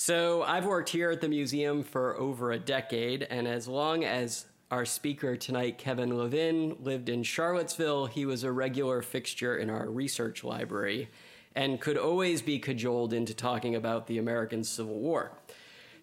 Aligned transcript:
So, 0.00 0.44
I've 0.44 0.64
worked 0.64 0.90
here 0.90 1.10
at 1.10 1.20
the 1.20 1.28
museum 1.28 1.82
for 1.82 2.16
over 2.18 2.52
a 2.52 2.58
decade, 2.58 3.24
and 3.24 3.48
as 3.48 3.66
long 3.66 4.04
as 4.04 4.46
our 4.70 4.84
speaker 4.84 5.36
tonight, 5.36 5.76
Kevin 5.76 6.16
Levin, 6.16 6.76
lived 6.80 7.08
in 7.08 7.24
Charlottesville, 7.24 8.06
he 8.06 8.24
was 8.24 8.44
a 8.44 8.52
regular 8.52 9.02
fixture 9.02 9.56
in 9.56 9.68
our 9.68 9.90
research 9.90 10.44
library 10.44 11.08
and 11.56 11.80
could 11.80 11.98
always 11.98 12.42
be 12.42 12.60
cajoled 12.60 13.12
into 13.12 13.34
talking 13.34 13.74
about 13.74 14.06
the 14.06 14.18
American 14.18 14.62
Civil 14.62 15.00
War. 15.00 15.32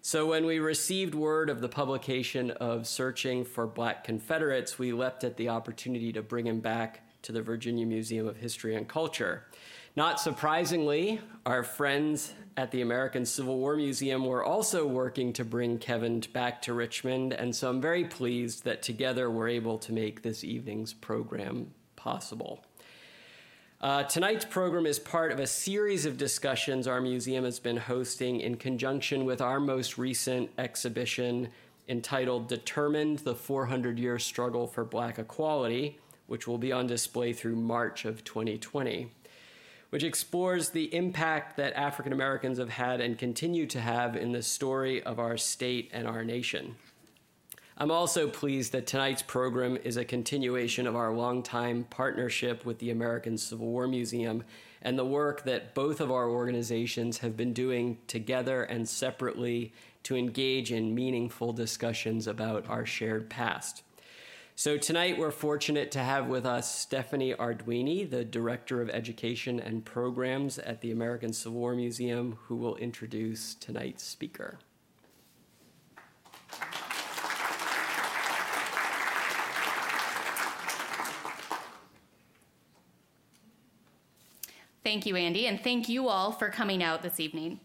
So, 0.02 0.26
when 0.26 0.44
we 0.44 0.58
received 0.58 1.14
word 1.14 1.48
of 1.48 1.62
the 1.62 1.68
publication 1.70 2.50
of 2.50 2.86
Searching 2.86 3.46
for 3.46 3.66
Black 3.66 4.04
Confederates, 4.04 4.78
we 4.78 4.92
leapt 4.92 5.24
at 5.24 5.38
the 5.38 5.48
opportunity 5.48 6.12
to 6.12 6.20
bring 6.20 6.46
him 6.46 6.60
back 6.60 7.00
to 7.22 7.32
the 7.32 7.40
Virginia 7.40 7.86
Museum 7.86 8.28
of 8.28 8.36
History 8.36 8.76
and 8.76 8.86
Culture. 8.86 9.46
Not 9.96 10.20
surprisingly, 10.20 11.22
our 11.46 11.62
friends 11.62 12.34
at 12.58 12.70
the 12.70 12.82
American 12.82 13.24
Civil 13.24 13.56
War 13.56 13.76
Museum 13.76 14.26
were 14.26 14.44
also 14.44 14.86
working 14.86 15.32
to 15.32 15.44
bring 15.44 15.78
Kevin 15.78 16.20
back 16.34 16.60
to 16.62 16.74
Richmond, 16.74 17.32
and 17.32 17.56
so 17.56 17.70
I'm 17.70 17.80
very 17.80 18.04
pleased 18.04 18.64
that 18.64 18.82
together 18.82 19.30
we're 19.30 19.48
able 19.48 19.78
to 19.78 19.94
make 19.94 20.20
this 20.20 20.44
evening's 20.44 20.92
program 20.92 21.72
possible. 21.96 22.62
Uh, 23.80 24.02
tonight's 24.02 24.44
program 24.44 24.84
is 24.84 24.98
part 24.98 25.32
of 25.32 25.40
a 25.40 25.46
series 25.46 26.04
of 26.04 26.18
discussions 26.18 26.86
our 26.86 27.00
museum 27.00 27.44
has 27.44 27.58
been 27.58 27.78
hosting 27.78 28.40
in 28.40 28.56
conjunction 28.56 29.24
with 29.24 29.40
our 29.40 29.60
most 29.60 29.96
recent 29.96 30.50
exhibition 30.58 31.48
entitled 31.88 32.48
Determined 32.48 33.20
the 33.20 33.34
400 33.34 33.98
Year 33.98 34.18
Struggle 34.18 34.66
for 34.66 34.84
Black 34.84 35.18
Equality, 35.18 35.98
which 36.26 36.46
will 36.46 36.58
be 36.58 36.70
on 36.70 36.86
display 36.86 37.32
through 37.32 37.56
March 37.56 38.04
of 38.04 38.24
2020 38.24 39.10
which 39.90 40.04
explores 40.04 40.70
the 40.70 40.94
impact 40.94 41.56
that 41.56 41.74
African 41.74 42.12
Americans 42.12 42.58
have 42.58 42.70
had 42.70 43.00
and 43.00 43.18
continue 43.18 43.66
to 43.66 43.80
have 43.80 44.16
in 44.16 44.32
the 44.32 44.42
story 44.42 45.02
of 45.02 45.18
our 45.18 45.36
state 45.36 45.90
and 45.92 46.06
our 46.06 46.24
nation. 46.24 46.76
I'm 47.78 47.90
also 47.90 48.26
pleased 48.26 48.72
that 48.72 48.86
tonight's 48.86 49.22
program 49.22 49.76
is 49.84 49.98
a 49.98 50.04
continuation 50.04 50.86
of 50.86 50.96
our 50.96 51.12
longtime 51.12 51.84
partnership 51.90 52.64
with 52.64 52.78
the 52.78 52.90
American 52.90 53.36
Civil 53.36 53.66
War 53.66 53.86
Museum 53.86 54.44
and 54.80 54.98
the 54.98 55.04
work 55.04 55.44
that 55.44 55.74
both 55.74 56.00
of 56.00 56.10
our 56.10 56.28
organizations 56.28 57.18
have 57.18 57.36
been 57.36 57.52
doing 57.52 57.98
together 58.06 58.62
and 58.62 58.88
separately 58.88 59.74
to 60.04 60.16
engage 60.16 60.72
in 60.72 60.94
meaningful 60.94 61.52
discussions 61.52 62.26
about 62.26 62.68
our 62.70 62.86
shared 62.86 63.28
past. 63.28 63.82
So 64.58 64.78
tonight 64.78 65.18
we're 65.18 65.32
fortunate 65.32 65.90
to 65.90 65.98
have 65.98 66.28
with 66.28 66.46
us 66.46 66.74
Stephanie 66.74 67.34
Arduini, 67.34 68.08
the 68.08 68.24
Director 68.24 68.80
of 68.80 68.88
Education 68.88 69.60
and 69.60 69.84
Programs 69.84 70.58
at 70.58 70.80
the 70.80 70.90
American 70.92 71.34
Civil 71.34 71.58
War 71.58 71.74
Museum, 71.74 72.38
who 72.44 72.56
will 72.56 72.74
introduce 72.76 73.54
tonight's 73.54 74.02
speaker. 74.02 74.58
Thank 84.82 85.04
you, 85.04 85.16
Andy, 85.16 85.46
and 85.46 85.60
thank 85.60 85.86
you 85.86 86.08
all 86.08 86.32
for 86.32 86.48
coming 86.48 86.82
out 86.82 87.02
this 87.02 87.20
evening. 87.20 87.60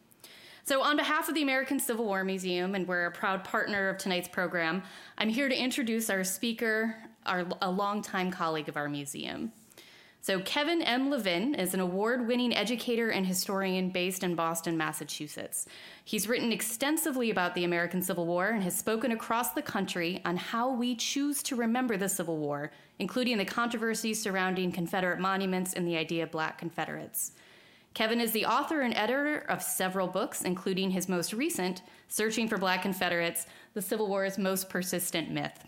So, 0.71 0.81
on 0.81 0.95
behalf 0.95 1.27
of 1.27 1.35
the 1.35 1.41
American 1.41 1.81
Civil 1.81 2.05
War 2.05 2.23
Museum, 2.23 2.75
and 2.75 2.87
we're 2.87 3.07
a 3.07 3.11
proud 3.11 3.43
partner 3.43 3.89
of 3.89 3.97
tonight's 3.97 4.29
program, 4.29 4.83
I'm 5.17 5.27
here 5.27 5.49
to 5.49 5.61
introduce 5.61 6.09
our 6.09 6.23
speaker, 6.23 6.95
our, 7.25 7.45
a 7.61 7.69
longtime 7.69 8.31
colleague 8.31 8.69
of 8.69 8.77
our 8.77 8.87
museum. 8.87 9.51
So, 10.21 10.39
Kevin 10.39 10.81
M. 10.81 11.09
Levin 11.09 11.55
is 11.55 11.73
an 11.73 11.81
award 11.81 12.25
winning 12.25 12.55
educator 12.55 13.09
and 13.09 13.27
historian 13.27 13.89
based 13.89 14.23
in 14.23 14.33
Boston, 14.33 14.77
Massachusetts. 14.77 15.67
He's 16.05 16.29
written 16.29 16.53
extensively 16.53 17.31
about 17.31 17.53
the 17.53 17.65
American 17.65 18.01
Civil 18.01 18.25
War 18.25 18.47
and 18.47 18.63
has 18.63 18.73
spoken 18.73 19.11
across 19.11 19.51
the 19.51 19.61
country 19.61 20.21
on 20.23 20.37
how 20.37 20.71
we 20.71 20.95
choose 20.95 21.43
to 21.43 21.57
remember 21.57 21.97
the 21.97 22.07
Civil 22.07 22.37
War, 22.37 22.71
including 22.97 23.37
the 23.37 23.43
controversies 23.43 24.23
surrounding 24.23 24.71
Confederate 24.71 25.19
monuments 25.19 25.73
and 25.73 25.85
the 25.85 25.97
idea 25.97 26.23
of 26.23 26.31
black 26.31 26.57
Confederates. 26.57 27.33
Kevin 27.93 28.21
is 28.21 28.31
the 28.31 28.45
author 28.45 28.81
and 28.81 28.93
editor 28.95 29.39
of 29.49 29.61
several 29.61 30.07
books, 30.07 30.43
including 30.43 30.91
his 30.91 31.09
most 31.09 31.33
recent, 31.33 31.81
Searching 32.07 32.47
for 32.47 32.57
Black 32.57 32.81
Confederates 32.81 33.47
The 33.73 33.81
Civil 33.81 34.07
War's 34.07 34.37
Most 34.37 34.69
Persistent 34.69 35.29
Myth. 35.29 35.65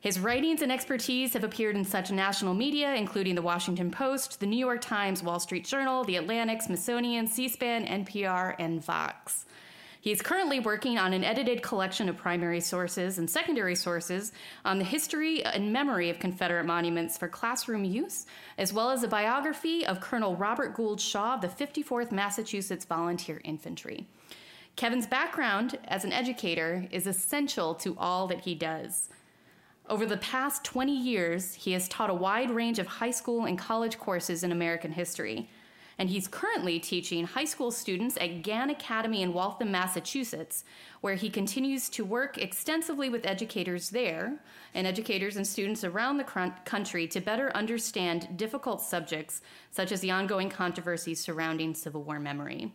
His 0.00 0.18
writings 0.18 0.62
and 0.62 0.72
expertise 0.72 1.32
have 1.34 1.44
appeared 1.44 1.76
in 1.76 1.84
such 1.84 2.10
national 2.10 2.54
media, 2.54 2.94
including 2.94 3.34
the 3.34 3.42
Washington 3.42 3.90
Post, 3.90 4.40
the 4.40 4.46
New 4.46 4.56
York 4.56 4.80
Times, 4.80 5.22
Wall 5.22 5.40
Street 5.40 5.66
Journal, 5.66 6.04
The 6.04 6.16
Atlantic, 6.16 6.62
Smithsonian, 6.62 7.26
C 7.26 7.48
SPAN, 7.48 7.86
NPR, 7.86 8.54
and 8.58 8.82
Vox. 8.82 9.44
He 10.02 10.12
is 10.12 10.22
currently 10.22 10.60
working 10.60 10.98
on 10.98 11.12
an 11.12 11.24
edited 11.24 11.62
collection 11.62 12.08
of 12.08 12.16
primary 12.16 12.60
sources 12.60 13.18
and 13.18 13.28
secondary 13.28 13.74
sources 13.74 14.32
on 14.64 14.78
the 14.78 14.84
history 14.84 15.44
and 15.44 15.74
memory 15.74 16.08
of 16.08 16.18
Confederate 16.18 16.64
monuments 16.64 17.18
for 17.18 17.28
classroom 17.28 17.84
use, 17.84 18.24
as 18.56 18.72
well 18.72 18.90
as 18.90 19.02
a 19.02 19.08
biography 19.08 19.84
of 19.84 20.00
Colonel 20.00 20.36
Robert 20.36 20.74
Gould 20.74 21.02
Shaw 21.02 21.34
of 21.34 21.42
the 21.42 21.48
54th 21.48 22.12
Massachusetts 22.12 22.86
Volunteer 22.86 23.42
Infantry. 23.44 24.06
Kevin's 24.74 25.06
background 25.06 25.78
as 25.84 26.04
an 26.04 26.12
educator 26.12 26.88
is 26.90 27.06
essential 27.06 27.74
to 27.74 27.94
all 27.98 28.26
that 28.28 28.40
he 28.40 28.54
does. 28.54 29.10
Over 29.86 30.06
the 30.06 30.16
past 30.16 30.64
20 30.64 30.96
years, 30.96 31.52
he 31.52 31.72
has 31.72 31.88
taught 31.88 32.08
a 32.08 32.14
wide 32.14 32.50
range 32.50 32.78
of 32.78 32.86
high 32.86 33.10
school 33.10 33.44
and 33.44 33.58
college 33.58 33.98
courses 33.98 34.42
in 34.42 34.52
American 34.52 34.92
history 34.92 35.50
and 36.00 36.08
he's 36.08 36.26
currently 36.26 36.80
teaching 36.80 37.26
high 37.26 37.44
school 37.44 37.70
students 37.70 38.16
at 38.18 38.42
Gann 38.42 38.70
Academy 38.70 39.20
in 39.20 39.34
Waltham, 39.34 39.70
Massachusetts, 39.70 40.64
where 41.02 41.14
he 41.14 41.28
continues 41.28 41.90
to 41.90 42.06
work 42.06 42.38
extensively 42.38 43.10
with 43.10 43.26
educators 43.26 43.90
there 43.90 44.40
and 44.72 44.86
educators 44.86 45.36
and 45.36 45.46
students 45.46 45.84
around 45.84 46.16
the 46.16 46.52
country 46.64 47.06
to 47.06 47.20
better 47.20 47.54
understand 47.54 48.38
difficult 48.38 48.80
subjects 48.80 49.42
such 49.72 49.92
as 49.92 50.00
the 50.00 50.10
ongoing 50.10 50.48
controversies 50.48 51.20
surrounding 51.20 51.74
Civil 51.74 52.02
War 52.02 52.18
memory. 52.18 52.72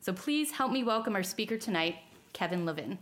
So 0.00 0.14
please 0.14 0.50
help 0.50 0.72
me 0.72 0.82
welcome 0.82 1.14
our 1.14 1.22
speaker 1.22 1.58
tonight, 1.58 1.96
Kevin 2.32 2.64
Levin. 2.64 2.96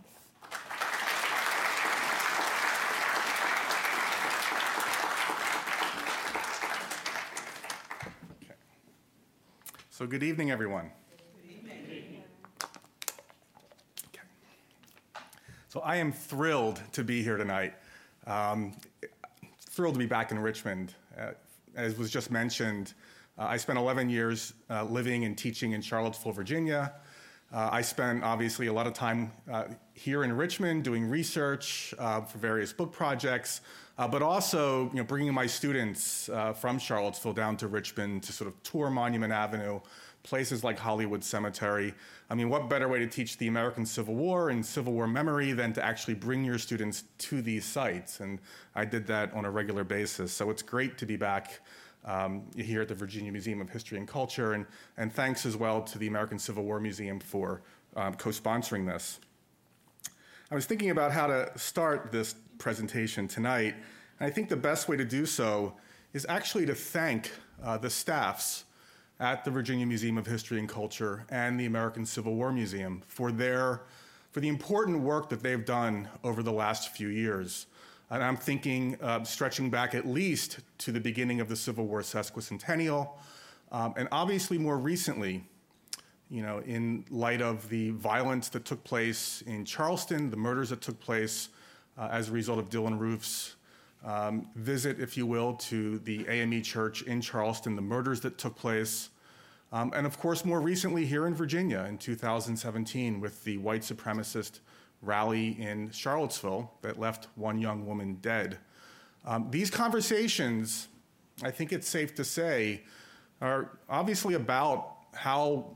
So, 10.01 10.07
good 10.07 10.23
evening, 10.23 10.49
everyone. 10.49 10.89
So, 15.67 15.81
I 15.81 15.97
am 15.97 16.11
thrilled 16.11 16.81
to 16.93 17.03
be 17.03 17.21
here 17.21 17.37
tonight. 17.37 17.75
Um, 18.25 18.73
thrilled 19.59 19.93
to 19.93 19.99
be 19.99 20.07
back 20.07 20.31
in 20.31 20.39
Richmond. 20.39 20.95
Uh, 21.15 21.33
as 21.75 21.99
was 21.99 22.09
just 22.09 22.31
mentioned, 22.31 22.95
uh, 23.37 23.43
I 23.43 23.57
spent 23.57 23.77
11 23.77 24.09
years 24.09 24.53
uh, 24.71 24.85
living 24.85 25.25
and 25.25 25.37
teaching 25.37 25.73
in 25.73 25.83
Charlottesville, 25.83 26.31
Virginia. 26.31 26.93
Uh, 27.53 27.67
I 27.69 27.81
spent 27.81 28.23
obviously 28.23 28.67
a 28.67 28.73
lot 28.73 28.87
of 28.87 28.93
time 28.93 29.31
uh, 29.51 29.65
here 29.93 30.23
in 30.23 30.31
Richmond 30.31 30.85
doing 30.85 31.03
research 31.05 31.93
uh, 31.99 32.21
for 32.21 32.37
various 32.37 32.71
book 32.71 32.93
projects, 32.93 33.59
but 33.97 34.23
also 34.23 34.89
you 34.91 34.95
know, 34.95 35.03
bringing 35.03 35.31
my 35.31 35.45
students 35.45 36.27
from 36.55 36.79
Charlottesville 36.79 37.33
down 37.33 37.55
to 37.57 37.67
Richmond 37.67 38.23
to 38.23 38.33
sort 38.33 38.47
of 38.47 38.63
tour 38.63 38.89
Monument 38.89 39.31
Avenue, 39.31 39.79
places 40.23 40.63
like 40.63 40.79
Hollywood 40.79 41.23
Cemetery. 41.23 41.93
I 42.29 42.33
mean, 42.33 42.49
what 42.49 42.67
better 42.67 42.87
way 42.87 42.97
to 42.97 43.05
teach 43.05 43.37
the 43.37 43.47
American 43.47 43.85
Civil 43.85 44.15
War 44.15 44.49
and 44.49 44.65
Civil 44.65 44.93
War 44.93 45.07
memory 45.07 45.51
than 45.51 45.71
to 45.73 45.85
actually 45.85 46.15
bring 46.15 46.43
your 46.43 46.57
students 46.57 47.03
to 47.19 47.43
these 47.43 47.63
sites? 47.65 48.21
And 48.21 48.39
I 48.73 48.85
did 48.85 49.05
that 49.07 49.33
on 49.33 49.45
a 49.45 49.51
regular 49.51 49.83
basis. 49.83 50.31
So 50.31 50.49
it's 50.49 50.63
great 50.63 50.97
to 50.97 51.05
be 51.05 51.15
back 51.15 51.59
um, 52.05 52.43
here 52.55 52.81
at 52.81 52.87
the 52.87 52.95
Virginia 52.95 53.31
Museum 53.31 53.61
of 53.61 53.69
History 53.69 53.97
and 53.97 54.07
Culture. 54.07 54.53
And, 54.53 54.65
and 54.97 55.13
thanks 55.13 55.45
as 55.45 55.55
well 55.55 55.81
to 55.83 55.97
the 55.97 56.07
American 56.07 56.39
Civil 56.39 56.63
War 56.63 56.79
Museum 56.79 57.19
for 57.19 57.61
um, 57.95 58.15
co 58.15 58.29
sponsoring 58.29 58.85
this. 58.85 59.19
I 60.49 60.55
was 60.55 60.65
thinking 60.65 60.89
about 60.89 61.11
how 61.11 61.27
to 61.27 61.51
start 61.57 62.11
this 62.11 62.35
presentation 62.57 63.27
tonight, 63.27 63.75
and 64.19 64.27
I 64.27 64.29
think 64.29 64.49
the 64.49 64.57
best 64.57 64.89
way 64.89 64.97
to 64.97 65.05
do 65.05 65.25
so 65.25 65.75
is 66.13 66.25
actually 66.27 66.65
to 66.65 66.75
thank 66.75 67.31
uh, 67.63 67.77
the 67.77 67.89
staffs 67.89 68.65
at 69.19 69.45
the 69.45 69.51
Virginia 69.51 69.85
Museum 69.85 70.17
of 70.17 70.25
History 70.25 70.59
and 70.59 70.67
Culture 70.67 71.25
and 71.29 71.59
the 71.59 71.67
American 71.67 72.05
Civil 72.05 72.35
War 72.35 72.51
Museum 72.51 73.03
for 73.07 73.31
their 73.31 73.83
for 74.31 74.39
the 74.39 74.47
important 74.47 75.01
work 75.01 75.29
that 75.29 75.43
they've 75.43 75.65
done 75.65 76.07
over 76.23 76.41
the 76.41 76.53
last 76.53 76.95
few 76.95 77.09
years. 77.09 77.67
And 78.11 78.21
I'm 78.21 78.35
thinking 78.35 78.97
uh, 79.01 79.23
stretching 79.23 79.69
back 79.69 79.95
at 79.95 80.05
least 80.05 80.59
to 80.79 80.91
the 80.91 80.99
beginning 80.99 81.39
of 81.39 81.47
the 81.47 81.55
Civil 81.55 81.87
War 81.87 82.01
sesquicentennial, 82.01 83.09
um, 83.71 83.93
and 83.95 84.09
obviously 84.11 84.57
more 84.57 84.77
recently, 84.77 85.45
you 86.29 86.41
know, 86.41 86.59
in 86.59 87.05
light 87.09 87.41
of 87.41 87.69
the 87.69 87.91
violence 87.91 88.49
that 88.49 88.65
took 88.65 88.83
place 88.83 89.43
in 89.47 89.63
Charleston, 89.63 90.29
the 90.29 90.35
murders 90.35 90.71
that 90.71 90.81
took 90.81 90.99
place 90.99 91.49
uh, 91.97 92.09
as 92.11 92.27
a 92.27 92.33
result 92.33 92.59
of 92.59 92.69
Dylann 92.69 92.99
Roof's 92.99 93.55
um, 94.05 94.49
visit, 94.57 94.99
if 94.99 95.15
you 95.15 95.25
will, 95.25 95.53
to 95.53 95.99
the 95.99 96.27
AME 96.27 96.63
church 96.63 97.03
in 97.03 97.21
Charleston, 97.21 97.77
the 97.77 97.81
murders 97.81 98.19
that 98.21 98.37
took 98.37 98.57
place, 98.57 99.09
Um, 99.73 99.93
and 99.95 100.05
of 100.05 100.19
course, 100.19 100.43
more 100.43 100.59
recently 100.59 101.05
here 101.05 101.25
in 101.27 101.33
Virginia 101.33 101.85
in 101.87 101.97
2017 101.97 103.21
with 103.21 103.45
the 103.45 103.57
white 103.57 103.83
supremacist 103.83 104.59
rally 105.01 105.59
in 105.61 105.91
Charlottesville 105.91 106.71
that 106.81 106.99
left 106.99 107.27
one 107.35 107.59
young 107.59 107.85
woman 107.85 108.17
dead. 108.21 108.57
Um, 109.25 109.47
these 109.51 109.69
conversations, 109.69 110.87
I 111.43 111.51
think 111.51 111.71
it's 111.71 111.87
safe 111.87 112.15
to 112.15 112.23
say, 112.23 112.83
are 113.41 113.77
obviously 113.89 114.35
about 114.35 114.97
how 115.13 115.75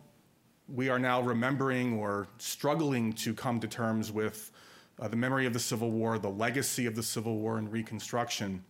we 0.67 0.89
are 0.89 0.99
now 0.99 1.21
remembering 1.21 1.99
or 1.99 2.27
struggling 2.37 3.13
to 3.13 3.33
come 3.33 3.59
to 3.59 3.67
terms 3.67 4.11
with 4.11 4.51
uh, 4.99 5.07
the 5.07 5.15
memory 5.15 5.45
of 5.45 5.53
the 5.53 5.59
Civil 5.59 5.91
War, 5.91 6.17
the 6.17 6.29
legacy 6.29 6.85
of 6.85 6.95
the 6.95 7.03
Civil 7.03 7.37
War 7.37 7.57
and 7.57 7.71
Reconstruction. 7.71 8.63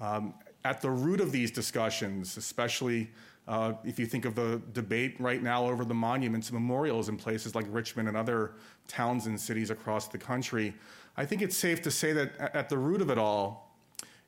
Um, 0.00 0.34
at 0.64 0.80
the 0.80 0.90
root 0.90 1.20
of 1.20 1.32
these 1.32 1.50
discussions, 1.50 2.36
especially 2.36 3.10
uh, 3.48 3.72
if 3.84 3.98
you 3.98 4.06
think 4.06 4.24
of 4.24 4.34
the 4.34 4.62
debate 4.72 5.16
right 5.18 5.42
now 5.42 5.66
over 5.66 5.84
the 5.84 5.94
monuments 5.94 6.50
and 6.50 6.54
memorials 6.54 7.08
in 7.08 7.16
places 7.16 7.54
like 7.54 7.66
Richmond 7.68 8.08
and 8.08 8.16
other 8.16 8.52
towns 8.88 9.26
and 9.26 9.40
cities 9.40 9.70
across 9.70 10.08
the 10.08 10.18
country, 10.18 10.74
I 11.16 11.26
think 11.26 11.42
it's 11.42 11.56
safe 11.56 11.82
to 11.82 11.90
say 11.90 12.12
that 12.12 12.38
at 12.54 12.68
the 12.68 12.78
root 12.78 13.00
of 13.00 13.10
it 13.10 13.18
all 13.18 13.76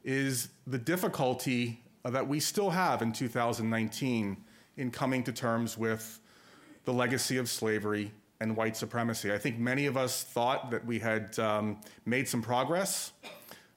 is 0.03 0.49
the 0.67 0.79
difficulty 0.79 1.81
that 2.05 2.27
we 2.29 2.41
still 2.41 2.71
have 2.71 3.01
in 3.03 3.13
2019 3.13 4.37
in 4.77 4.91
coming 4.91 5.23
to 5.25 5.33
terms 5.33 5.79
with 5.79 6.21
the 6.85 6.93
legacy 6.93 7.39
of 7.39 7.49
slavery 7.49 8.13
and 8.41 8.57
white 8.57 8.77
supremacy. 8.77 9.33
I 9.33 9.39
think 9.39 9.59
many 9.59 9.87
of 9.87 9.97
us 9.97 10.25
thought 10.25 10.71
that 10.71 10.85
we 10.85 10.99
had 10.99 11.39
um, 11.39 11.81
made 12.05 12.29
some 12.29 12.43
progress 12.43 13.13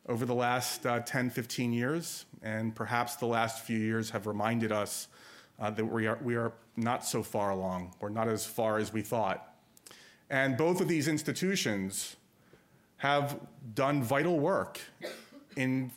over 0.10 0.26
the 0.26 0.36
last 0.36 0.86
uh, 0.86 1.00
10, 1.02 1.30
15 1.30 1.72
years, 1.72 2.26
and 2.42 2.76
perhaps 2.76 3.16
the 3.16 3.26
last 3.26 3.66
few 3.66 3.78
years 3.78 4.10
have 4.10 4.28
reminded 4.28 4.72
us 4.72 5.08
uh, 5.60 5.70
that 5.72 5.86
we 5.86 6.08
are, 6.08 6.20
we 6.22 6.36
are 6.36 6.54
not 6.76 7.06
so 7.06 7.24
far 7.24 7.50
along, 7.50 7.94
or 8.00 8.10
not 8.10 8.28
as 8.28 8.46
far 8.46 8.78
as 8.78 8.94
we 8.94 9.02
thought. 9.02 9.56
And 10.30 10.58
both 10.58 10.82
of 10.82 10.88
these 10.88 11.08
institutions 11.08 12.16
have 12.98 13.40
done 13.74 14.04
vital 14.04 14.40
work 14.40 14.80
in 15.56 15.92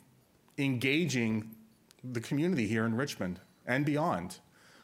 engaging 0.57 1.55
the 2.03 2.21
community 2.21 2.67
here 2.67 2.85
in 2.85 2.95
Richmond 2.95 3.39
and 3.65 3.85
beyond. 3.85 4.39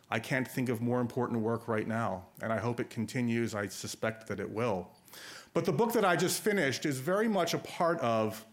I 0.10 0.20
can't 0.20 0.48
think 0.48 0.70
of 0.70 0.82
more 0.82 1.02
important 1.02 1.42
work 1.42 1.68
right 1.68 1.88
now, 1.88 2.26
and 2.42 2.54
I 2.54 2.58
hope 2.60 2.80
it 2.80 2.90
continues. 2.90 3.54
I 3.54 3.68
suspect 3.68 4.28
that 4.28 4.40
it 4.40 4.50
will. 4.50 4.90
But 5.54 5.66
the 5.66 5.74
book 5.74 5.92
that 5.94 6.06
I 6.06 6.16
just 6.16 6.42
finished 6.42 6.86
is 6.86 7.00
very 7.00 7.28
much 7.28 7.54
a 7.54 7.58
part 7.58 8.00
of 8.00 8.46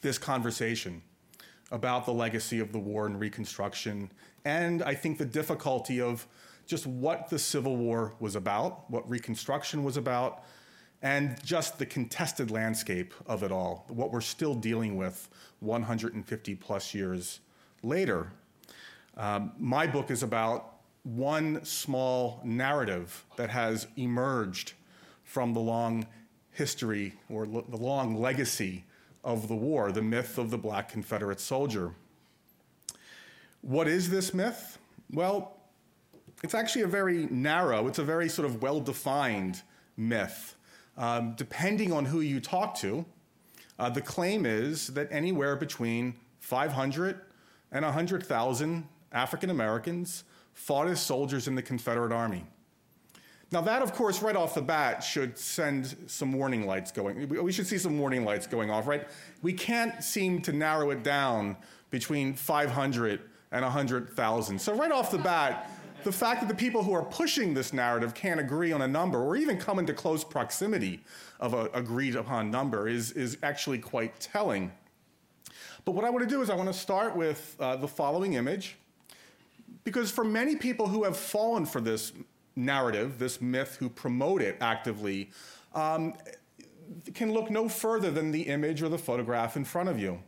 this 0.00 0.18
conversation 0.18 1.02
about 1.74 2.06
the 2.06 2.12
legacy 2.12 2.60
of 2.60 2.70
the 2.70 2.78
war 2.78 3.04
and 3.04 3.18
Reconstruction, 3.18 4.08
and 4.44 4.80
I 4.84 4.94
think 4.94 5.18
the 5.18 5.24
difficulty 5.24 6.00
of 6.00 6.24
just 6.66 6.86
what 6.86 7.28
the 7.28 7.38
Civil 7.38 7.76
War 7.76 8.14
was 8.20 8.36
about, 8.36 8.88
what 8.88 9.08
Reconstruction 9.10 9.82
was 9.82 9.96
about, 9.96 10.44
and 11.02 11.36
just 11.44 11.78
the 11.80 11.84
contested 11.84 12.52
landscape 12.52 13.12
of 13.26 13.42
it 13.42 13.50
all, 13.50 13.84
what 13.88 14.12
we're 14.12 14.20
still 14.20 14.54
dealing 14.54 14.96
with 14.96 15.28
150 15.58 16.54
plus 16.54 16.94
years 16.94 17.40
later. 17.82 18.30
Um, 19.16 19.52
my 19.58 19.88
book 19.88 20.12
is 20.12 20.22
about 20.22 20.76
one 21.02 21.64
small 21.64 22.40
narrative 22.44 23.24
that 23.36 23.50
has 23.50 23.88
emerged 23.96 24.74
from 25.24 25.52
the 25.52 25.60
long 25.60 26.06
history 26.52 27.14
or 27.28 27.46
the 27.46 27.76
long 27.76 28.14
legacy 28.14 28.84
of 29.24 29.48
the 29.48 29.56
war, 29.56 29.90
the 29.90 30.02
myth 30.02 30.38
of 30.38 30.50
the 30.50 30.58
black 30.58 30.90
Confederate 30.90 31.40
soldier. 31.40 31.92
What 33.62 33.88
is 33.88 34.10
this 34.10 34.34
myth? 34.34 34.78
Well, 35.10 35.56
it's 36.42 36.54
actually 36.54 36.82
a 36.82 36.86
very 36.86 37.26
narrow, 37.30 37.88
it's 37.88 37.98
a 37.98 38.04
very 38.04 38.28
sort 38.28 38.46
of 38.46 38.60
well 38.62 38.80
defined 38.80 39.62
myth. 39.96 40.54
Um, 40.96 41.34
depending 41.36 41.92
on 41.92 42.04
who 42.04 42.20
you 42.20 42.38
talk 42.38 42.76
to, 42.78 43.04
uh, 43.78 43.88
the 43.88 44.02
claim 44.02 44.46
is 44.46 44.88
that 44.88 45.08
anywhere 45.10 45.56
between 45.56 46.14
500 46.40 47.20
and 47.72 47.84
100,000 47.84 48.88
African 49.10 49.50
Americans 49.50 50.24
fought 50.52 50.86
as 50.86 51.00
soldiers 51.00 51.48
in 51.48 51.54
the 51.54 51.62
Confederate 51.62 52.12
Army. 52.12 52.44
Now, 53.54 53.60
that, 53.60 53.82
of 53.82 53.92
course, 53.92 54.20
right 54.20 54.34
off 54.34 54.56
the 54.56 54.62
bat 54.62 55.04
should 55.04 55.38
send 55.38 55.94
some 56.08 56.32
warning 56.32 56.66
lights 56.66 56.90
going. 56.90 57.28
We 57.28 57.52
should 57.52 57.68
see 57.68 57.78
some 57.78 57.96
warning 58.00 58.24
lights 58.24 58.48
going 58.48 58.68
off, 58.68 58.88
right? 58.88 59.06
We 59.42 59.52
can't 59.52 60.02
seem 60.02 60.42
to 60.42 60.52
narrow 60.52 60.90
it 60.90 61.04
down 61.04 61.56
between 61.90 62.34
500 62.34 63.20
and 63.52 63.62
100,000. 63.62 64.58
So, 64.60 64.74
right 64.74 64.90
off 64.90 65.12
the 65.12 65.18
bat, 65.18 65.70
the 66.02 66.10
fact 66.10 66.40
that 66.40 66.48
the 66.48 66.54
people 66.54 66.82
who 66.82 66.92
are 66.94 67.04
pushing 67.04 67.54
this 67.54 67.72
narrative 67.72 68.12
can't 68.12 68.40
agree 68.40 68.72
on 68.72 68.82
a 68.82 68.88
number 68.88 69.22
or 69.22 69.36
even 69.36 69.56
come 69.56 69.78
into 69.78 69.94
close 69.94 70.24
proximity 70.24 71.04
of 71.38 71.54
an 71.54 71.68
agreed 71.74 72.16
upon 72.16 72.50
number 72.50 72.88
is, 72.88 73.12
is 73.12 73.38
actually 73.44 73.78
quite 73.78 74.18
telling. 74.18 74.72
But 75.84 75.92
what 75.92 76.04
I 76.04 76.10
want 76.10 76.28
to 76.28 76.28
do 76.28 76.42
is 76.42 76.50
I 76.50 76.56
want 76.56 76.72
to 76.72 76.78
start 76.78 77.14
with 77.14 77.56
uh, 77.60 77.76
the 77.76 77.86
following 77.86 78.32
image, 78.32 78.78
because 79.84 80.10
for 80.10 80.24
many 80.24 80.56
people 80.56 80.88
who 80.88 81.04
have 81.04 81.16
fallen 81.16 81.64
for 81.66 81.80
this 81.80 82.12
narrative, 82.56 83.18
this 83.18 83.40
myth, 83.40 83.76
who 83.78 83.88
promote 83.88 84.42
it 84.42 84.56
actively, 84.60 85.30
um, 85.74 86.14
can 87.14 87.32
look 87.32 87.50
no 87.50 87.68
further 87.68 88.10
than 88.10 88.30
the 88.30 88.42
image 88.42 88.82
or 88.82 88.88
the 88.88 88.98
photograph 88.98 89.56
in 89.56 89.64
front 89.64 89.88
of 89.88 89.98
you. 89.98 90.20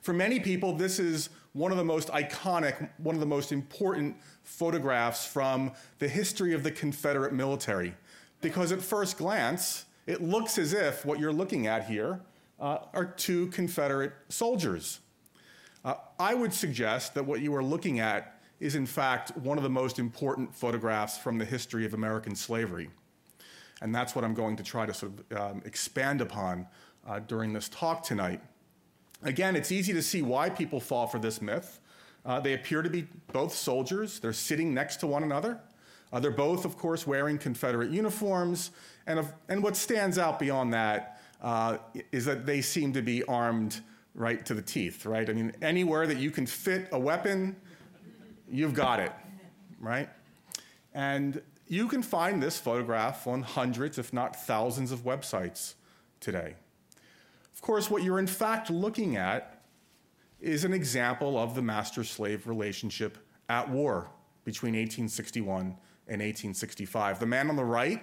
For 0.00 0.12
many 0.12 0.40
people, 0.40 0.74
this 0.74 0.98
is 0.98 1.28
one 1.52 1.72
of 1.72 1.78
the 1.78 1.84
most 1.84 2.08
iconic, 2.08 2.88
one 2.98 3.14
of 3.14 3.20
the 3.20 3.26
most 3.26 3.52
important 3.52 4.16
photographs 4.44 5.26
from 5.26 5.72
the 5.98 6.08
history 6.08 6.54
of 6.54 6.62
the 6.62 6.70
Confederate 6.70 7.32
military, 7.32 7.94
because 8.40 8.72
at 8.72 8.80
first 8.80 9.18
glance, 9.18 9.84
it 10.06 10.22
looks 10.22 10.58
as 10.58 10.72
if 10.72 11.04
what 11.04 11.18
you're 11.18 11.32
looking 11.32 11.66
at 11.66 11.84
here 11.84 12.20
uh, 12.58 12.78
are 12.94 13.04
two 13.04 13.48
Confederate 13.48 14.12
soldiers. 14.28 15.00
Uh, 15.84 15.94
I 16.18 16.34
would 16.34 16.52
suggest 16.52 17.14
that 17.14 17.24
what 17.24 17.40
you 17.40 17.54
are 17.54 17.62
looking 17.62 18.00
at 18.00 18.39
is, 18.60 18.74
in 18.74 18.86
fact, 18.86 19.36
one 19.38 19.56
of 19.56 19.64
the 19.64 19.70
most 19.70 19.98
important 19.98 20.54
photographs 20.54 21.18
from 21.18 21.38
the 21.38 21.44
history 21.44 21.86
of 21.86 21.94
American 21.94 22.36
slavery. 22.36 22.90
And 23.80 23.94
that's 23.94 24.14
what 24.14 24.24
I'm 24.24 24.34
going 24.34 24.56
to 24.56 24.62
try 24.62 24.84
to 24.86 24.92
sort 24.92 25.12
of 25.30 25.38
um, 25.38 25.62
expand 25.64 26.20
upon 26.20 26.66
uh, 27.08 27.20
during 27.20 27.54
this 27.54 27.68
talk 27.70 28.02
tonight. 28.02 28.42
Again, 29.22 29.56
it's 29.56 29.72
easy 29.72 29.92
to 29.94 30.02
see 30.02 30.22
why 30.22 30.50
people 30.50 30.80
fall 30.80 31.06
for 31.06 31.18
this 31.18 31.40
myth. 31.40 31.80
Uh, 32.24 32.38
they 32.38 32.52
appear 32.52 32.82
to 32.82 32.90
be 32.90 33.06
both 33.32 33.54
soldiers, 33.54 34.20
they're 34.20 34.34
sitting 34.34 34.74
next 34.74 34.96
to 34.98 35.06
one 35.06 35.22
another. 35.22 35.58
Uh, 36.12 36.20
they're 36.20 36.30
both, 36.30 36.64
of 36.64 36.76
course, 36.76 37.06
wearing 37.06 37.38
Confederate 37.38 37.90
uniforms. 37.90 38.72
And, 39.06 39.18
of, 39.18 39.32
and 39.48 39.62
what 39.62 39.76
stands 39.76 40.18
out 40.18 40.38
beyond 40.38 40.74
that 40.74 41.20
uh, 41.40 41.78
is 42.12 42.24
that 42.24 42.46
they 42.46 42.60
seem 42.60 42.92
to 42.94 43.02
be 43.02 43.22
armed 43.24 43.80
right 44.14 44.44
to 44.46 44.54
the 44.54 44.62
teeth, 44.62 45.06
right? 45.06 45.30
I 45.30 45.32
mean, 45.32 45.52
anywhere 45.62 46.06
that 46.06 46.18
you 46.18 46.30
can 46.30 46.46
fit 46.46 46.88
a 46.92 46.98
weapon, 46.98 47.56
you've 48.50 48.74
got 48.74 49.00
it, 49.00 49.12
right? 49.78 50.08
And 50.92 51.40
you 51.66 51.86
can 51.86 52.02
find 52.02 52.42
this 52.42 52.58
photograph 52.58 53.26
on 53.26 53.42
hundreds, 53.42 53.98
if 53.98 54.12
not 54.12 54.34
thousands, 54.34 54.90
of 54.90 55.04
websites 55.04 55.74
today. 56.18 56.56
Of 57.54 57.60
course, 57.62 57.90
what 57.90 58.02
you're 58.02 58.18
in 58.18 58.26
fact 58.26 58.70
looking 58.70 59.16
at 59.16 59.62
is 60.40 60.64
an 60.64 60.72
example 60.72 61.38
of 61.38 61.54
the 61.54 61.62
master 61.62 62.02
slave 62.02 62.46
relationship 62.46 63.18
at 63.48 63.68
war 63.68 64.08
between 64.44 64.72
1861 64.72 65.76
and 66.08 66.20
1865. 66.20 67.20
The 67.20 67.26
man 67.26 67.50
on 67.50 67.56
the 67.56 67.64
right 67.64 68.02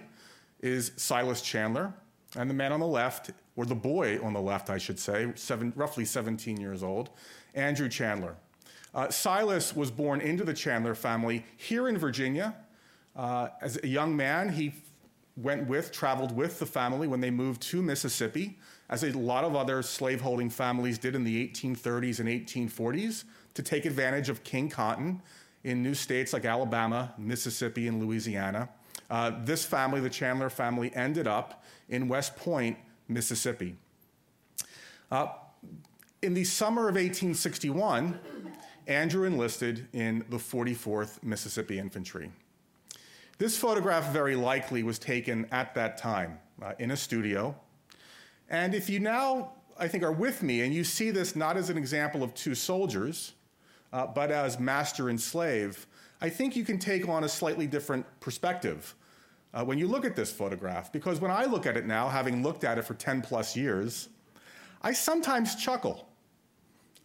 is 0.61 0.91
Silas 0.95 1.41
Chandler, 1.41 1.93
and 2.35 2.49
the 2.49 2.53
man 2.53 2.71
on 2.71 2.79
the 2.79 2.87
left, 2.87 3.31
or 3.55 3.65
the 3.65 3.75
boy 3.75 4.19
on 4.23 4.33
the 4.33 4.41
left, 4.41 4.69
I 4.69 4.77
should 4.77 4.99
say, 4.99 5.31
seven, 5.35 5.73
roughly 5.75 6.05
17 6.05 6.59
years 6.59 6.83
old, 6.83 7.09
Andrew 7.53 7.89
Chandler. 7.89 8.37
Uh, 8.93 9.09
Silas 9.09 9.75
was 9.75 9.91
born 9.91 10.21
into 10.21 10.43
the 10.43 10.53
Chandler 10.53 10.95
family 10.95 11.45
here 11.57 11.87
in 11.87 11.97
Virginia. 11.97 12.55
Uh, 13.15 13.49
as 13.61 13.79
a 13.83 13.87
young 13.87 14.15
man, 14.15 14.49
he 14.49 14.73
went 15.35 15.67
with, 15.67 15.91
traveled 15.91 16.35
with 16.35 16.59
the 16.59 16.65
family 16.65 17.07
when 17.07 17.21
they 17.21 17.29
moved 17.29 17.61
to 17.61 17.81
Mississippi, 17.81 18.57
as 18.89 19.03
a 19.03 19.11
lot 19.11 19.43
of 19.43 19.55
other 19.55 19.81
slaveholding 19.81 20.49
families 20.49 20.97
did 20.97 21.15
in 21.15 21.23
the 21.23 21.47
1830s 21.47 22.19
and 22.19 22.29
1840s, 22.29 23.25
to 23.53 23.61
take 23.61 23.85
advantage 23.85 24.29
of 24.29 24.43
King 24.43 24.69
Cotton 24.69 25.21
in 25.63 25.83
new 25.83 25.93
states 25.93 26.33
like 26.33 26.45
Alabama, 26.45 27.13
Mississippi, 27.17 27.87
and 27.87 28.03
Louisiana. 28.03 28.69
Uh, 29.09 29.31
this 29.43 29.65
family, 29.65 29.99
the 30.01 30.09
Chandler 30.09 30.49
family, 30.49 30.91
ended 30.95 31.27
up 31.27 31.63
in 31.89 32.07
West 32.07 32.35
Point, 32.35 32.77
Mississippi. 33.07 33.75
Uh, 35.11 35.27
in 36.21 36.33
the 36.33 36.43
summer 36.43 36.83
of 36.89 36.95
1861, 36.95 38.19
Andrew 38.87 39.25
enlisted 39.25 39.87
in 39.91 40.23
the 40.29 40.37
44th 40.37 41.21
Mississippi 41.21 41.77
Infantry. 41.77 42.31
This 43.37 43.57
photograph 43.57 44.11
very 44.11 44.35
likely 44.35 44.81
was 44.81 44.97
taken 44.97 45.45
at 45.51 45.75
that 45.75 45.97
time 45.97 46.39
uh, 46.61 46.73
in 46.79 46.91
a 46.91 46.97
studio. 46.97 47.55
And 48.49 48.73
if 48.73 48.89
you 48.89 48.99
now, 48.99 49.51
I 49.77 49.89
think, 49.89 50.03
are 50.03 50.11
with 50.11 50.41
me 50.41 50.61
and 50.61 50.73
you 50.73 50.83
see 50.83 51.11
this 51.11 51.35
not 51.35 51.57
as 51.57 51.69
an 51.69 51.77
example 51.77 52.23
of 52.23 52.33
two 52.33 52.55
soldiers, 52.55 53.33
uh, 53.91 54.07
but 54.07 54.31
as 54.31 54.57
master 54.59 55.09
and 55.09 55.19
slave, 55.19 55.85
I 56.21 56.29
think 56.29 56.55
you 56.55 56.63
can 56.63 56.79
take 56.79 57.07
on 57.07 57.25
a 57.25 57.29
slightly 57.29 57.67
different 57.67 58.05
perspective 58.21 58.95
uh, 59.53 59.63
when 59.65 59.77
you 59.77 59.87
look 59.87 60.05
at 60.05 60.15
this 60.15 60.31
photograph. 60.31 60.91
Because 60.91 61.19
when 61.19 61.29
I 61.29 61.45
look 61.45 61.65
at 61.65 61.75
it 61.75 61.85
now, 61.85 62.07
having 62.07 62.41
looked 62.41 62.63
at 62.63 62.77
it 62.77 62.85
for 62.85 62.93
10 62.93 63.21
plus 63.21 63.55
years, 63.55 64.07
I 64.81 64.93
sometimes 64.93 65.55
chuckle. 65.55 66.07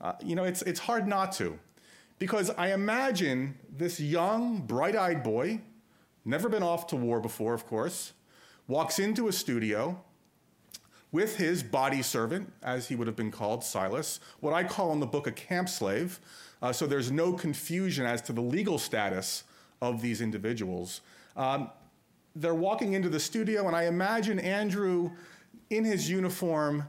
Uh, 0.01 0.13
you 0.25 0.35
know, 0.35 0.45
it's, 0.45 0.63
it's 0.63 0.81
hard 0.81 1.07
not 1.07 1.33
to. 1.33 1.59
Because 2.23 2.51
I 2.51 2.73
imagine 2.73 3.59
this 3.69 3.99
young, 3.99 4.61
bright 4.61 4.95
eyed 4.95 5.25
boy, 5.25 5.61
never 6.25 6.49
been 6.49 6.63
off 6.63 6.87
to 6.87 6.97
war 6.97 7.19
before, 7.19 7.53
of 7.53 7.67
course, 7.67 8.13
walks 8.69 9.01
into 9.01 9.27
a 9.27 9.33
studio 9.33 10.01
with 11.11 11.37
his 11.37 11.65
body 11.65 12.01
servant, 12.01 12.53
as 12.63 12.87
he 12.87 12.95
would 12.95 13.09
have 13.09 13.17
been 13.17 13.33
called, 13.33 13.65
Silas, 13.65 14.21
what 14.39 14.53
I 14.53 14.63
call 14.63 14.93
in 14.93 15.01
the 15.01 15.07
book 15.07 15.27
a 15.27 15.33
camp 15.33 15.69
slave, 15.69 16.21
uh, 16.63 16.73
so 16.73 16.87
there's 16.87 17.11
no 17.11 17.33
confusion 17.33 18.07
as 18.07 18.23
to 18.23 18.33
the 18.33 18.41
legal 18.41 18.79
status 18.79 19.43
of 19.81 20.01
these 20.01 20.21
individuals. 20.21 21.01
Um, 21.37 21.71
they're 22.37 22.55
walking 22.55 22.93
into 22.93 23.09
the 23.09 23.19
studio, 23.19 23.67
and 23.67 23.75
I 23.75 23.87
imagine 23.87 24.39
Andrew 24.39 25.11
in 25.71 25.85
his 25.85 26.09
uniform, 26.09 26.85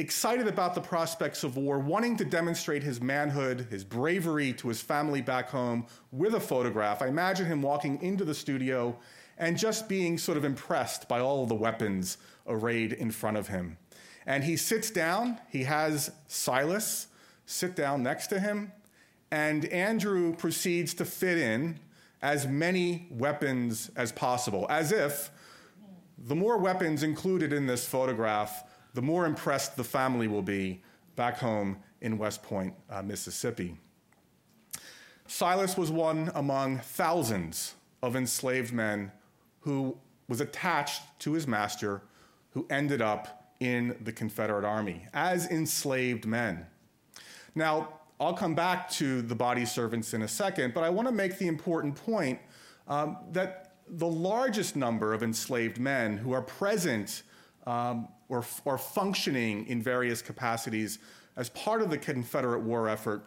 excited 0.00 0.48
about 0.48 0.74
the 0.74 0.80
prospects 0.80 1.44
of 1.44 1.56
war, 1.56 1.78
wanting 1.78 2.16
to 2.16 2.24
demonstrate 2.24 2.82
his 2.82 3.00
manhood, 3.00 3.68
his 3.70 3.84
bravery 3.84 4.52
to 4.54 4.68
his 4.68 4.80
family 4.80 5.20
back 5.20 5.48
home 5.50 5.86
with 6.10 6.34
a 6.34 6.40
photograph. 6.40 7.02
I 7.02 7.06
imagine 7.06 7.46
him 7.46 7.62
walking 7.62 8.02
into 8.02 8.24
the 8.24 8.34
studio 8.34 8.98
and 9.38 9.56
just 9.56 9.88
being 9.88 10.18
sort 10.18 10.36
of 10.36 10.44
impressed 10.44 11.08
by 11.08 11.20
all 11.20 11.46
the 11.46 11.54
weapons 11.54 12.18
arrayed 12.46 12.92
in 12.92 13.10
front 13.10 13.36
of 13.36 13.48
him. 13.48 13.78
And 14.26 14.44
he 14.44 14.56
sits 14.56 14.90
down, 14.90 15.38
he 15.48 15.64
has 15.64 16.10
Silas 16.28 17.06
sit 17.46 17.74
down 17.76 18.02
next 18.02 18.28
to 18.28 18.40
him, 18.40 18.72
and 19.30 19.64
Andrew 19.66 20.34
proceeds 20.34 20.94
to 20.94 21.04
fit 21.04 21.38
in 21.38 21.78
as 22.22 22.46
many 22.46 23.06
weapons 23.10 23.90
as 23.96 24.12
possible, 24.12 24.66
as 24.68 24.92
if 24.92 25.30
the 26.18 26.36
more 26.36 26.58
weapons 26.58 27.02
included 27.02 27.52
in 27.52 27.66
this 27.66 27.86
photograph, 27.86 28.64
the 28.94 29.02
more 29.02 29.26
impressed 29.26 29.76
the 29.76 29.84
family 29.84 30.28
will 30.28 30.42
be 30.42 30.82
back 31.16 31.38
home 31.38 31.76
in 32.00 32.18
West 32.18 32.42
Point, 32.42 32.74
uh, 32.88 33.02
Mississippi. 33.02 33.76
Silas 35.26 35.76
was 35.76 35.90
one 35.90 36.30
among 36.34 36.78
thousands 36.78 37.74
of 38.02 38.16
enslaved 38.16 38.72
men 38.72 39.12
who 39.60 39.96
was 40.28 40.40
attached 40.40 41.02
to 41.20 41.32
his 41.32 41.46
master, 41.46 42.02
who 42.50 42.66
ended 42.70 43.00
up 43.00 43.52
in 43.60 43.96
the 44.02 44.12
Confederate 44.12 44.64
Army 44.64 45.06
as 45.12 45.46
enslaved 45.46 46.26
men. 46.26 46.66
Now, 47.54 48.00
I'll 48.18 48.34
come 48.34 48.54
back 48.54 48.90
to 48.92 49.22
the 49.22 49.34
body 49.34 49.64
servants 49.64 50.14
in 50.14 50.22
a 50.22 50.28
second, 50.28 50.74
but 50.74 50.84
I 50.84 50.90
want 50.90 51.08
to 51.08 51.12
make 51.12 51.38
the 51.38 51.46
important 51.46 51.94
point 51.94 52.38
um, 52.88 53.16
that 53.32 53.76
the 53.88 54.06
largest 54.06 54.76
number 54.76 55.12
of 55.14 55.22
enslaved 55.22 55.78
men 55.78 56.16
who 56.16 56.32
are 56.32 56.42
present 56.42 57.22
um, 57.70 58.08
or, 58.28 58.44
or 58.64 58.76
functioning 58.76 59.66
in 59.68 59.80
various 59.80 60.20
capacities 60.22 60.98
as 61.36 61.48
part 61.50 61.82
of 61.82 61.90
the 61.90 61.98
Confederate 61.98 62.60
war 62.60 62.88
effort 62.88 63.24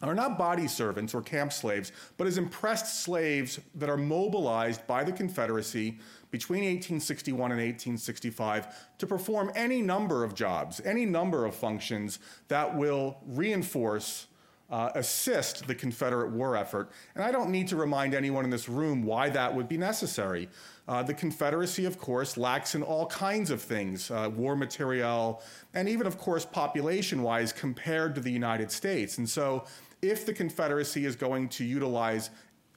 are 0.00 0.14
not 0.14 0.38
body 0.38 0.68
servants 0.68 1.14
or 1.14 1.22
camp 1.22 1.52
slaves, 1.52 1.90
but 2.16 2.26
as 2.26 2.38
impressed 2.38 3.02
slaves 3.02 3.58
that 3.74 3.88
are 3.88 3.96
mobilized 3.96 4.86
by 4.86 5.02
the 5.02 5.10
Confederacy 5.10 5.98
between 6.30 6.60
1861 6.60 7.52
and 7.52 7.60
1865 7.60 8.66
to 8.98 9.06
perform 9.06 9.50
any 9.54 9.80
number 9.82 10.22
of 10.22 10.34
jobs, 10.34 10.80
any 10.84 11.06
number 11.06 11.44
of 11.44 11.54
functions 11.54 12.18
that 12.48 12.76
will 12.76 13.16
reinforce, 13.26 14.26
uh, 14.70 14.90
assist 14.94 15.66
the 15.66 15.74
Confederate 15.74 16.30
war 16.30 16.56
effort. 16.56 16.90
And 17.14 17.24
I 17.24 17.32
don't 17.32 17.50
need 17.50 17.68
to 17.68 17.76
remind 17.76 18.14
anyone 18.14 18.44
in 18.44 18.50
this 18.50 18.68
room 18.68 19.02
why 19.02 19.30
that 19.30 19.54
would 19.54 19.68
be 19.68 19.78
necessary. 19.78 20.48
Uh, 20.86 21.02
the 21.02 21.14
Confederacy, 21.14 21.86
of 21.86 21.98
course, 21.98 22.36
lacks 22.36 22.74
in 22.74 22.82
all 22.82 23.06
kinds 23.06 23.50
of 23.50 23.62
things 23.62 24.10
uh, 24.10 24.30
war 24.34 24.54
material, 24.54 25.42
and 25.72 25.88
even, 25.88 26.06
of 26.06 26.18
course, 26.18 26.44
population 26.44 27.22
wise 27.22 27.52
compared 27.52 28.14
to 28.14 28.20
the 28.20 28.30
United 28.30 28.70
States. 28.70 29.16
And 29.16 29.28
so, 29.28 29.64
if 30.02 30.26
the 30.26 30.34
Confederacy 30.34 31.06
is 31.06 31.16
going 31.16 31.48
to 31.50 31.64
utilize 31.64 32.28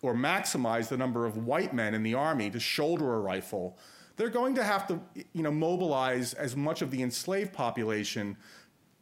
or 0.02 0.14
maximize 0.14 0.88
the 0.88 0.96
number 0.96 1.26
of 1.26 1.46
white 1.46 1.74
men 1.74 1.94
in 1.94 2.04
the 2.04 2.14
army 2.14 2.50
to 2.52 2.60
shoulder 2.60 3.16
a 3.16 3.20
rifle, 3.20 3.78
they're 4.16 4.30
going 4.30 4.56
to 4.56 4.64
have 4.64 4.88
to 4.88 5.02
you 5.34 5.44
know, 5.44 5.52
mobilize 5.52 6.34
as 6.34 6.56
much 6.56 6.82
of 6.82 6.92
the 6.92 7.04
enslaved 7.04 7.52
population 7.52 8.38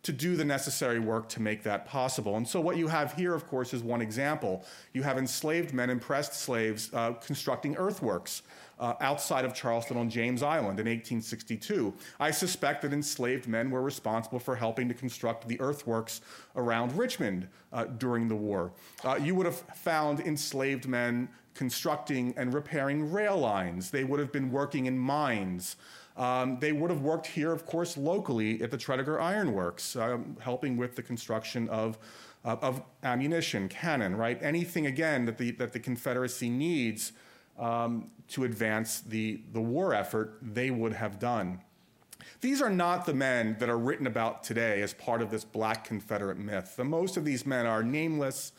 to 0.02 0.12
do 0.12 0.36
the 0.36 0.46
necessary 0.46 1.00
work 1.00 1.28
to 1.30 1.42
make 1.42 1.64
that 1.64 1.86
possible. 1.86 2.38
And 2.38 2.48
so, 2.48 2.60
what 2.60 2.78
you 2.78 2.88
have 2.88 3.14
here, 3.14 3.36
of 3.36 3.48
course, 3.48 3.72
is 3.72 3.84
one 3.84 4.02
example. 4.02 4.66
You 4.94 5.04
have 5.04 5.20
enslaved 5.20 5.76
men, 5.76 5.92
impressed 5.92 6.34
slaves, 6.34 6.90
uh, 6.94 7.14
constructing 7.14 7.76
earthworks 7.78 8.42
uh, 8.80 8.94
outside 9.02 9.46
of 9.46 9.54
Charleston 9.54 9.98
on 9.98 10.10
James 10.10 10.44
Island 10.44 10.80
in 10.80 10.88
1862. 10.88 11.94
I 12.20 12.32
suspect 12.32 12.82
that 12.82 12.94
enslaved 12.94 13.48
men 13.48 13.70
were 13.70 13.82
responsible 13.82 14.40
for 14.40 14.56
helping 14.56 14.88
to 14.88 14.94
construct 14.94 15.48
the 15.48 15.60
earthworks 15.62 16.22
around 16.56 16.98
Richmond 16.98 17.48
uh, 17.74 17.86
during 17.86 18.28
the 18.28 18.36
war. 18.36 18.72
Uh, 19.04 19.20
you 19.22 19.36
would 19.36 19.46
have 19.46 19.60
found 19.76 20.20
enslaved 20.20 20.88
men 20.88 21.30
constructing 21.56 22.34
and 22.38 22.54
repairing 22.54 23.12
rail 23.12 23.38
lines, 23.38 23.90
they 23.90 24.04
would 24.04 24.20
have 24.20 24.32
been 24.32 24.52
working 24.52 24.86
in 24.86 24.98
mines. 24.98 25.78
Um, 26.18 26.60
they 26.60 26.72
would 26.72 26.90
have 26.92 27.02
worked 27.02 27.28
here, 27.28 27.52
of 27.52 27.66
course, 27.66 27.98
locally 27.98 28.62
at 28.62 28.72
the 28.72 28.78
Tredegar 28.78 29.20
Iron 29.20 29.54
Works, 29.54 29.96
um, 29.96 30.38
helping 30.40 30.78
with 30.78 30.96
the 30.96 31.02
construction 31.02 31.68
of, 31.70 31.98
uh, 32.46 32.58
of 32.62 32.82
ammunition, 33.04 33.68
cannon, 33.68 34.16
right? 34.16 34.42
Anything, 34.42 34.86
again, 34.86 35.26
that 35.26 35.38
the, 35.38 35.52
that 35.52 35.74
the 35.74 35.80
Confederacy 35.80 36.50
needs 36.50 37.12
um, 37.58 38.10
to 38.30 38.44
advance 38.44 39.02
the, 39.02 39.42
the 39.54 39.62
war 39.62 39.94
effort, 39.94 40.38
they 40.42 40.72
would 40.72 40.94
have 40.94 41.20
done. 41.20 41.62
These 42.42 42.62
are 42.62 42.70
not 42.70 43.06
the 43.06 43.14
men 43.14 43.56
that 43.60 43.70
are 43.70 43.78
written 43.78 44.08
about 44.08 44.44
today 44.44 44.82
as 44.82 44.94
part 44.94 45.22
of 45.22 45.32
this 45.32 45.44
black 45.44 45.86
Confederate 45.86 46.38
myth. 46.38 46.76
The 46.76 46.84
most 46.84 47.18
of 47.18 47.26
these 47.26 47.46
men 47.46 47.66
are 47.66 47.84
nameless, 47.84 48.52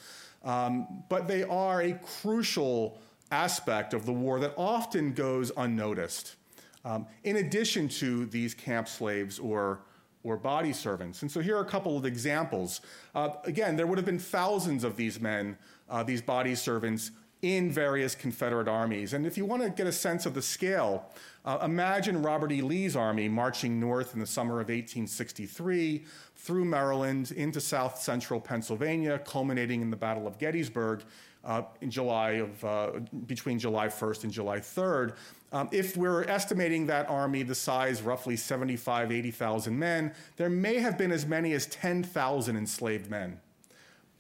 um, 0.45 1.05
but 1.09 1.29
they 1.29 1.43
are 1.43 1.83
a 1.83 1.93
crucial 1.93 3.01
aspect 3.31 3.93
of 3.93 4.07
the 4.07 4.13
war 4.13 4.41
that 4.41 4.55
often 4.57 5.13
goes 5.13 5.51
unnoticed, 5.57 6.37
um, 6.85 7.07
in 7.25 7.37
addition 7.37 7.89
to 7.89 8.27
these 8.27 8.55
camp 8.55 8.89
slaves 8.89 9.39
or, 9.39 9.81
or 10.23 10.37
body 10.37 10.73
servants. 10.73 11.23
And 11.23 11.31
so 11.31 11.41
here 11.41 11.57
are 11.57 11.63
a 11.63 11.69
couple 11.69 11.97
of 11.97 12.05
examples. 12.05 12.81
Uh, 13.15 13.31
again, 13.45 13.77
there 13.77 13.87
would 13.87 13.99
have 13.99 14.07
been 14.07 14.19
thousands 14.19 14.85
of 14.85 14.97
these 14.97 15.21
men, 15.21 15.59
uh, 15.91 16.03
these 16.03 16.23
body 16.23 16.55
servants, 16.55 17.11
in 17.43 17.71
various 17.71 18.15
Confederate 18.15 18.69
armies. 18.69 19.13
And 19.13 19.27
if 19.27 19.37
you 19.37 19.45
want 19.45 19.63
to 19.63 19.71
get 19.71 19.87
a 19.87 19.93
sense 19.93 20.27
of 20.27 20.35
the 20.35 20.43
scale, 20.43 21.07
uh, 21.45 21.59
imagine 21.63 22.23
Robert 22.23 22.51
E. 22.51 22.63
Lee's 22.63 22.97
army 22.97 23.29
marching 23.29 23.79
north 23.79 24.15
in 24.15 24.21
the 24.21 24.27
summer 24.27 24.55
of 24.55 24.69
1863 24.69 26.05
through 26.35 26.65
Maryland 26.65 27.33
into 27.33 27.61
south 27.61 28.01
central 28.01 28.41
Pennsylvania, 28.41 29.19
culminating 29.21 29.83
in 29.83 29.91
the 29.91 29.97
Battle 29.97 30.27
of 30.27 30.39
Gettysburg 30.39 31.03
uh, 31.45 31.63
in 31.81 31.91
July 31.91 32.31
of 32.33 32.65
uh, 32.65 32.91
between 33.27 33.59
July 33.59 33.87
1st 33.87 34.25
and 34.25 34.33
July 34.33 34.59
3rd. 34.59 35.15
Um, 35.53 35.69
if 35.71 35.97
we're 35.97 36.25
estimating 36.25 36.87
that 36.87 37.09
army 37.09 37.45
the 37.45 37.55
size 37.55 38.03
roughly 38.03 38.37
75, 38.37 39.13
80,000 39.13 39.79
men, 39.79 40.13
there 40.37 40.51
may 40.51 40.79
have 40.79 40.99
been 40.99 41.13
as 41.13 41.25
many 41.25 41.53
as 41.53 41.67
10,000 41.67 42.57
enslaved 42.57 43.09
men, 43.09 43.41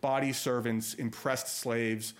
body 0.00 0.32
servants, 0.32 0.94
impressed 0.94 1.48
slaves 1.48 2.14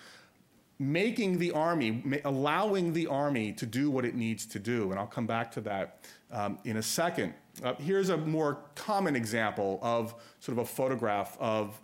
making 0.78 1.38
the 1.38 1.52
army, 1.52 2.20
allowing 2.24 2.92
the 2.92 3.06
army 3.06 3.52
to 3.52 3.66
do 3.66 3.90
what 3.90 4.04
it 4.04 4.14
needs 4.14 4.44
to 4.46 4.58
do. 4.58 4.90
And 4.90 4.98
I'll 4.98 5.06
come 5.06 5.26
back 5.26 5.50
to 5.52 5.60
that 5.62 6.04
um, 6.30 6.58
in 6.64 6.76
a 6.76 6.82
second. 6.82 7.34
Uh, 7.64 7.74
here's 7.74 8.10
a 8.10 8.16
more 8.16 8.58
common 8.74 9.16
example 9.16 9.78
of 9.82 10.14
sort 10.40 10.58
of 10.58 10.64
a 10.64 10.66
photograph 10.66 11.36
of, 11.40 11.80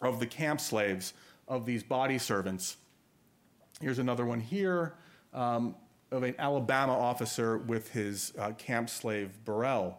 of 0.00 0.20
the 0.20 0.26
camp 0.26 0.60
slaves, 0.60 1.14
of 1.48 1.66
these 1.66 1.82
body 1.82 2.18
servants. 2.18 2.76
Here's 3.80 3.98
another 3.98 4.24
one 4.24 4.40
here 4.40 4.94
um, 5.32 5.74
of 6.12 6.22
an 6.22 6.36
Alabama 6.38 6.96
officer 6.96 7.58
with 7.58 7.90
his 7.90 8.32
uh, 8.38 8.52
camp 8.52 8.88
slave 8.88 9.44
Burrell. 9.44 9.98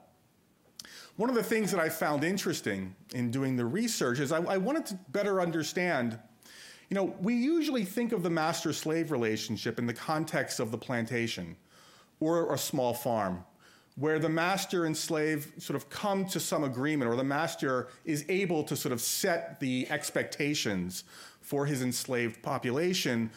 One 1.17 1.29
of 1.29 1.35
the 1.35 1.43
things 1.43 1.71
that 1.71 1.79
I 1.79 1.89
found 1.89 2.23
interesting 2.23 2.95
in 3.13 3.31
doing 3.31 3.57
the 3.57 3.65
research 3.65 4.19
is 4.19 4.31
I, 4.31 4.41
I 4.43 4.57
wanted 4.57 4.85
to 4.87 4.99
better 5.09 5.41
understand 5.41 6.19
you 6.89 6.95
know, 6.95 7.15
we 7.21 7.35
usually 7.35 7.83
think 7.83 8.11
of 8.11 8.23
the 8.23 8.29
master 8.29 8.73
slave 8.73 9.11
relationship 9.11 9.79
in 9.79 9.87
the 9.87 9.93
context 9.93 10.59
of 10.59 10.71
the 10.71 10.77
plantation 10.77 11.55
or 12.19 12.53
a 12.53 12.57
small 12.57 12.93
farm, 12.93 13.43
where 13.95 14.19
the 14.19 14.29
master 14.29 14.85
and 14.85 14.95
slave 14.95 15.51
sort 15.57 15.75
of 15.75 15.89
come 15.89 16.25
to 16.25 16.39
some 16.39 16.63
agreement, 16.63 17.09
or 17.11 17.15
the 17.15 17.23
master 17.23 17.87
is 18.03 18.25
able 18.29 18.63
to 18.63 18.75
sort 18.75 18.91
of 18.91 19.01
set 19.01 19.59
the 19.59 19.87
expectations 19.89 21.03
for 21.41 21.65
his 21.65 21.81
enslaved 21.81 22.41
population 22.41 23.29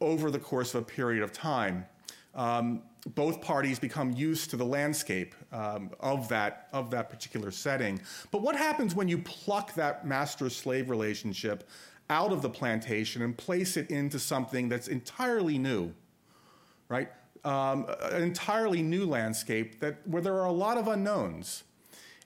over 0.00 0.30
the 0.30 0.38
course 0.38 0.74
of 0.74 0.82
a 0.82 0.84
period 0.84 1.22
of 1.22 1.32
time. 1.32 1.86
Um, 2.34 2.82
both 3.14 3.40
parties 3.40 3.78
become 3.78 4.12
used 4.12 4.50
to 4.50 4.56
the 4.56 4.64
landscape 4.64 5.34
um, 5.52 5.90
of, 6.00 6.28
that, 6.28 6.68
of 6.72 6.90
that 6.90 7.10
particular 7.10 7.50
setting. 7.50 8.00
But 8.30 8.42
what 8.42 8.54
happens 8.54 8.94
when 8.94 9.08
you 9.08 9.18
pluck 9.18 9.74
that 9.74 10.06
master 10.06 10.48
slave 10.48 10.88
relationship 10.88 11.68
out 12.12 12.30
of 12.30 12.42
the 12.42 12.50
plantation 12.50 13.22
and 13.22 13.36
place 13.36 13.78
it 13.78 13.90
into 13.90 14.18
something 14.18 14.68
that's 14.68 14.86
entirely 14.86 15.56
new, 15.56 15.94
right? 16.90 17.10
Um, 17.42 17.86
an 18.02 18.22
entirely 18.22 18.82
new 18.82 19.06
landscape 19.06 19.80
that 19.80 20.06
where 20.06 20.20
there 20.20 20.34
are 20.34 20.44
a 20.44 20.52
lot 20.52 20.76
of 20.76 20.88
unknowns. 20.88 21.64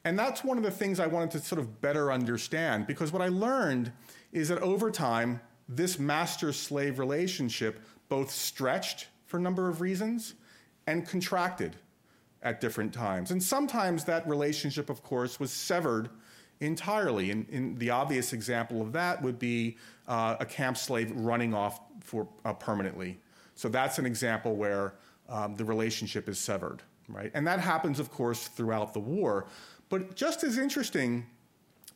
And 0.04 0.18
that's 0.18 0.42
one 0.42 0.58
of 0.58 0.64
the 0.64 0.72
things 0.72 0.98
I 0.98 1.06
wanted 1.06 1.30
to 1.32 1.38
sort 1.38 1.60
of 1.60 1.80
better 1.80 2.10
understand 2.12 2.88
because 2.88 3.12
what 3.12 3.22
I 3.22 3.28
learned 3.28 3.92
is 4.32 4.48
that 4.48 4.60
over 4.60 4.90
time, 4.90 5.40
this 5.68 6.00
master 6.00 6.52
slave 6.52 6.98
relationship 6.98 7.80
both 8.08 8.30
stretched 8.30 9.06
for 9.26 9.36
a 9.36 9.40
number 9.40 9.68
of 9.68 9.80
reasons 9.80 10.34
and 10.88 11.06
contracted 11.06 11.76
at 12.42 12.60
different 12.60 12.92
times. 12.92 13.30
And 13.30 13.42
sometimes 13.42 14.04
that 14.04 14.28
relationship, 14.28 14.90
of 14.90 15.02
course, 15.02 15.38
was 15.38 15.52
severed 15.52 16.10
entirely. 16.60 17.30
And, 17.30 17.48
and 17.50 17.78
the 17.78 17.90
obvious 17.90 18.32
example 18.32 18.80
of 18.82 18.92
that 18.92 19.22
would 19.22 19.38
be 19.38 19.76
uh, 20.08 20.36
a 20.40 20.46
camp 20.46 20.76
slave 20.76 21.12
running 21.14 21.54
off 21.54 21.80
for 22.00 22.28
uh, 22.44 22.52
permanently. 22.52 23.18
So 23.54 23.68
that's 23.68 23.98
an 23.98 24.06
example 24.06 24.56
where 24.56 24.94
um, 25.28 25.56
the 25.56 25.64
relationship 25.64 26.28
is 26.28 26.38
severed, 26.38 26.82
right? 27.08 27.30
And 27.34 27.46
that 27.46 27.60
happens, 27.60 27.98
of 27.98 28.10
course, 28.10 28.48
throughout 28.48 28.92
the 28.92 29.00
war. 29.00 29.46
But 29.88 30.14
just 30.14 30.44
as 30.44 30.58
interesting 30.58 31.26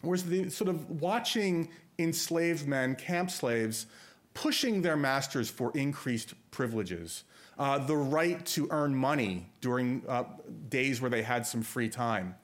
was 0.03 0.25
the 0.25 0.49
sort 0.49 0.69
of 0.69 1.01
watching 1.01 1.69
enslaved 1.99 2.67
men, 2.67 2.95
camp 2.95 3.31
slaves, 3.31 3.87
pushing 4.35 4.83
their 4.83 4.97
masters 4.97 5.51
for 5.51 5.71
increased 5.75 6.35
privileges. 6.51 7.25
Uh, 7.59 7.79
the 7.79 7.97
right 7.97 8.47
to 8.47 8.67
earn 8.71 8.95
money 8.95 9.47
during 9.61 10.03
uh, 10.09 10.25
days 10.71 11.01
where 11.01 11.11
they 11.11 11.23
had 11.23 11.47
some 11.47 11.61
free 11.61 11.91
time. 11.91 12.35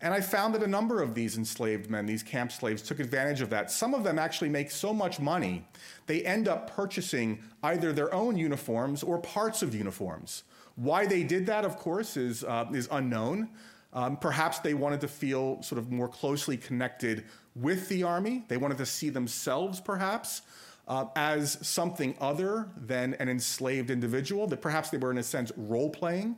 And 0.00 0.14
I 0.14 0.20
found 0.20 0.54
that 0.54 0.62
a 0.62 0.68
number 0.68 1.02
of 1.02 1.14
these 1.14 1.36
enslaved 1.36 1.90
men, 1.90 2.06
these 2.06 2.22
camp 2.22 2.52
slaves, 2.52 2.82
took 2.82 3.00
advantage 3.00 3.40
of 3.40 3.50
that. 3.50 3.70
Some 3.70 3.94
of 3.94 4.04
them 4.04 4.18
actually 4.18 4.48
make 4.48 4.70
so 4.70 4.94
much 4.94 5.18
money, 5.18 5.66
they 6.06 6.22
end 6.22 6.46
up 6.46 6.70
purchasing 6.70 7.42
either 7.62 7.92
their 7.92 8.12
own 8.14 8.36
uniforms 8.36 9.02
or 9.02 9.18
parts 9.18 9.62
of 9.62 9.74
uniforms. 9.74 10.44
Why 10.76 11.06
they 11.06 11.24
did 11.24 11.46
that, 11.46 11.64
of 11.64 11.76
course, 11.76 12.16
is, 12.16 12.44
uh, 12.44 12.66
is 12.72 12.88
unknown. 12.92 13.48
Um, 13.92 14.16
perhaps 14.16 14.60
they 14.60 14.74
wanted 14.74 15.00
to 15.00 15.08
feel 15.08 15.60
sort 15.62 15.80
of 15.80 15.90
more 15.90 16.08
closely 16.08 16.56
connected 16.56 17.24
with 17.56 17.88
the 17.88 18.04
army. 18.04 18.44
They 18.46 18.56
wanted 18.56 18.78
to 18.78 18.86
see 18.86 19.08
themselves, 19.10 19.80
perhaps, 19.80 20.42
uh, 20.86 21.06
as 21.16 21.58
something 21.66 22.14
other 22.20 22.68
than 22.76 23.14
an 23.14 23.28
enslaved 23.28 23.90
individual, 23.90 24.46
that 24.46 24.62
perhaps 24.62 24.90
they 24.90 24.98
were, 24.98 25.10
in 25.10 25.18
a 25.18 25.22
sense, 25.22 25.50
role 25.56 25.90
playing. 25.90 26.36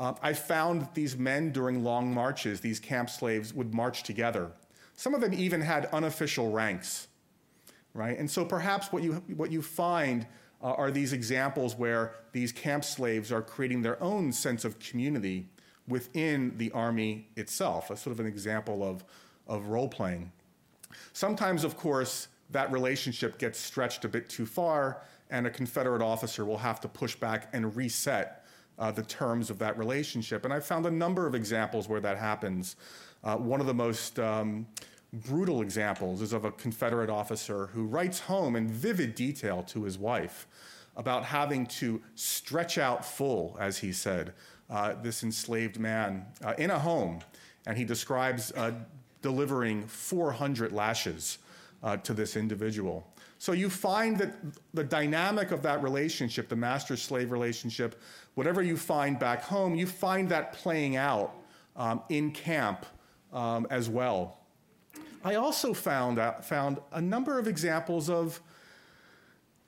Uh, 0.00 0.14
I 0.22 0.32
found 0.32 0.80
that 0.80 0.94
these 0.94 1.18
men 1.18 1.52
during 1.52 1.84
long 1.84 2.12
marches, 2.12 2.62
these 2.62 2.80
camp 2.80 3.10
slaves 3.10 3.52
would 3.52 3.74
march 3.74 4.02
together. 4.02 4.50
Some 4.96 5.14
of 5.14 5.20
them 5.20 5.34
even 5.34 5.60
had 5.60 5.90
unofficial 5.92 6.50
ranks, 6.50 7.08
right? 7.92 8.18
And 8.18 8.28
so 8.28 8.46
perhaps 8.46 8.90
what 8.92 9.02
you, 9.02 9.22
what 9.36 9.52
you 9.52 9.60
find 9.60 10.26
uh, 10.62 10.72
are 10.72 10.90
these 10.90 11.12
examples 11.12 11.76
where 11.76 12.14
these 12.32 12.50
camp 12.50 12.82
slaves 12.82 13.30
are 13.30 13.42
creating 13.42 13.82
their 13.82 14.02
own 14.02 14.32
sense 14.32 14.64
of 14.64 14.78
community 14.78 15.50
within 15.86 16.56
the 16.56 16.72
army 16.72 17.28
itself, 17.36 17.90
a 17.90 17.96
sort 17.96 18.12
of 18.12 18.20
an 18.20 18.26
example 18.26 18.82
of, 18.82 19.04
of 19.46 19.66
role 19.66 19.88
playing. 19.88 20.32
Sometimes, 21.12 21.62
of 21.62 21.76
course, 21.76 22.28
that 22.52 22.72
relationship 22.72 23.38
gets 23.38 23.58
stretched 23.58 24.06
a 24.06 24.08
bit 24.08 24.30
too 24.30 24.46
far, 24.46 25.02
and 25.28 25.46
a 25.46 25.50
Confederate 25.50 26.00
officer 26.00 26.46
will 26.46 26.58
have 26.58 26.80
to 26.80 26.88
push 26.88 27.14
back 27.16 27.50
and 27.52 27.76
reset 27.76 28.39
uh, 28.80 28.90
the 28.90 29.02
terms 29.02 29.50
of 29.50 29.58
that 29.58 29.78
relationship. 29.78 30.44
And 30.44 30.52
I 30.52 30.58
found 30.58 30.86
a 30.86 30.90
number 30.90 31.26
of 31.26 31.34
examples 31.34 31.88
where 31.88 32.00
that 32.00 32.16
happens. 32.16 32.76
Uh, 33.22 33.36
one 33.36 33.60
of 33.60 33.66
the 33.66 33.74
most 33.74 34.18
um, 34.18 34.66
brutal 35.12 35.60
examples 35.60 36.22
is 36.22 36.32
of 36.32 36.44
a 36.44 36.50
Confederate 36.52 37.10
officer 37.10 37.66
who 37.66 37.84
writes 37.84 38.18
home 38.18 38.56
in 38.56 38.68
vivid 38.68 39.14
detail 39.14 39.62
to 39.64 39.84
his 39.84 39.98
wife 39.98 40.46
about 40.96 41.24
having 41.24 41.66
to 41.66 42.00
stretch 42.14 42.78
out 42.78 43.04
full, 43.04 43.56
as 43.60 43.78
he 43.78 43.92
said, 43.92 44.32
uh, 44.70 44.94
this 45.02 45.22
enslaved 45.22 45.78
man 45.78 46.24
uh, 46.44 46.54
in 46.58 46.70
a 46.70 46.78
home. 46.78 47.20
And 47.66 47.76
he 47.76 47.84
describes 47.84 48.50
uh, 48.52 48.72
delivering 49.20 49.86
400 49.86 50.72
lashes 50.72 51.38
uh, 51.82 51.96
to 51.98 52.14
this 52.14 52.36
individual. 52.36 53.06
So 53.38 53.52
you 53.52 53.70
find 53.70 54.18
that 54.18 54.34
the 54.74 54.84
dynamic 54.84 55.50
of 55.50 55.62
that 55.62 55.82
relationship, 55.82 56.48
the 56.50 56.56
master 56.56 56.94
slave 56.94 57.30
relationship, 57.30 57.98
whatever 58.34 58.62
you 58.62 58.76
find 58.76 59.18
back 59.18 59.42
home, 59.42 59.74
you 59.74 59.86
find 59.86 60.28
that 60.28 60.52
playing 60.52 60.96
out 60.96 61.34
um, 61.76 62.02
in 62.08 62.30
camp 62.30 62.86
um, 63.32 63.66
as 63.70 63.88
well. 63.88 64.38
I 65.22 65.34
also 65.34 65.74
found, 65.74 66.18
out, 66.18 66.44
found 66.44 66.78
a 66.92 67.00
number 67.00 67.38
of 67.38 67.46
examples 67.46 68.08
of 68.08 68.40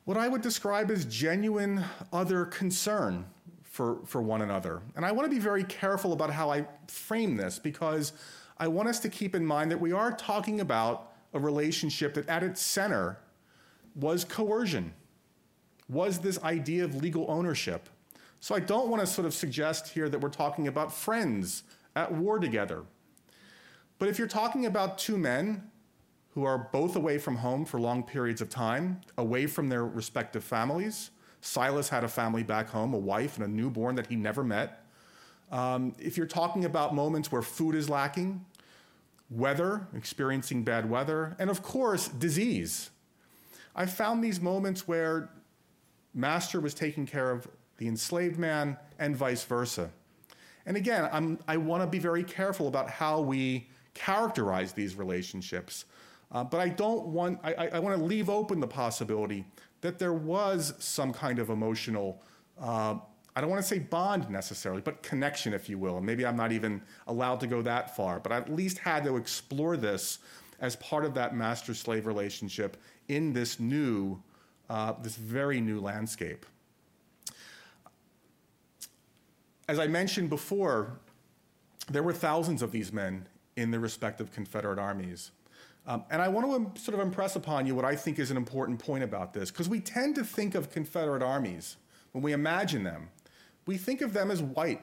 what 0.04 0.16
I 0.16 0.28
would 0.28 0.42
describe 0.42 0.90
as 0.90 1.04
genuine 1.04 1.84
other 2.12 2.46
concern 2.46 3.26
for, 3.62 4.00
for 4.04 4.20
one 4.20 4.42
another. 4.42 4.82
And 4.96 5.04
I 5.04 5.12
want 5.12 5.30
to 5.30 5.34
be 5.34 5.40
very 5.40 5.64
careful 5.64 6.12
about 6.12 6.30
how 6.30 6.50
I 6.50 6.66
frame 6.88 7.36
this 7.36 7.58
because 7.58 8.12
I 8.58 8.68
want 8.68 8.88
us 8.88 9.00
to 9.00 9.08
keep 9.08 9.34
in 9.34 9.44
mind 9.44 9.70
that 9.70 9.80
we 9.80 9.92
are 9.92 10.12
talking 10.12 10.60
about 10.60 11.12
a 11.34 11.38
relationship 11.38 12.14
that 12.14 12.28
at 12.28 12.42
its 12.42 12.60
center 12.60 13.18
was 13.94 14.24
coercion, 14.24 14.92
was 15.88 16.18
this 16.18 16.42
idea 16.42 16.84
of 16.84 16.94
legal 16.96 17.26
ownership. 17.30 17.88
So 18.42 18.56
I 18.56 18.58
don't 18.58 18.88
want 18.88 19.00
to 19.00 19.06
sort 19.06 19.24
of 19.24 19.34
suggest 19.34 19.90
here 19.90 20.08
that 20.08 20.18
we're 20.18 20.28
talking 20.28 20.66
about 20.66 20.92
friends 20.92 21.62
at 21.94 22.10
war 22.10 22.40
together. 22.40 22.82
But 24.00 24.08
if 24.08 24.18
you're 24.18 24.26
talking 24.26 24.66
about 24.66 24.98
two 24.98 25.16
men 25.16 25.70
who 26.30 26.42
are 26.42 26.68
both 26.72 26.96
away 26.96 27.18
from 27.18 27.36
home 27.36 27.64
for 27.64 27.78
long 27.78 28.02
periods 28.02 28.40
of 28.40 28.50
time, 28.50 29.00
away 29.16 29.46
from 29.46 29.68
their 29.68 29.86
respective 29.86 30.42
families, 30.42 31.12
Silas 31.40 31.88
had 31.88 32.02
a 32.02 32.08
family 32.08 32.42
back 32.42 32.68
home, 32.68 32.94
a 32.94 32.98
wife 32.98 33.36
and 33.36 33.44
a 33.44 33.48
newborn 33.48 33.94
that 33.94 34.08
he 34.08 34.16
never 34.16 34.42
met. 34.42 34.86
Um, 35.52 35.94
if 36.00 36.16
you're 36.16 36.26
talking 36.26 36.64
about 36.64 36.96
moments 36.96 37.30
where 37.30 37.42
food 37.42 37.76
is 37.76 37.88
lacking, 37.88 38.44
weather, 39.30 39.86
experiencing 39.94 40.64
bad 40.64 40.90
weather, 40.90 41.36
and 41.38 41.48
of 41.48 41.62
course, 41.62 42.08
disease. 42.08 42.90
I 43.76 43.86
found 43.86 44.24
these 44.24 44.40
moments 44.40 44.88
where 44.88 45.30
master 46.12 46.58
was 46.58 46.74
taking 46.74 47.06
care 47.06 47.30
of 47.30 47.46
the 47.78 47.88
enslaved 47.88 48.38
man 48.38 48.76
and 48.98 49.16
vice 49.16 49.44
versa. 49.44 49.90
And 50.66 50.76
again, 50.76 51.08
I'm, 51.12 51.38
i 51.48 51.56
want 51.56 51.82
to 51.82 51.86
be 51.86 51.98
very 51.98 52.22
careful 52.22 52.68
about 52.68 52.88
how 52.88 53.20
we 53.20 53.68
characterize 53.94 54.72
these 54.72 54.94
relationships. 54.94 55.86
Uh, 56.30 56.44
but 56.44 56.60
I 56.60 56.68
don't 56.68 57.06
want, 57.06 57.40
I, 57.42 57.68
I 57.68 57.78
want 57.78 57.98
to 57.98 58.04
leave 58.04 58.30
open 58.30 58.60
the 58.60 58.66
possibility 58.66 59.44
that 59.80 59.98
there 59.98 60.14
was 60.14 60.74
some 60.78 61.12
kind 61.12 61.38
of 61.38 61.50
emotional 61.50 62.22
uh, 62.60 62.94
I 63.34 63.40
don't 63.40 63.48
want 63.48 63.62
to 63.62 63.68
say 63.68 63.78
bond 63.78 64.28
necessarily, 64.28 64.82
but 64.82 65.02
connection, 65.02 65.54
if 65.54 65.68
you 65.68 65.78
will. 65.78 65.96
And 65.96 66.04
maybe 66.04 66.26
I'm 66.26 66.36
not 66.36 66.52
even 66.52 66.82
allowed 67.06 67.40
to 67.40 67.46
go 67.46 67.62
that 67.62 67.96
far, 67.96 68.20
but 68.20 68.30
I 68.30 68.36
at 68.36 68.54
least 68.54 68.78
had 68.78 69.04
to 69.04 69.16
explore 69.16 69.76
this 69.76 70.18
as 70.60 70.76
part 70.76 71.04
of 71.04 71.14
that 71.14 71.34
master 71.34 71.72
slave 71.72 72.06
relationship 72.06 72.76
in 73.08 73.32
this 73.32 73.58
new, 73.58 74.22
uh, 74.68 74.92
this 75.02 75.16
very 75.16 75.60
new 75.60 75.80
landscape. 75.80 76.44
As 79.68 79.78
I 79.78 79.86
mentioned 79.86 80.28
before, 80.28 80.98
there 81.90 82.02
were 82.02 82.12
thousands 82.12 82.62
of 82.62 82.72
these 82.72 82.92
men 82.92 83.26
in 83.56 83.70
the 83.70 83.78
respective 83.78 84.32
Confederate 84.32 84.78
armies. 84.78 85.30
Um, 85.86 86.04
and 86.10 86.22
I 86.22 86.28
want 86.28 86.74
to 86.74 86.80
sort 86.80 86.98
of 86.98 87.04
impress 87.04 87.36
upon 87.36 87.66
you 87.66 87.74
what 87.74 87.84
I 87.84 87.96
think 87.96 88.18
is 88.18 88.30
an 88.30 88.36
important 88.36 88.78
point 88.78 89.02
about 89.02 89.34
this, 89.34 89.50
because 89.50 89.68
we 89.68 89.80
tend 89.80 90.14
to 90.14 90.24
think 90.24 90.54
of 90.54 90.70
Confederate 90.70 91.22
armies 91.22 91.76
when 92.12 92.22
we 92.22 92.32
imagine 92.32 92.84
them 92.84 93.08
we 93.66 93.76
think 93.76 94.00
of 94.00 94.12
them 94.12 94.30
as 94.30 94.42
white. 94.42 94.82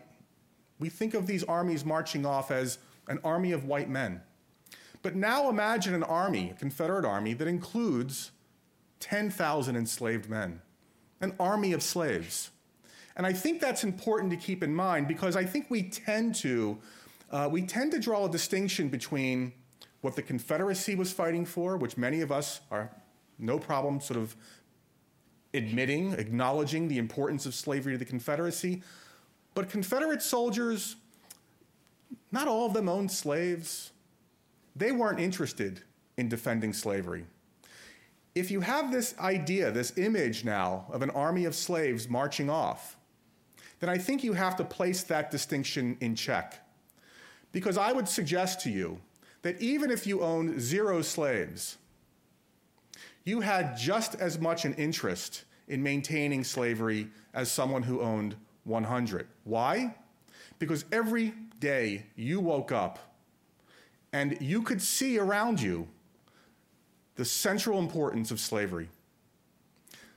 We 0.80 0.90
think 0.90 1.14
of 1.14 1.28
these 1.28 1.44
armies 1.44 1.84
marching 1.84 2.26
off 2.26 2.52
as 2.52 2.78
an 3.08 3.20
army 3.24 3.52
of 3.52 3.66
white 3.66 3.90
men. 3.90 4.22
But 5.02 5.16
now 5.16 5.50
imagine 5.50 5.94
an 5.94 6.04
army, 6.04 6.52
a 6.52 6.54
Confederate 6.54 7.06
army, 7.06 7.34
that 7.34 7.48
includes 7.48 8.32
10,000 9.00 9.76
enslaved 9.76 10.30
men, 10.30 10.62
an 11.22 11.36
army 11.40 11.74
of 11.74 11.84
slaves. 11.84 12.52
And 13.20 13.28
I 13.28 13.34
think 13.34 13.60
that's 13.60 13.84
important 13.84 14.32
to 14.32 14.38
keep 14.38 14.64
in 14.64 14.74
mind 14.74 15.10
because 15.10 15.36
I 15.36 15.44
think 15.44 15.66
we 15.68 15.84
tend 15.84 16.36
to, 16.36 16.78
uh, 17.30 17.50
we 17.52 17.62
tend 17.64 17.92
to 17.92 18.00
draw 18.00 18.28
a 18.28 18.32
distinction 18.32 18.88
between 18.88 19.52
what 20.00 20.16
the 20.16 20.22
Confederacy 20.22 20.96
was 20.96 21.12
fighting 21.12 21.46
for, 21.46 21.76
which 21.76 21.98
many 21.98 22.22
of 22.22 22.32
us 22.32 22.62
are 22.72 22.90
no 23.38 23.60
problem 23.60 24.00
sort 24.00 24.18
of 24.22 24.38
admitting, 25.54 26.14
acknowledging 26.14 26.88
the 26.88 26.98
importance 26.98 27.46
of 27.46 27.54
slavery 27.54 27.92
to 27.92 27.98
the 27.98 28.06
Confederacy. 28.06 28.84
But 29.54 29.70
Confederate 29.70 30.22
soldiers, 30.22 30.96
not 32.32 32.48
all 32.48 32.68
of 32.68 32.74
them 32.74 32.88
owned 32.88 33.12
slaves. 33.12 33.92
They 34.78 34.94
weren't 34.94 35.20
interested 35.20 35.82
in 36.16 36.30
defending 36.30 36.72
slavery. 36.72 37.26
If 38.34 38.50
you 38.50 38.62
have 38.62 38.94
this 38.94 39.14
idea, 39.20 39.72
this 39.72 39.98
image 39.98 40.46
now 40.46 40.86
of 40.90 41.02
an 41.02 41.10
army 41.10 41.44
of 41.44 41.54
slaves 41.54 42.08
marching 42.08 42.50
off, 42.50 42.96
then 43.80 43.90
I 43.90 43.98
think 43.98 44.24
you 44.24 44.34
have 44.34 44.56
to 44.58 44.64
place 44.64 45.04
that 45.04 45.32
distinction 45.32 45.98
in 46.02 46.16
check. 46.16 46.66
Because 47.52 47.78
I 47.78 47.92
would 47.92 48.08
suggest 48.08 48.62
to 48.62 48.70
you 48.70 49.00
that 49.42 49.60
even 49.62 49.90
if 49.90 50.06
you 50.06 50.22
owned 50.22 50.60
zero 50.60 51.02
slaves, 51.02 51.78
you 53.24 53.42
had 53.42 53.78
just 53.78 54.16
as 54.16 54.40
much 54.40 54.66
an 54.66 54.74
interest 54.76 55.46
in 55.68 55.82
maintaining 55.82 56.44
slavery 56.44 57.08
as 57.34 57.52
someone 57.52 57.84
who 57.84 58.02
owned 58.02 58.36
100. 58.66 59.28
Why? 59.44 59.96
Because 60.58 60.86
every 60.92 61.34
day 61.60 62.06
you 62.16 62.40
woke 62.40 62.72
up 62.72 63.00
and 64.12 64.38
you 64.42 64.62
could 64.62 64.82
see 64.82 65.18
around 65.18 65.62
you 65.62 65.88
the 67.16 67.26
central 67.26 67.80
importance 67.80 68.32
of 68.32 68.40
slavery. 68.40 68.90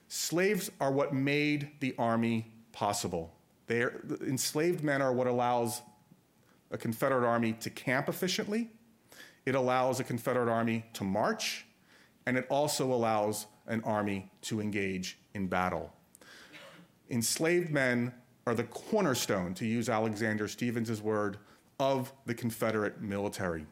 Slaves 0.09 0.71
are 0.81 0.93
what 0.93 1.15
made 1.15 1.71
the 1.81 1.95
army 1.99 2.47
possible. 2.73 3.33
They 3.67 3.83
are, 3.83 4.03
enslaved 4.27 4.83
men 4.83 5.03
are 5.03 5.13
what 5.13 5.27
allows 5.27 5.83
a 6.71 6.79
Confederate 6.79 7.27
army 7.27 7.53
to 7.55 7.71
camp 7.71 8.09
efficiently, 8.09 8.71
it 9.45 9.55
allows 9.55 10.01
a 10.01 10.05
Confederate 10.05 10.51
army 10.51 10.85
to 10.95 11.05
march, 11.05 11.67
and 12.27 12.37
it 12.37 12.47
also 12.49 12.93
allows 12.93 13.47
an 13.67 13.83
army 13.85 14.31
to 14.43 14.61
engage 14.61 15.19
in 15.35 15.47
battle. 15.47 15.93
Enslaved 17.11 17.71
men 17.71 18.13
are 18.47 18.55
the 18.55 18.65
cornerstone, 18.65 19.55
to 19.55 19.67
use 19.67 19.89
Alexander 19.89 20.49
Stephens' 20.49 21.03
word, 21.03 21.39
of 21.79 22.13
the 22.27 22.35
Confederate 22.35 23.01
military. 23.01 23.67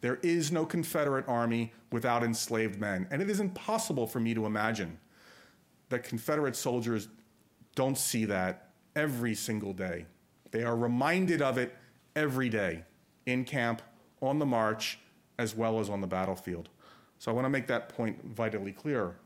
There 0.00 0.18
is 0.22 0.50
no 0.50 0.66
Confederate 0.66 1.26
army 1.28 1.72
without 1.92 2.24
enslaved 2.24 2.78
men, 2.80 3.06
and 3.10 3.22
it 3.22 3.30
is 3.30 3.40
impossible 3.40 4.06
for 4.06 4.18
me 4.18 4.34
to 4.34 4.46
imagine 4.46 4.98
that 5.88 6.02
Confederate 6.02 6.56
soldiers 6.56 7.08
don't 7.74 7.96
see 7.96 8.24
that 8.24 8.71
every 8.94 9.34
single 9.34 9.72
day. 9.72 10.06
They 10.50 10.62
are 10.64 10.76
reminded 10.76 11.42
of 11.42 11.58
it 11.58 11.74
every 12.14 12.48
day 12.48 12.84
in 13.26 13.44
camp, 13.44 13.82
on 14.20 14.38
the 14.38 14.46
march, 14.46 14.98
as 15.38 15.54
well 15.56 15.80
as 15.80 15.88
on 15.90 16.00
the 16.00 16.06
battlefield. 16.06 16.68
So 17.18 17.30
I 17.30 17.34
want 17.34 17.44
to 17.44 17.50
make 17.50 17.66
that 17.68 17.88
point 17.88 18.22
vitally 18.24 18.72
clear. 18.72 19.16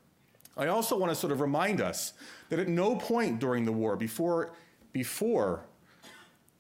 I 0.57 0.69
also 0.69 0.97
want 0.97 1.11
to 1.11 1.17
sort 1.17 1.33
of 1.33 1.41
remind 1.41 1.81
us 1.81 2.15
that 2.49 2.59
at 2.59 2.69
no 2.69 2.97
point 2.97 3.39
during 3.39 3.65
the 3.65 3.73
war, 3.73 3.97
before, 3.97 4.53
before 4.93 5.65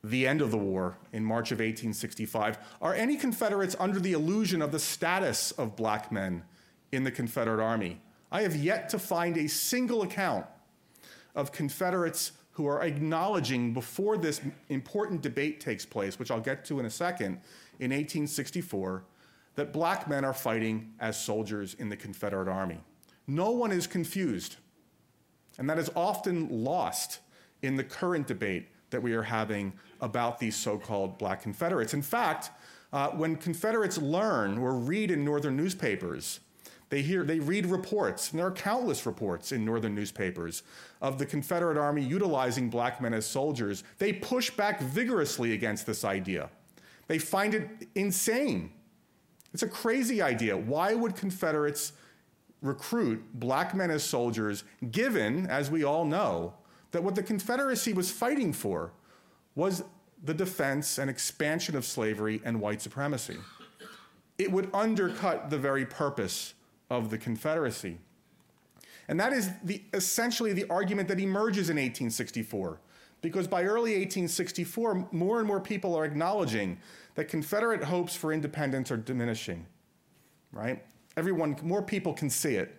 the 0.04 0.26
end 0.26 0.42
of 0.42 0.50
the 0.50 0.58
war 0.58 0.98
in 1.12 1.24
March 1.24 1.52
of 1.52 1.58
1865, 1.58 2.58
are 2.82 2.94
any 2.94 3.16
Confederates 3.16 3.74
under 3.78 3.98
the 3.98 4.12
illusion 4.12 4.60
of 4.60 4.72
the 4.72 4.78
status 4.78 5.50
of 5.52 5.76
black 5.76 6.12
men 6.12 6.42
in 6.92 7.04
the 7.04 7.10
Confederate 7.10 7.62
Army. 7.62 8.00
I 8.30 8.42
have 8.42 8.56
yet 8.56 8.88
to 8.90 8.98
find 8.98 9.36
a 9.38 9.48
single 9.48 10.02
account 10.02 10.46
of 11.34 11.52
Confederates 11.52 12.32
who 12.56 12.66
are 12.66 12.82
acknowledging 12.82 13.74
before 13.74 14.16
this 14.16 14.40
important 14.70 15.20
debate 15.20 15.60
takes 15.60 15.84
place, 15.84 16.18
which 16.18 16.30
I'll 16.30 16.40
get 16.40 16.64
to 16.64 16.80
in 16.80 16.86
a 16.86 16.90
second, 16.90 17.38
in 17.80 17.90
1864, 17.90 19.04
that 19.56 19.74
black 19.74 20.08
men 20.08 20.24
are 20.24 20.32
fighting 20.32 20.94
as 20.98 21.22
soldiers 21.22 21.74
in 21.74 21.90
the 21.90 21.96
Confederate 21.96 22.48
Army. 22.48 22.78
No 23.26 23.50
one 23.50 23.72
is 23.72 23.86
confused. 23.86 24.56
And 25.58 25.68
that 25.68 25.78
is 25.78 25.90
often 25.94 26.64
lost 26.64 27.18
in 27.60 27.76
the 27.76 27.84
current 27.84 28.26
debate 28.26 28.68
that 28.88 29.02
we 29.02 29.12
are 29.12 29.24
having 29.24 29.74
about 30.00 30.38
these 30.38 30.56
so 30.56 30.78
called 30.78 31.18
black 31.18 31.42
Confederates. 31.42 31.92
In 31.92 32.00
fact, 32.00 32.50
uh, 32.90 33.08
when 33.08 33.36
Confederates 33.36 33.98
learn 33.98 34.56
or 34.56 34.72
read 34.72 35.10
in 35.10 35.26
Northern 35.26 35.58
newspapers, 35.58 36.40
they, 36.88 37.02
hear, 37.02 37.24
they 37.24 37.40
read 37.40 37.66
reports, 37.66 38.30
and 38.30 38.38
there 38.38 38.46
are 38.46 38.52
countless 38.52 39.06
reports 39.06 39.50
in 39.50 39.64
Northern 39.64 39.94
newspapers 39.94 40.62
of 41.02 41.18
the 41.18 41.26
Confederate 41.26 41.76
Army 41.76 42.02
utilizing 42.02 42.70
black 42.70 43.00
men 43.00 43.12
as 43.12 43.26
soldiers. 43.26 43.82
They 43.98 44.12
push 44.12 44.50
back 44.50 44.80
vigorously 44.80 45.52
against 45.52 45.86
this 45.86 46.04
idea. 46.04 46.48
They 47.08 47.18
find 47.18 47.54
it 47.54 47.88
insane. 47.94 48.72
It's 49.52 49.62
a 49.62 49.68
crazy 49.68 50.22
idea. 50.22 50.56
Why 50.56 50.94
would 50.94 51.16
Confederates 51.16 51.92
recruit 52.62 53.24
black 53.34 53.74
men 53.74 53.90
as 53.90 54.04
soldiers, 54.04 54.64
given, 54.90 55.46
as 55.46 55.70
we 55.70 55.84
all 55.84 56.04
know, 56.04 56.54
that 56.92 57.02
what 57.02 57.14
the 57.14 57.22
Confederacy 57.22 57.92
was 57.92 58.10
fighting 58.10 58.52
for 58.52 58.92
was 59.54 59.82
the 60.22 60.34
defense 60.34 60.98
and 60.98 61.10
expansion 61.10 61.76
of 61.76 61.84
slavery 61.84 62.40
and 62.44 62.60
white 62.60 62.80
supremacy. 62.80 63.36
It 64.38 64.50
would 64.52 64.70
undercut 64.74 65.50
the 65.50 65.58
very 65.58 65.84
purpose 65.84 66.54
of 66.90 67.10
the 67.10 67.18
Confederacy. 67.18 67.98
And 69.08 69.20
that 69.20 69.32
is 69.32 69.50
the, 69.62 69.82
essentially 69.94 70.52
the 70.52 70.68
argument 70.68 71.08
that 71.08 71.20
emerges 71.20 71.70
in 71.70 71.76
1864. 71.76 72.80
Because 73.22 73.48
by 73.48 73.64
early 73.64 73.92
1864, 73.92 75.08
more 75.10 75.38
and 75.38 75.46
more 75.46 75.60
people 75.60 75.94
are 75.94 76.04
acknowledging 76.04 76.78
that 77.14 77.28
Confederate 77.28 77.82
hopes 77.84 78.14
for 78.14 78.32
independence 78.32 78.90
are 78.90 78.96
diminishing, 78.96 79.66
right? 80.52 80.84
Everyone, 81.16 81.56
more 81.62 81.82
people 81.82 82.12
can 82.12 82.28
see 82.28 82.56
it. 82.56 82.74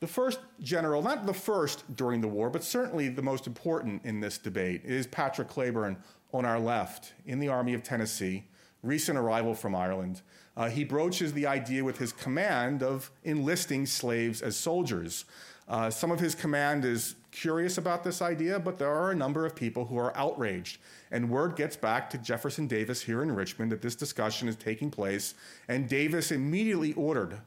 The 0.00 0.06
first 0.06 0.40
general, 0.60 1.02
not 1.02 1.24
the 1.24 1.32
first 1.32 1.96
during 1.96 2.20
the 2.20 2.28
war, 2.28 2.50
but 2.50 2.62
certainly 2.62 3.08
the 3.08 3.22
most 3.22 3.46
important 3.46 4.04
in 4.04 4.20
this 4.20 4.36
debate, 4.36 4.82
is 4.84 5.06
Patrick 5.06 5.48
Cleburne 5.48 5.96
on 6.34 6.44
our 6.44 6.60
left 6.60 7.14
in 7.24 7.38
the 7.38 7.48
Army 7.48 7.72
of 7.72 7.82
Tennessee, 7.82 8.44
recent 8.82 9.16
arrival 9.16 9.54
from 9.54 9.74
Ireland. 9.74 10.20
Uh, 10.56 10.70
he 10.70 10.84
broaches 10.84 11.32
the 11.32 11.46
idea 11.46 11.84
with 11.84 11.98
his 11.98 12.12
command 12.12 12.82
of 12.82 13.10
enlisting 13.24 13.84
slaves 13.86 14.40
as 14.40 14.56
soldiers. 14.56 15.24
Uh, 15.68 15.90
some 15.90 16.10
of 16.10 16.20
his 16.20 16.34
command 16.34 16.84
is 16.84 17.16
curious 17.30 17.76
about 17.76 18.04
this 18.04 18.22
idea, 18.22 18.58
but 18.58 18.78
there 18.78 18.92
are 18.92 19.10
a 19.10 19.14
number 19.14 19.44
of 19.44 19.54
people 19.54 19.84
who 19.84 19.98
are 19.98 20.16
outraged. 20.16 20.78
And 21.10 21.28
word 21.28 21.56
gets 21.56 21.76
back 21.76 22.08
to 22.10 22.18
Jefferson 22.18 22.66
Davis 22.66 23.02
here 23.02 23.22
in 23.22 23.32
Richmond 23.32 23.72
that 23.72 23.82
this 23.82 23.94
discussion 23.94 24.48
is 24.48 24.56
taking 24.56 24.90
place, 24.90 25.34
and 25.68 25.88
Davis 25.88 26.30
immediately 26.30 26.92
ordered 26.94 27.40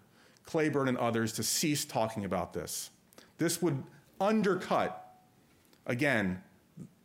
Cleburne 0.45 0.87
and 0.87 0.97
others 0.97 1.33
to 1.33 1.43
cease 1.43 1.85
talking 1.85 2.25
about 2.25 2.53
this. 2.53 2.91
This 3.37 3.61
would 3.61 3.83
undercut, 4.19 5.15
again, 5.85 6.43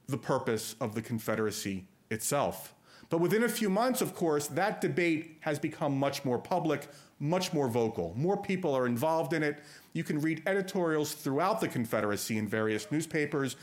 the 0.08 0.18
purpose 0.18 0.76
of 0.80 0.94
the 0.94 1.02
Confederacy 1.02 1.86
itself. 2.10 2.74
But 3.10 3.18
within 3.18 3.44
a 3.44 3.48
few 3.48 3.70
months, 3.70 4.00
of 4.00 4.14
course, 4.14 4.46
that 4.48 4.80
debate 4.80 5.38
has 5.40 5.58
become 5.58 5.98
much 5.98 6.24
more 6.24 6.38
public, 6.38 6.88
much 7.20 7.52
more 7.52 7.68
vocal. 7.68 8.12
More 8.16 8.36
people 8.36 8.74
are 8.74 8.86
involved 8.86 9.32
in 9.32 9.42
it. 9.42 9.60
You 9.92 10.04
can 10.04 10.20
read 10.20 10.42
editorials 10.46 11.12
throughout 11.12 11.60
the 11.60 11.68
Confederacy 11.68 12.38
in 12.38 12.48
various 12.48 12.90
newspapers. 12.90 13.56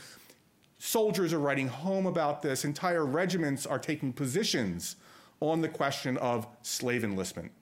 Soldiers 0.78 1.32
are 1.32 1.38
writing 1.38 1.68
home 1.68 2.06
about 2.06 2.42
this. 2.42 2.64
Entire 2.64 3.04
regiments 3.04 3.66
are 3.66 3.78
taking 3.78 4.12
positions 4.12 4.96
on 5.40 5.60
the 5.60 5.68
question 5.68 6.16
of 6.18 6.46
slave 6.62 7.04
enlistment. 7.04 7.52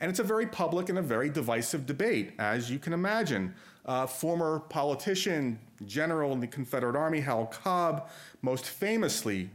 And 0.00 0.08
it's 0.08 0.18
a 0.18 0.24
very 0.24 0.46
public 0.46 0.88
and 0.88 0.98
a 0.98 1.02
very 1.02 1.28
divisive 1.28 1.84
debate, 1.84 2.32
as 2.38 2.70
you 2.70 2.78
can 2.78 2.92
imagine. 2.92 3.54
Uh, 3.84 4.06
former 4.06 4.60
politician, 4.60 5.58
general 5.86 6.32
in 6.32 6.40
the 6.40 6.46
Confederate 6.46 6.96
Army, 6.96 7.20
Howell 7.20 7.46
Cobb, 7.46 8.08
most 8.40 8.66
famously 8.66 9.50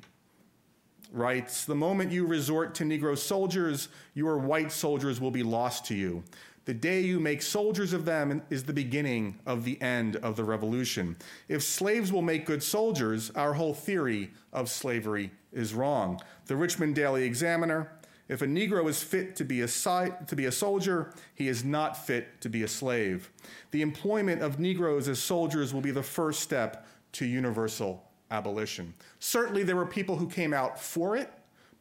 writes 1.16 1.66
The 1.66 1.76
moment 1.76 2.12
you 2.12 2.26
resort 2.26 2.76
to 2.76 2.84
Negro 2.84 3.18
soldiers, 3.18 3.90
your 4.14 4.38
white 4.38 4.72
soldiers 4.72 5.20
will 5.20 5.32
be 5.32 5.44
lost 5.44 5.86
to 5.86 5.96
you. 5.96 6.24
The 6.66 6.74
day 6.74 7.02
you 7.02 7.20
make 7.20 7.42
soldiers 7.42 7.94
of 7.94 8.06
them 8.06 8.42
is 8.50 8.64
the 8.64 8.74
beginning 8.74 9.40
of 9.46 9.66
the 9.66 9.80
end 9.82 10.16
of 10.18 10.36
the 10.36 10.44
revolution. 10.44 11.16
If 11.48 11.62
slaves 11.64 12.12
will 12.12 12.24
make 12.24 12.46
good 12.46 12.64
soldiers, 12.64 13.32
our 13.36 13.54
whole 13.54 13.74
theory 13.74 14.32
of 14.52 14.70
slavery 14.70 15.32
is 15.54 15.74
wrong. 15.74 16.20
The 16.48 16.56
Richmond 16.56 16.96
Daily 16.96 17.24
Examiner 17.24 17.92
if 18.28 18.42
a 18.42 18.48
Negro 18.48 18.90
is 18.90 19.04
fit 19.04 19.36
to 19.36 19.46
be 19.46 19.62
a, 19.62 19.68
to 19.68 20.36
be 20.36 20.46
a 20.46 20.52
soldier, 20.52 21.14
he 21.36 21.48
is 21.48 21.64
not 21.64 21.96
fit 22.08 22.42
to 22.42 22.50
be 22.50 22.64
a 22.64 22.68
slave. 22.68 23.30
The 23.70 23.84
employment 23.84 24.42
of 24.42 24.60
Negroes 24.60 25.08
as 25.08 25.22
soldiers 25.22 25.74
will 25.74 25.82
be 25.82 25.92
the 25.92 26.02
first 26.02 26.40
step 26.40 26.88
to 27.14 27.26
universal 27.26 28.04
abolition. 28.36 28.94
Certainly, 29.20 29.64
there 29.64 29.76
were 29.76 29.86
people 29.86 30.16
who 30.18 30.28
came 30.28 30.54
out 30.54 30.80
for 30.80 31.16
it. 31.16 31.32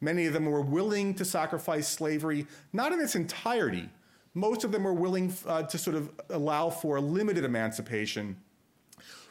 Many 0.01 0.27
of 0.27 0.33
them 0.33 0.47
were 0.47 0.61
willing 0.61 1.14
to 1.14 1.25
sacrifice 1.25 1.88
slavery, 1.88 2.47
not 2.73 2.93
in 2.93 3.01
its 3.01 3.14
entirety. 3.14 3.88
Most 4.35 4.64
of 4.64 4.73
them 4.73 4.85
were 4.85 4.93
willing 4.93 5.33
uh, 5.47 5.62
to 5.62 5.79
sort 5.79 5.97
of 5.97 6.11
allow 6.31 6.71
for 6.71 7.01
limited 7.01 7.45
emancipation 7.45 8.37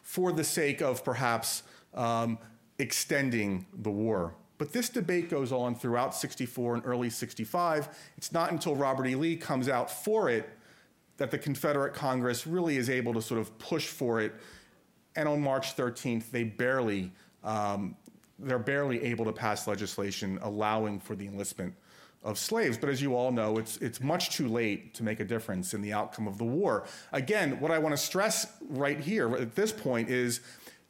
for 0.01 0.31
the 0.31 0.43
sake 0.43 0.81
of 0.81 1.03
perhaps 1.03 1.63
um, 1.93 2.37
extending 2.79 3.65
the 3.73 3.91
war. 3.91 4.35
But 4.57 4.71
this 4.71 4.89
debate 4.89 5.29
goes 5.29 5.51
on 5.51 5.75
throughout 5.75 6.15
64 6.15 6.75
and 6.75 6.85
early 6.85 7.09
65. 7.09 7.89
It's 8.17 8.31
not 8.31 8.51
until 8.51 8.75
Robert 8.75 9.07
E. 9.07 9.15
Lee 9.15 9.35
comes 9.35 9.67
out 9.67 9.89
for 9.91 10.29
it 10.29 10.49
that 11.17 11.31
the 11.31 11.37
Confederate 11.37 11.93
Congress 11.93 12.47
really 12.47 12.77
is 12.77 12.89
able 12.89 13.13
to 13.13 13.21
sort 13.21 13.39
of 13.39 13.57
push 13.59 13.87
for 13.87 14.21
it 14.21 14.33
and 15.15 15.27
on 15.27 15.41
March 15.41 15.75
13th, 15.75 16.31
they 16.31 16.43
barely, 16.43 17.11
um, 17.43 17.95
they're 18.39 18.59
barely 18.59 19.03
able 19.03 19.25
to 19.25 19.31
pass 19.31 19.67
legislation 19.67 20.39
allowing 20.41 20.99
for 20.99 21.15
the 21.15 21.27
enlistment 21.27 21.73
of 22.23 22.37
slaves. 22.37 22.77
But 22.77 22.89
as 22.89 23.01
you 23.01 23.15
all 23.15 23.31
know, 23.31 23.57
it's, 23.57 23.77
it's 23.77 24.01
much 24.01 24.35
too 24.35 24.47
late 24.47 24.93
to 24.95 25.03
make 25.03 25.19
a 25.19 25.25
difference 25.25 25.73
in 25.73 25.81
the 25.81 25.93
outcome 25.93 26.27
of 26.27 26.37
the 26.37 26.45
war. 26.45 26.85
Again, 27.11 27.59
what 27.59 27.71
I 27.71 27.79
want 27.79 27.93
to 27.93 28.01
stress 28.01 28.47
right 28.69 28.99
here 28.99 29.35
at 29.35 29.55
this 29.55 29.71
point 29.71 30.09
is 30.09 30.39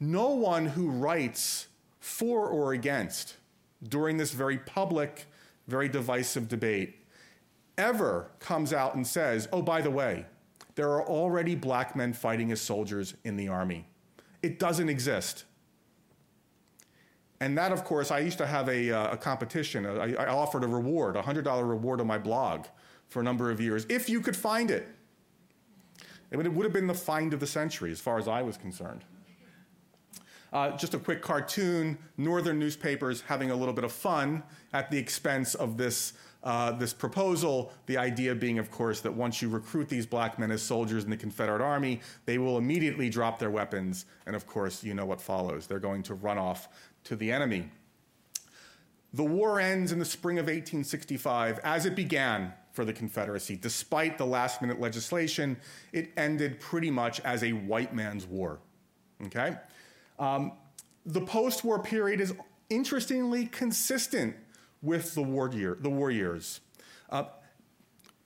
no 0.00 0.30
one 0.30 0.66
who 0.66 0.90
writes 0.90 1.68
for 2.00 2.46
or 2.48 2.72
against 2.72 3.36
during 3.88 4.16
this 4.16 4.32
very 4.32 4.58
public, 4.58 5.26
very 5.66 5.88
divisive 5.88 6.48
debate 6.48 7.00
ever 7.76 8.30
comes 8.38 8.72
out 8.72 8.94
and 8.94 9.06
says, 9.06 9.48
oh, 9.52 9.62
by 9.62 9.80
the 9.80 9.90
way, 9.90 10.26
there 10.76 10.90
are 10.90 11.06
already 11.06 11.54
black 11.54 11.96
men 11.96 12.12
fighting 12.12 12.52
as 12.52 12.60
soldiers 12.60 13.14
in 13.24 13.36
the 13.36 13.48
Army. 13.48 13.86
It 14.44 14.58
doesn't 14.58 14.90
exist. 14.90 15.44
And 17.40 17.56
that, 17.56 17.72
of 17.72 17.82
course, 17.82 18.10
I 18.10 18.18
used 18.18 18.36
to 18.38 18.46
have 18.46 18.68
a, 18.68 18.90
uh, 18.90 19.12
a 19.12 19.16
competition. 19.16 19.86
I, 19.86 20.14
I 20.14 20.28
offered 20.28 20.64
a 20.64 20.66
reward, 20.66 21.16
a 21.16 21.22
$100 21.22 21.66
reward 21.66 22.02
on 22.02 22.06
my 22.06 22.18
blog 22.18 22.66
for 23.08 23.20
a 23.20 23.22
number 23.22 23.50
of 23.50 23.58
years, 23.58 23.86
if 23.88 24.06
you 24.06 24.20
could 24.20 24.36
find 24.36 24.70
it. 24.70 24.86
It 26.30 26.36
would, 26.36 26.44
it 26.44 26.52
would 26.52 26.64
have 26.64 26.74
been 26.74 26.86
the 26.86 26.92
find 26.92 27.32
of 27.32 27.40
the 27.40 27.46
century, 27.46 27.90
as 27.90 28.00
far 28.00 28.18
as 28.18 28.28
I 28.28 28.42
was 28.42 28.58
concerned. 28.58 29.04
Uh, 30.52 30.76
just 30.76 30.92
a 30.92 30.98
quick 30.98 31.22
cartoon 31.22 31.96
northern 32.18 32.58
newspapers 32.58 33.22
having 33.22 33.50
a 33.50 33.56
little 33.56 33.74
bit 33.74 33.84
of 33.84 33.92
fun 33.92 34.42
at 34.74 34.90
the 34.90 34.98
expense 34.98 35.54
of 35.54 35.78
this, 35.78 36.12
uh, 36.44 36.72
this 36.72 36.92
proposal. 36.92 37.72
The 37.86 37.96
idea 37.96 38.34
being, 38.34 38.58
of 38.58 38.70
course, 38.70 39.00
that 39.00 39.12
once 39.12 39.42
you 39.42 39.48
recruit 39.48 39.88
these 39.88 40.06
black 40.06 40.38
men 40.38 40.50
as 40.50 40.62
soldiers 40.62 41.04
in 41.04 41.10
the 41.10 41.16
Confederate 41.16 41.62
Army, 41.62 42.00
they 42.26 42.38
will 42.38 42.58
immediately 42.58 43.08
drop 43.08 43.38
their 43.38 43.50
weapons. 43.50 44.04
And 44.26 44.36
of 44.36 44.46
course, 44.46 44.84
you 44.84 44.94
know 44.94 45.06
what 45.06 45.20
follows. 45.20 45.66
They're 45.66 45.78
going 45.78 46.02
to 46.04 46.14
run 46.14 46.38
off 46.38 46.68
to 47.04 47.16
the 47.16 47.32
enemy. 47.32 47.70
The 49.14 49.24
war 49.24 49.60
ends 49.60 49.92
in 49.92 49.98
the 49.98 50.04
spring 50.04 50.38
of 50.38 50.44
1865 50.44 51.60
as 51.64 51.86
it 51.86 51.94
began 51.94 52.52
for 52.72 52.84
the 52.84 52.92
Confederacy. 52.92 53.56
Despite 53.56 54.18
the 54.18 54.26
last 54.26 54.60
minute 54.60 54.80
legislation, 54.80 55.56
it 55.92 56.10
ended 56.16 56.58
pretty 56.60 56.90
much 56.90 57.20
as 57.20 57.44
a 57.44 57.52
white 57.52 57.94
man's 57.94 58.26
war. 58.26 58.58
Okay? 59.26 59.56
Um, 60.18 60.52
the 61.06 61.20
post 61.20 61.64
war 61.64 61.78
period 61.78 62.20
is 62.20 62.34
interestingly 62.70 63.46
consistent 63.46 64.34
with 64.84 65.14
the 65.14 65.22
war, 65.22 65.50
year, 65.52 65.76
the 65.80 65.90
war 65.90 66.10
years. 66.10 66.60
Uh, 67.10 67.24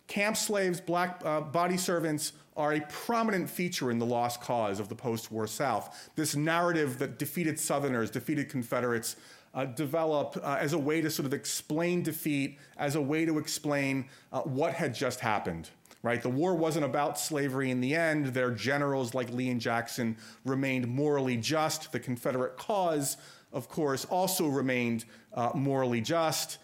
camp 0.07 0.37
slaves, 0.37 0.81
black 0.81 1.21
uh, 1.25 1.41
body 1.41 1.77
servants 1.77 2.33
are 2.57 2.75
a 2.75 2.81
prominent 2.89 3.49
feature 3.49 3.91
in 3.91 3.99
the 3.99 4.07
lost 4.07 4.41
cause 4.41 4.81
of 4.81 4.89
the 4.89 4.95
post 4.95 5.31
war 5.31 5.47
South. 5.47 6.11
This 6.17 6.35
narrative 6.35 6.99
that 6.99 7.19
defeated 7.19 7.59
Southerners, 7.59 8.11
defeated 8.11 8.49
Confederates, 8.49 9.17
uh, 9.55 9.65
developed 9.65 10.37
uh, 10.39 10.59
as 10.61 10.73
a 10.73 10.79
way 10.79 11.01
to 11.01 11.11
sort 11.11 11.27
of 11.27 11.33
explain 11.33 12.03
defeat, 12.03 12.59
as 12.77 12.97
a 12.97 13.01
way 13.01 13.25
to 13.25 13.39
explain 13.39 14.09
uh, 14.33 14.41
what 14.41 14.75
had 14.75 14.95
just 14.95 15.21
happened 15.21 15.71
right? 16.03 16.23
The 16.23 16.29
war 16.29 16.55
wasn't 16.55 16.85
about 16.85 17.19
slavery 17.19 17.71
in 17.71 17.81
the 17.81 17.95
end. 17.95 18.27
Their 18.27 18.51
generals, 18.51 19.15
like 19.15 19.31
Lee 19.31 19.51
and 19.51 19.61
Jackson, 19.61 20.17
remained 20.45 20.87
morally 20.87 21.37
just. 21.37 21.91
The 21.93 22.01
Confederate 22.01 22.57
cause, 22.57 23.17
of 23.53 23.69
course, 23.69 24.05
also 24.07 24.47
remained 24.47 25.05
uh, 25.35 25.51
morally 25.55 26.01
just. 26.01 26.59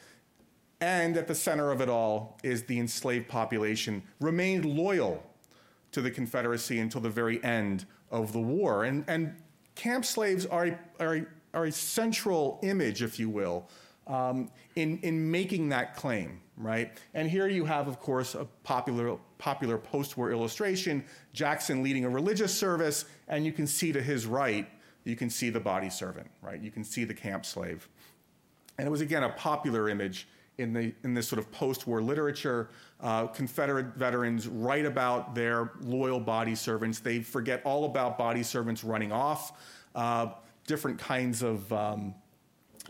And 0.80 1.16
at 1.16 1.26
the 1.28 1.34
center 1.34 1.70
of 1.70 1.80
it 1.80 1.88
all 1.88 2.38
is 2.42 2.64
the 2.64 2.78
enslaved 2.78 3.28
population 3.28 4.02
remained 4.20 4.64
loyal 4.64 5.24
to 5.92 6.00
the 6.00 6.10
Confederacy 6.10 6.80
until 6.80 7.00
the 7.00 7.10
very 7.10 7.42
end 7.42 7.86
of 8.10 8.32
the 8.32 8.40
war. 8.40 8.84
And, 8.84 9.04
and 9.08 9.34
camp 9.74 10.04
slaves 10.04 10.44
are 10.46 10.66
a, 10.66 10.78
are, 11.00 11.16
a, 11.16 11.26
are 11.54 11.64
a 11.66 11.72
central 11.72 12.58
image, 12.62 13.02
if 13.02 13.18
you 13.18 13.30
will, 13.30 13.68
um, 14.06 14.50
in, 14.76 14.98
in 14.98 15.30
making 15.30 15.70
that 15.70 15.96
claim, 15.96 16.40
right? 16.56 16.92
And 17.14 17.30
here 17.30 17.48
you 17.48 17.64
have, 17.64 17.88
of 17.88 17.98
course, 18.00 18.34
a 18.34 18.44
popular, 18.62 19.16
popular 19.38 19.78
post 19.78 20.16
war 20.16 20.30
illustration 20.30 21.04
Jackson 21.32 21.82
leading 21.82 22.04
a 22.04 22.10
religious 22.10 22.52
service, 22.52 23.06
and 23.28 23.46
you 23.46 23.52
can 23.52 23.66
see 23.66 23.92
to 23.92 24.02
his 24.02 24.26
right, 24.26 24.68
you 25.04 25.16
can 25.16 25.30
see 25.30 25.50
the 25.50 25.60
body 25.60 25.90
servant, 25.90 26.30
right? 26.42 26.60
You 26.60 26.70
can 26.70 26.84
see 26.84 27.04
the 27.04 27.14
camp 27.14 27.44
slave. 27.44 27.88
And 28.78 28.86
it 28.86 28.90
was, 28.90 29.00
again, 29.00 29.22
a 29.22 29.28
popular 29.30 29.88
image 29.88 30.26
in, 30.58 30.72
the, 30.72 30.92
in 31.02 31.14
this 31.14 31.28
sort 31.28 31.38
of 31.38 31.50
post 31.52 31.86
war 31.86 32.00
literature. 32.00 32.70
Uh, 33.00 33.26
Confederate 33.26 33.94
veterans 33.96 34.48
write 34.48 34.86
about 34.86 35.34
their 35.34 35.72
loyal 35.80 36.20
body 36.20 36.54
servants. 36.54 37.00
They 37.00 37.20
forget 37.20 37.60
all 37.64 37.84
about 37.84 38.16
body 38.16 38.42
servants 38.42 38.82
running 38.84 39.12
off, 39.12 39.52
uh, 39.94 40.28
different 40.66 40.98
kinds 40.98 41.42
of. 41.42 41.72
Um, 41.72 42.14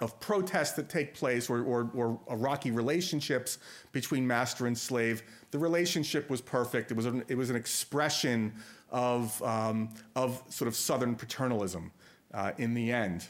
of 0.01 0.19
protests 0.19 0.73
that 0.73 0.89
take 0.89 1.15
place 1.15 1.49
or, 1.49 1.63
or, 1.63 1.89
or, 1.95 2.37
rocky 2.37 2.73
relationships 2.73 3.59
between 3.93 4.27
master 4.27 4.67
and 4.67 4.77
slave. 4.77 5.23
The 5.53 5.59
relationship 5.61 6.29
was 6.29 6.41
perfect. 6.41 6.91
It 6.91 6.97
was 6.97 7.07
an, 7.07 7.23
it 7.29 7.37
was 7.37 7.49
an 7.49 7.55
expression 7.55 8.53
of, 8.91 9.41
um, 9.45 9.91
of 10.17 10.43
sort 10.49 10.67
of 10.67 10.75
Southern 10.75 11.15
paternalism 11.15 11.93
uh, 12.35 12.53
in 12.59 12.75
the 12.75 12.93
end. 12.93 13.27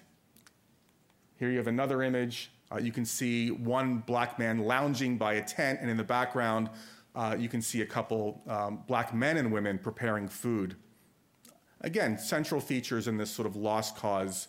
Here 1.39 1.51
you 1.51 1.59
have 1.59 1.67
another 1.67 2.03
image. 2.03 2.51
Uh, 2.73 2.79
you 2.79 2.91
can 2.91 3.05
see 3.05 3.51
one 3.51 3.99
black 3.99 4.39
man 4.39 4.61
lounging 4.61 5.17
by 5.19 5.35
a 5.35 5.45
tent, 5.45 5.79
and 5.81 5.91
in 5.91 5.97
the 5.97 6.05
background, 6.05 6.71
uh, 7.15 7.37
you 7.39 7.49
can 7.49 7.63
see 7.63 7.83
a 7.83 7.87
couple 7.87 8.43
um, 8.49 8.83
black 8.89 9.15
men 9.15 9.37
and 9.37 9.53
women 9.53 9.79
preparing 9.79 10.27
food. 10.27 10.75
Again, 11.83 12.19
central 12.19 12.61
features 12.61 13.07
in 13.07 13.19
this 13.19 13.31
sort 13.31 13.47
of 13.47 13.57
lost 13.57 13.97
cause 13.97 14.49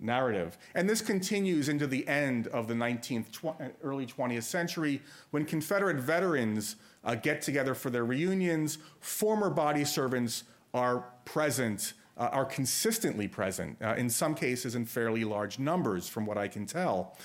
narrative. 0.00 0.56
And 0.74 0.88
this 0.88 1.00
continues 1.00 1.68
into 1.68 1.86
the 1.86 2.06
end 2.06 2.46
of 2.48 2.68
the 2.68 2.74
19th, 2.74 3.30
tw- 3.32 3.74
early 3.82 4.06
20th 4.06 4.44
century 4.44 5.02
when 5.30 5.44
Confederate 5.44 5.96
veterans 5.96 6.76
uh, 7.04 7.14
get 7.14 7.42
together 7.42 7.74
for 7.74 7.90
their 7.90 8.04
reunions. 8.04 8.78
Former 9.00 9.50
body 9.50 9.84
servants 9.84 10.44
are 10.74 11.06
present, 11.24 11.94
uh, 12.16 12.28
are 12.32 12.44
consistently 12.44 13.28
present, 13.28 13.76
uh, 13.82 13.94
in 13.96 14.08
some 14.08 14.34
cases 14.34 14.74
in 14.74 14.84
fairly 14.84 15.24
large 15.24 15.58
numbers, 15.58 16.08
from 16.08 16.26
what 16.26 16.38
I 16.38 16.48
can 16.48 16.66
tell. 16.66 17.16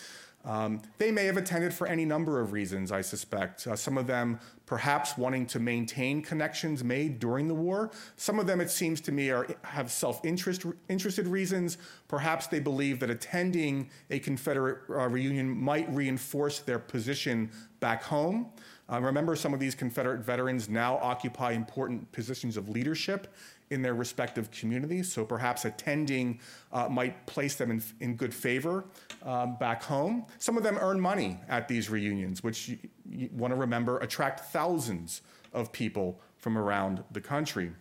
Um, 0.44 0.82
they 0.98 1.12
may 1.12 1.26
have 1.26 1.38
attended 1.38 1.74
for 1.74 1.86
any 1.86 2.04
number 2.04 2.40
of 2.40 2.52
reasons, 2.52 2.92
I 2.92 3.02
suspect. 3.02 3.68
Uh, 3.68 3.76
some 3.76 3.98
of 3.98 4.08
them 4.08 4.40
perhaps 4.66 5.18
wanting 5.18 5.46
to 5.48 5.60
maintain 5.60 6.22
connections 6.22 6.84
made 6.84 7.20
during 7.20 7.48
the 7.48 7.54
war. 7.54 7.92
Some 8.16 8.40
of 8.40 8.48
them, 8.48 8.60
it 8.60 8.72
seems 8.72 9.02
to 9.02 9.12
me, 9.12 9.30
are, 9.30 9.46
have 9.64 9.92
self 9.92 10.24
interest 10.26 10.66
interested 10.90 11.28
reasons. 11.28 11.78
Perhaps 12.08 12.48
they 12.48 12.60
believe 12.60 13.00
that 13.02 13.10
attending 13.10 13.90
a 14.10 14.18
Confederate 14.20 14.80
uh, 14.90 15.08
reunion 15.10 15.50
might 15.50 15.94
reinforce 15.94 16.60
their 16.60 16.80
position 16.80 17.52
back 17.80 18.02
home. 18.04 18.48
Uh, 18.92 19.00
remember, 19.00 19.36
some 19.36 19.54
of 19.54 19.60
these 19.60 19.76
Confederate 19.76 20.22
veterans 20.22 20.68
now 20.68 20.98
occupy 20.98 21.52
important 21.52 22.12
positions 22.12 22.58
of 22.58 22.68
leadership 22.68 23.34
in 23.72 23.82
their 23.82 23.96
respective 23.96 24.52
communities. 24.52 25.12
So 25.12 25.26
perhaps 25.26 25.66
attending 25.66 26.40
uh, 26.72 26.90
might 26.90 27.26
place 27.26 27.56
them 27.56 27.72
in, 27.72 27.82
in 28.02 28.16
good 28.16 28.34
favor 28.34 28.84
um, 29.24 29.56
back 29.56 29.82
home. 29.82 30.26
Some 30.38 30.58
of 30.58 30.64
them 30.64 30.78
earn 30.80 31.00
money 31.00 31.40
at 31.50 31.68
these 31.68 31.90
reunions, 31.90 32.44
which 32.44 32.68
you, 32.68 32.78
you 33.10 33.30
want 33.32 33.52
to 33.52 33.60
remember 33.60 33.98
attract 34.00 34.52
thousands 34.52 35.22
of 35.54 35.72
people 35.72 36.20
from 36.38 36.58
around 36.58 37.04
the 37.12 37.22
country. 37.22 37.72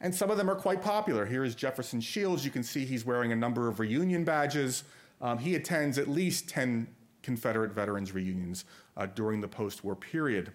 And 0.00 0.12
some 0.14 0.30
of 0.30 0.36
them 0.36 0.50
are 0.50 0.56
quite 0.56 0.82
popular. 0.82 1.24
Here 1.24 1.44
is 1.44 1.54
Jefferson 1.54 2.00
Shields. 2.00 2.44
You 2.44 2.50
can 2.50 2.64
see 2.64 2.84
he's 2.84 3.06
wearing 3.06 3.32
a 3.32 3.36
number 3.36 3.68
of 3.68 3.78
reunion 3.78 4.24
badges. 4.24 4.82
Um, 5.20 5.38
he 5.38 5.54
attends 5.54 5.98
at 5.98 6.08
least 6.08 6.48
10 6.48 6.88
Confederate 7.22 7.70
veterans 7.72 8.12
reunions 8.12 8.64
uh, 8.96 9.06
during 9.06 9.40
the 9.40 9.48
post 9.48 9.84
war 9.84 9.94
period. 9.94 10.52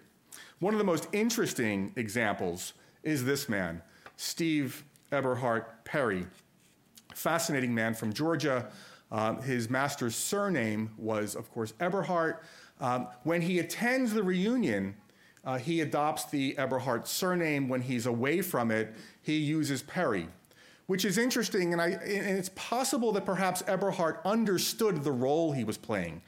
One 0.58 0.74
of 0.74 0.78
the 0.78 0.84
most 0.84 1.08
interesting 1.12 1.92
examples 1.96 2.74
is 3.02 3.24
this 3.24 3.48
man. 3.48 3.82
Steve 4.20 4.84
Eberhart 5.12 5.64
Perry. 5.84 6.26
Fascinating 7.14 7.74
man 7.74 7.94
from 7.94 8.12
Georgia. 8.12 8.68
Um, 9.10 9.40
his 9.40 9.70
master's 9.70 10.14
surname 10.14 10.90
was, 10.98 11.34
of 11.34 11.50
course, 11.50 11.72
Eberhart. 11.80 12.40
Um, 12.80 13.08
when 13.22 13.40
he 13.40 13.60
attends 13.60 14.12
the 14.12 14.22
reunion, 14.22 14.94
uh, 15.42 15.56
he 15.56 15.80
adopts 15.80 16.26
the 16.26 16.54
Eberhart 16.58 17.06
surname. 17.06 17.66
When 17.66 17.80
he's 17.80 18.04
away 18.04 18.42
from 18.42 18.70
it, 18.70 18.94
he 19.22 19.38
uses 19.38 19.80
Perry, 19.82 20.28
which 20.86 21.06
is 21.06 21.16
interesting. 21.16 21.72
And, 21.72 21.80
I, 21.80 21.88
and 21.88 22.38
it's 22.38 22.50
possible 22.50 23.12
that 23.12 23.24
perhaps 23.24 23.62
Eberhart 23.62 24.22
understood 24.26 25.02
the 25.02 25.12
role 25.12 25.52
he 25.52 25.64
was 25.64 25.78
playing 25.78 26.20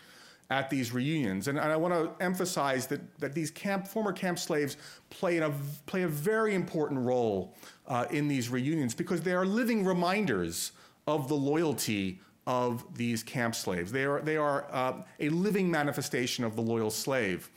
at 0.53 0.69
these 0.69 0.93
reunions. 0.93 1.49
And, 1.49 1.59
and 1.59 1.73
I 1.73 1.77
want 1.77 1.95
to 1.95 2.25
emphasize 2.25 2.87
that, 2.89 3.01
that 3.19 3.33
these 3.33 3.51
camp, 3.51 3.89
former 3.89 4.13
camp 4.13 4.39
slaves 4.39 4.77
play, 5.09 5.39
a, 5.39 5.53
play 5.87 6.03
a 6.03 6.09
very 6.09 6.55
important 6.55 7.01
role 7.01 7.55
uh, 7.87 8.07
in 8.11 8.29
these 8.29 8.49
reunions 8.49 8.95
because 8.95 9.23
they 9.23 9.33
are 9.33 9.45
living 9.45 9.85
reminders 9.85 10.73
of 11.07 11.29
the 11.29 11.35
loyalty 11.35 12.21
of 12.47 12.85
these 12.97 13.23
camp 13.23 13.55
slaves. 13.55 13.93
They 13.93 14.05
are, 14.05 14.21
they 14.21 14.37
are 14.37 14.67
uh, 14.73 15.03
a 15.21 15.29
living 15.29 15.71
manifestation 15.71 16.45
of 16.45 16.57
the 16.57 16.63
loyal 16.63 16.91
slave. 16.91 17.51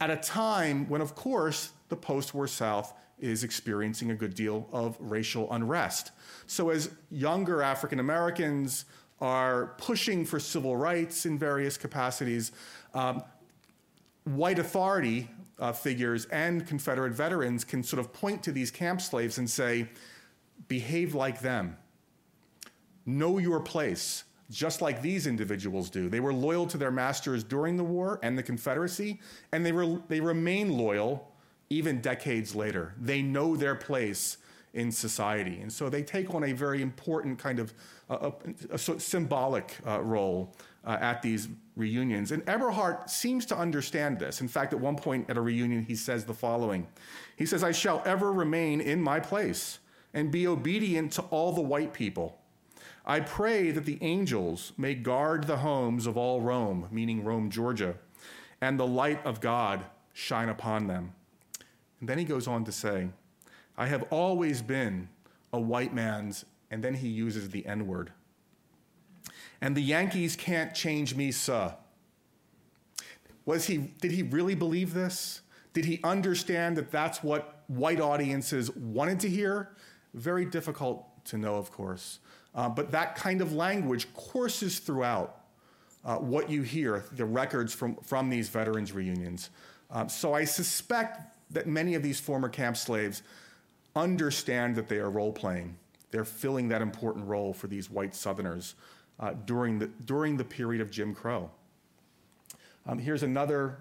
At 0.00 0.10
a 0.10 0.16
time 0.16 0.88
when, 0.88 1.00
of 1.00 1.14
course, 1.14 1.70
the 1.88 1.96
post 1.96 2.34
war 2.34 2.46
South 2.46 2.92
is 3.18 3.44
experiencing 3.44 4.10
a 4.10 4.14
good 4.14 4.34
deal 4.34 4.68
of 4.72 4.96
racial 5.00 5.50
unrest. 5.52 6.10
So, 6.46 6.70
as 6.70 6.90
younger 7.10 7.62
African 7.62 7.98
Americans 7.98 8.84
are 9.20 9.74
pushing 9.78 10.26
for 10.26 10.38
civil 10.38 10.76
rights 10.76 11.24
in 11.24 11.38
various 11.38 11.78
capacities, 11.78 12.52
um, 12.92 13.22
white 14.24 14.58
authority 14.58 15.30
uh, 15.58 15.72
figures 15.72 16.26
and 16.26 16.66
Confederate 16.66 17.12
veterans 17.12 17.64
can 17.64 17.82
sort 17.82 18.00
of 18.00 18.12
point 18.12 18.42
to 18.42 18.52
these 18.52 18.70
camp 18.70 19.00
slaves 19.00 19.38
and 19.38 19.48
say, 19.48 19.88
behave 20.68 21.14
like 21.14 21.40
them. 21.40 21.76
Know 23.04 23.38
your 23.38 23.60
place, 23.60 24.24
just 24.50 24.82
like 24.82 25.00
these 25.00 25.26
individuals 25.26 25.90
do. 25.90 26.08
They 26.08 26.20
were 26.20 26.32
loyal 26.32 26.66
to 26.66 26.78
their 26.78 26.90
masters 26.90 27.44
during 27.44 27.76
the 27.76 27.84
war 27.84 28.18
and 28.22 28.36
the 28.36 28.42
Confederacy, 28.42 29.20
and 29.52 29.64
they, 29.64 29.72
re- 29.72 30.02
they 30.08 30.20
remain 30.20 30.76
loyal 30.76 31.30
even 31.70 32.00
decades 32.00 32.54
later. 32.54 32.94
They 33.00 33.22
know 33.22 33.56
their 33.56 33.74
place 33.74 34.38
in 34.74 34.92
society. 34.92 35.60
And 35.62 35.72
so 35.72 35.88
they 35.88 36.02
take 36.02 36.34
on 36.34 36.44
a 36.44 36.52
very 36.52 36.82
important 36.82 37.38
kind 37.38 37.58
of 37.58 37.72
uh, 38.10 38.30
a, 38.70 38.74
a 38.74 38.78
symbolic 38.78 39.76
uh, 39.86 40.00
role 40.02 40.54
uh, 40.86 40.96
at 41.00 41.20
these 41.20 41.48
reunions. 41.74 42.30
And 42.32 42.44
Eberhart 42.46 43.10
seems 43.10 43.44
to 43.46 43.56
understand 43.56 44.18
this. 44.18 44.40
In 44.40 44.48
fact, 44.48 44.72
at 44.72 44.80
one 44.80 44.96
point 44.96 45.28
at 45.28 45.36
a 45.36 45.40
reunion, 45.40 45.82
he 45.82 45.96
says 45.96 46.24
the 46.24 46.34
following 46.34 46.86
He 47.36 47.44
says, 47.44 47.62
I 47.64 47.72
shall 47.72 48.02
ever 48.06 48.32
remain 48.32 48.80
in 48.80 49.02
my 49.02 49.20
place 49.20 49.80
and 50.14 50.30
be 50.30 50.46
obedient 50.46 51.12
to 51.12 51.22
all 51.22 51.52
the 51.52 51.60
white 51.60 51.92
people. 51.92 52.38
I 53.04 53.20
pray 53.20 53.70
that 53.70 53.84
the 53.84 53.98
angels 54.00 54.72
may 54.76 54.94
guard 54.94 55.44
the 55.44 55.58
homes 55.58 56.06
of 56.06 56.16
all 56.16 56.40
Rome, 56.40 56.88
meaning 56.90 57.22
Rome, 57.22 57.50
Georgia, 57.50 57.96
and 58.60 58.80
the 58.80 58.86
light 58.86 59.24
of 59.24 59.40
God 59.40 59.84
shine 60.12 60.48
upon 60.48 60.86
them. 60.86 61.12
And 62.00 62.08
then 62.08 62.18
he 62.18 62.24
goes 62.24 62.48
on 62.48 62.64
to 62.64 62.72
say, 62.72 63.08
I 63.76 63.86
have 63.86 64.04
always 64.10 64.62
been 64.62 65.08
a 65.52 65.60
white 65.60 65.94
man's, 65.94 66.44
and 66.70 66.82
then 66.82 66.94
he 66.94 67.08
uses 67.08 67.50
the 67.50 67.64
N 67.66 67.86
word. 67.86 68.12
And 69.60 69.76
the 69.76 69.82
Yankees 69.82 70.36
can't 70.36 70.74
change 70.74 71.14
me, 71.14 71.32
sir. 71.32 71.74
Was 73.44 73.66
he, 73.66 73.78
did 74.00 74.10
he 74.10 74.22
really 74.22 74.54
believe 74.54 74.92
this? 74.92 75.40
Did 75.72 75.84
he 75.84 76.00
understand 76.02 76.76
that 76.76 76.90
that's 76.90 77.22
what 77.22 77.62
white 77.68 78.00
audiences 78.00 78.74
wanted 78.74 79.20
to 79.20 79.30
hear? 79.30 79.70
Very 80.14 80.44
difficult 80.44 81.06
to 81.26 81.38
know, 81.38 81.56
of 81.56 81.70
course. 81.70 82.18
Uh, 82.54 82.68
but 82.68 82.90
that 82.90 83.14
kind 83.14 83.40
of 83.40 83.52
language 83.52 84.12
courses 84.14 84.78
throughout 84.78 85.42
uh, 86.04 86.16
what 86.16 86.48
you 86.48 86.62
hear, 86.62 87.04
the 87.12 87.24
records 87.24 87.74
from, 87.74 87.96
from 87.96 88.30
these 88.30 88.48
veterans' 88.48 88.92
reunions. 88.92 89.50
Um, 89.90 90.08
so 90.08 90.32
I 90.32 90.44
suspect 90.44 91.36
that 91.50 91.66
many 91.66 91.94
of 91.94 92.02
these 92.02 92.18
former 92.18 92.48
camp 92.48 92.76
slaves 92.76 93.22
understand 93.94 94.76
that 94.76 94.88
they 94.88 94.98
are 94.98 95.10
role 95.10 95.32
playing. 95.32 95.76
They're 96.10 96.24
filling 96.24 96.68
that 96.68 96.80
important 96.80 97.26
role 97.26 97.52
for 97.52 97.66
these 97.66 97.90
white 97.90 98.14
Southerners 98.14 98.74
uh, 99.20 99.32
during, 99.44 99.78
the, 99.78 99.86
during 100.04 100.36
the 100.36 100.44
period 100.44 100.80
of 100.80 100.90
Jim 100.90 101.14
Crow. 101.14 101.50
Um, 102.86 102.98
here's 102.98 103.22
another 103.22 103.78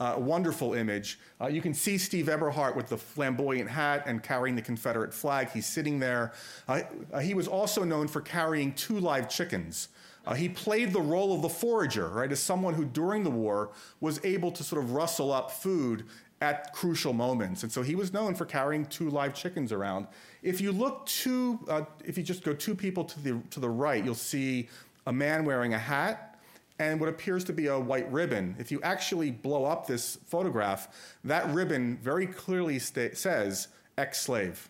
uh, 0.00 0.14
wonderful 0.18 0.74
image. 0.74 1.18
Uh, 1.40 1.46
you 1.46 1.62
can 1.62 1.74
see 1.74 1.98
Steve 1.98 2.26
Eberhart 2.26 2.76
with 2.76 2.88
the 2.88 2.96
flamboyant 2.96 3.70
hat 3.70 4.04
and 4.06 4.22
carrying 4.22 4.56
the 4.56 4.62
Confederate 4.62 5.14
flag. 5.14 5.50
He's 5.50 5.66
sitting 5.66 5.98
there. 5.98 6.32
Uh, 6.68 6.82
uh 7.12 7.20
he 7.20 7.34
was 7.34 7.48
also 7.48 7.84
known 7.84 8.08
for 8.08 8.20
carrying 8.20 8.72
two 8.74 8.98
live 8.98 9.28
chickens. 9.28 9.88
Uh, 10.26 10.34
he 10.34 10.48
played 10.48 10.92
the 10.92 11.00
role 11.00 11.34
of 11.34 11.42
the 11.42 11.48
forager, 11.48 12.08
right, 12.08 12.32
as 12.32 12.40
someone 12.40 12.74
who 12.74 12.84
during 12.84 13.24
the 13.24 13.30
war 13.30 13.70
was 14.00 14.18
able 14.24 14.50
to 14.50 14.64
sort 14.64 14.82
of 14.82 14.92
rustle 14.92 15.30
up 15.30 15.50
food 15.50 16.04
at 16.44 16.74
crucial 16.74 17.14
moments. 17.14 17.62
And 17.62 17.72
so 17.72 17.80
he 17.80 17.94
was 17.94 18.12
known 18.12 18.34
for 18.34 18.44
carrying 18.44 18.84
two 18.86 19.08
live 19.08 19.34
chickens 19.34 19.72
around. 19.72 20.06
If 20.42 20.60
you 20.60 20.72
look 20.72 21.06
two, 21.06 21.58
uh, 21.68 21.84
if 22.04 22.18
you 22.18 22.22
just 22.22 22.44
go 22.44 22.52
two 22.52 22.74
people 22.74 23.04
to 23.04 23.20
the, 23.20 23.40
to 23.50 23.60
the 23.60 23.68
right, 23.70 24.04
you'll 24.04 24.14
see 24.14 24.68
a 25.06 25.12
man 25.12 25.46
wearing 25.46 25.72
a 25.72 25.78
hat 25.78 26.38
and 26.78 27.00
what 27.00 27.08
appears 27.08 27.44
to 27.44 27.52
be 27.54 27.68
a 27.68 27.80
white 27.80 28.10
ribbon. 28.12 28.56
If 28.58 28.70
you 28.70 28.78
actually 28.82 29.30
blow 29.30 29.64
up 29.64 29.86
this 29.86 30.18
photograph, 30.26 31.16
that 31.24 31.48
ribbon 31.48 31.98
very 32.02 32.26
clearly 32.26 32.78
sta- 32.78 33.14
says 33.14 33.68
ex 33.96 34.20
slave. 34.20 34.68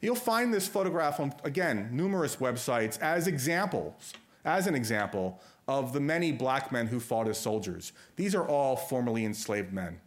You'll 0.00 0.14
find 0.14 0.54
this 0.54 0.66
photograph 0.66 1.20
on, 1.20 1.34
again, 1.44 1.90
numerous 1.92 2.36
websites 2.36 2.98
as 3.00 3.26
examples, 3.26 4.14
as 4.44 4.66
an 4.66 4.74
example 4.74 5.40
of 5.68 5.92
the 5.92 6.00
many 6.00 6.32
black 6.32 6.72
men 6.72 6.86
who 6.86 7.00
fought 7.00 7.28
as 7.28 7.38
soldiers. 7.38 7.92
These 8.16 8.34
are 8.34 8.46
all 8.46 8.76
formerly 8.76 9.24
enslaved 9.24 9.72
men. 9.72 10.00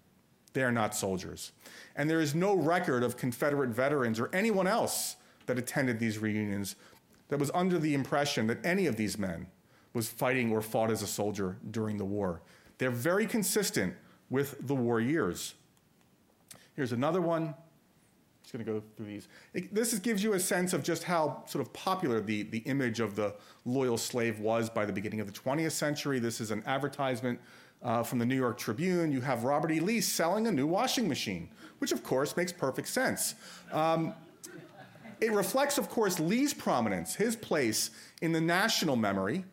They 0.57 0.63
are 0.63 0.71
not 0.71 0.95
soldiers. 0.95 1.51
And 1.95 2.09
there 2.09 2.19
is 2.19 2.33
no 2.33 2.55
record 2.55 3.03
of 3.03 3.15
Confederate 3.15 3.69
veterans 3.69 4.19
or 4.19 4.27
anyone 4.33 4.65
else 4.65 5.15
that 5.45 5.59
attended 5.59 5.99
these 5.99 6.17
reunions 6.17 6.75
that 7.27 7.37
was 7.37 7.51
under 7.53 7.77
the 7.77 7.93
impression 7.93 8.47
that 8.47 8.65
any 8.65 8.87
of 8.87 8.95
these 8.95 9.19
men 9.19 9.45
was 9.93 10.09
fighting 10.09 10.51
or 10.51 10.63
fought 10.63 10.89
as 10.89 11.03
a 11.03 11.07
soldier 11.07 11.57
during 11.69 11.97
the 11.97 12.05
war. 12.05 12.41
They're 12.79 12.89
very 12.89 13.27
consistent 13.27 13.93
with 14.31 14.55
the 14.65 14.73
war 14.73 14.99
years. 14.99 15.53
Here's 16.75 16.91
another 16.91 17.21
one. 17.21 17.53
Just 18.41 18.53
going 18.53 18.65
to 18.65 18.71
go 18.71 18.83
through 18.95 19.05
these. 19.05 19.27
It, 19.53 19.75
this 19.75 19.93
is, 19.93 19.99
gives 19.99 20.23
you 20.23 20.33
a 20.33 20.39
sense 20.39 20.73
of 20.73 20.81
just 20.81 21.03
how 21.03 21.43
sort 21.45 21.63
of 21.63 21.71
popular 21.73 22.19
the, 22.19 22.41
the 22.41 22.59
image 22.59 22.99
of 22.99 23.15
the 23.15 23.35
loyal 23.63 23.99
slave 23.99 24.39
was 24.39 24.71
by 24.71 24.85
the 24.85 24.93
beginning 24.93 25.19
of 25.19 25.31
the 25.31 25.39
20th 25.39 25.73
century. 25.73 26.17
This 26.17 26.41
is 26.41 26.49
an 26.49 26.63
advertisement 26.65 27.39
uh, 27.83 28.03
from 28.03 28.19
the 28.19 28.25
New 28.25 28.35
York 28.35 28.57
Tribune. 28.57 29.11
You 29.11 29.21
have 29.21 29.43
Robert 29.43 29.71
E. 29.71 29.79
Lee 29.79 30.01
selling 30.01 30.47
a 30.47 30.51
new 30.51 30.67
washing 30.67 31.07
machine, 31.07 31.49
which 31.79 31.91
of 31.91 32.03
course 32.03 32.35
makes 32.35 32.51
perfect 32.51 32.87
sense. 32.87 33.35
Um, 33.71 34.13
it 35.19 35.31
reflects, 35.31 35.77
of 35.77 35.89
course, 35.89 36.19
Lee's 36.19 36.53
prominence, 36.53 37.15
his 37.15 37.35
place 37.35 37.89
in 38.21 38.31
the 38.31 38.41
national 38.41 38.95
memory 38.95 39.45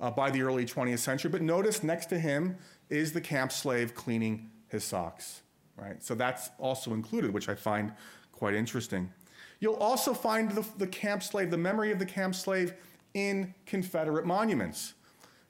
uh, 0.00 0.10
by 0.10 0.30
the 0.30 0.42
early 0.42 0.64
20th 0.64 0.98
century. 0.98 1.30
But 1.30 1.42
notice 1.42 1.82
next 1.82 2.06
to 2.06 2.18
him 2.18 2.56
is 2.90 3.12
the 3.12 3.20
camp 3.20 3.52
slave 3.52 3.94
cleaning 3.94 4.50
his 4.68 4.82
socks, 4.84 5.42
right? 5.76 6.02
So 6.02 6.14
that's 6.14 6.50
also 6.58 6.92
included, 6.92 7.32
which 7.32 7.48
I 7.48 7.54
find 7.54 7.92
quite 8.32 8.54
interesting. 8.54 9.12
You'll 9.60 9.74
also 9.74 10.12
find 10.12 10.50
the, 10.50 10.66
the 10.76 10.88
camp 10.88 11.22
slave, 11.22 11.52
the 11.52 11.56
memory 11.56 11.92
of 11.92 12.00
the 12.00 12.06
camp 12.06 12.34
slave 12.34 12.74
in 13.14 13.54
Confederate 13.64 14.26
monuments. 14.26 14.94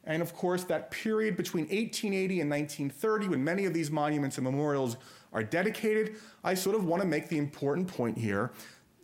And 0.05 0.21
of 0.21 0.35
course, 0.35 0.65
that 0.65 0.91
period 0.91 1.37
between 1.37 1.65
1880 1.65 2.41
and 2.41 2.51
1930, 2.51 3.29
when 3.29 3.45
many 3.45 3.67
of 3.67 3.75
these 3.75 3.91
monuments 3.91 4.37
and 4.37 4.45
memorials 4.45 4.97
are 5.33 5.43
dedicated, 5.43 6.17
I 6.43 6.55
sort 6.55 6.77
of 6.77 6.85
want 6.85 7.03
to 7.03 7.09
make 7.09 7.29
the 7.29 7.39
important 7.39 7.89
point 7.89 8.19
here 8.19 8.51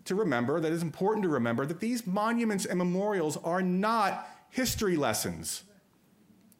to 0.04 0.14
remember 0.14 0.58
that 0.60 0.72
it's 0.72 0.82
important 0.82 1.22
to 1.22 1.28
remember 1.28 1.66
that 1.66 1.80
these 1.80 2.06
monuments 2.06 2.64
and 2.64 2.78
memorials 2.78 3.36
are 3.44 3.62
not 3.62 4.28
history 4.50 4.96
lessons. 4.96 5.64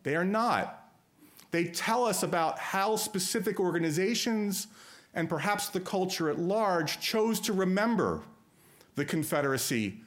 They 0.02 0.14
are 0.14 0.24
not. 0.24 0.92
They 1.50 1.64
tell 1.64 2.04
us 2.04 2.22
about 2.22 2.58
how 2.58 2.96
specific 2.96 3.58
organizations 3.58 4.68
and 5.14 5.28
perhaps 5.28 5.68
the 5.68 5.80
culture 5.80 6.28
at 6.28 6.38
large 6.38 7.00
chose 7.00 7.40
to 7.40 7.52
remember 7.52 8.22
the 8.94 9.04
Confederacy 9.04 10.00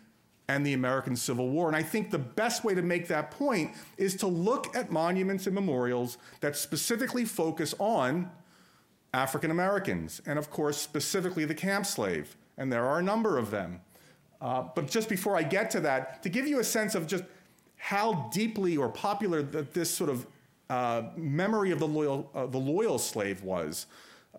and 0.55 0.65
the 0.65 0.73
American 0.73 1.15
Civil 1.15 1.49
War. 1.49 1.67
And 1.67 1.75
I 1.75 1.83
think 1.83 2.11
the 2.11 2.19
best 2.19 2.63
way 2.63 2.73
to 2.75 2.81
make 2.81 3.07
that 3.07 3.31
point 3.31 3.71
is 3.97 4.15
to 4.17 4.27
look 4.27 4.75
at 4.75 4.91
monuments 4.91 5.45
and 5.45 5.55
memorials 5.55 6.17
that 6.39 6.55
specifically 6.55 7.25
focus 7.25 7.73
on 7.79 8.29
African 9.13 9.51
Americans, 9.51 10.21
and 10.25 10.39
of 10.39 10.49
course, 10.49 10.77
specifically 10.77 11.45
the 11.45 11.55
camp 11.55 11.85
slave 11.85 12.35
and 12.57 12.71
there 12.71 12.85
are 12.85 12.99
a 12.99 13.03
number 13.03 13.37
of 13.37 13.51
them. 13.51 13.81
Uh, 14.39 14.63
but 14.75 14.87
just 14.87 15.09
before 15.09 15.35
I 15.35 15.43
get 15.43 15.71
to 15.71 15.79
that, 15.81 16.21
to 16.23 16.29
give 16.29 16.47
you 16.47 16.59
a 16.59 16.63
sense 16.63 16.95
of 16.95 17.07
just 17.07 17.23
how 17.77 18.29
deeply 18.31 18.77
or 18.77 18.89
popular 18.89 19.41
that 19.41 19.73
this 19.73 19.89
sort 19.89 20.09
of 20.09 20.27
uh, 20.69 21.03
memory 21.15 21.71
of 21.71 21.79
the 21.79 21.87
loyal, 21.87 22.29
uh, 22.33 22.45
the 22.45 22.57
loyal 22.57 22.99
slave 22.99 23.43
was 23.43 23.87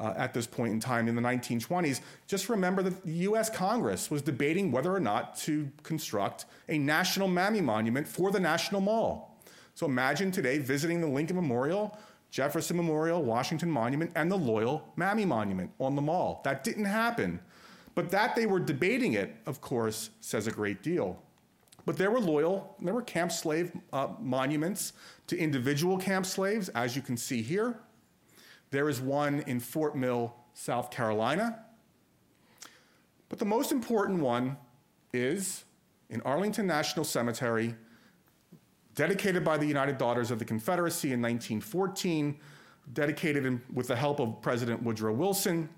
uh, 0.01 0.15
at 0.17 0.35
this 0.35 0.47
point 0.47 0.73
in 0.73 0.81
time 0.81 1.09
in 1.09 1.15
the 1.15 1.23
1920s, 1.23 2.01
just 2.27 2.49
remember 2.49 2.83
that 2.83 3.05
the 3.05 3.13
US 3.13 3.51
Congress 3.51 4.11
was 4.11 4.23
debating 4.23 4.73
whether 4.73 4.95
or 4.95 5.01
not 5.01 5.37
to 5.39 5.71
construct 5.83 6.47
a 6.69 6.79
national 6.79 7.29
Mammy 7.29 7.61
monument 7.61 8.07
for 8.07 8.31
the 8.31 8.41
National 8.41 8.81
Mall. 8.81 9.39
So 9.75 9.87
imagine 9.87 10.31
today 10.31 10.59
visiting 10.59 11.01
the 11.01 11.07
Lincoln 11.07 11.37
Memorial, 11.37 11.97
Jefferson 12.31 12.77
Memorial, 12.77 13.23
Washington 13.23 13.71
Monument, 13.71 14.11
and 14.15 14.31
the 14.31 14.37
Loyal 14.37 14.93
Mammy 14.97 15.25
Monument 15.25 15.71
on 15.79 15.95
the 15.95 16.03
mall. 16.03 16.41
That 16.45 16.65
didn't 16.65 16.87
happen 16.87 17.41
but 17.95 18.11
that 18.11 18.35
they 18.35 18.47
were 18.47 18.61
debating 18.61 19.15
it, 19.15 19.37
of 19.47 19.61
course, 19.61 20.11
says 20.21 20.47
a 20.47 20.51
great 20.51 20.83
deal. 20.83 21.23
But 21.85 21.99
there 21.99 22.11
were 22.11 22.21
loyal, 22.21 22.77
there 22.81 22.95
were 22.95 23.03
camp 23.03 23.33
slave 23.33 23.73
uh, 23.93 24.09
monuments 24.21 24.93
to 25.27 25.37
individual 25.37 25.99
camp 25.99 26.27
slaves, 26.27 26.69
as 26.71 26.95
you 26.95 27.03
can 27.03 27.17
see 27.17 27.43
here. 27.43 27.77
There 28.73 28.89
is 28.89 29.01
one 29.01 29.45
in 29.47 29.61
Fort 29.61 29.97
Mill, 29.97 30.35
South 30.55 30.91
Carolina. 30.91 31.65
But 33.29 33.39
the 33.39 33.45
most 33.45 33.71
important 33.71 34.21
one 34.21 34.57
is 35.13 35.65
in 36.11 36.21
Arlington 36.23 36.67
National 36.67 37.05
Cemetery, 37.05 37.77
dedicated 38.95 39.45
by 39.45 39.57
the 39.57 39.67
United 39.67 39.99
Daughters 39.99 40.31
of 40.31 40.39
the 40.41 40.45
Confederacy 40.45 41.13
in 41.13 41.23
1914, 41.23 42.41
dedicated 42.93 43.47
in, 43.47 43.63
with 43.73 43.87
the 43.87 43.97
help 43.97 44.19
of 44.19 44.43
President 44.43 44.83
Woodrow 44.83 45.13
Wilson 45.13 45.69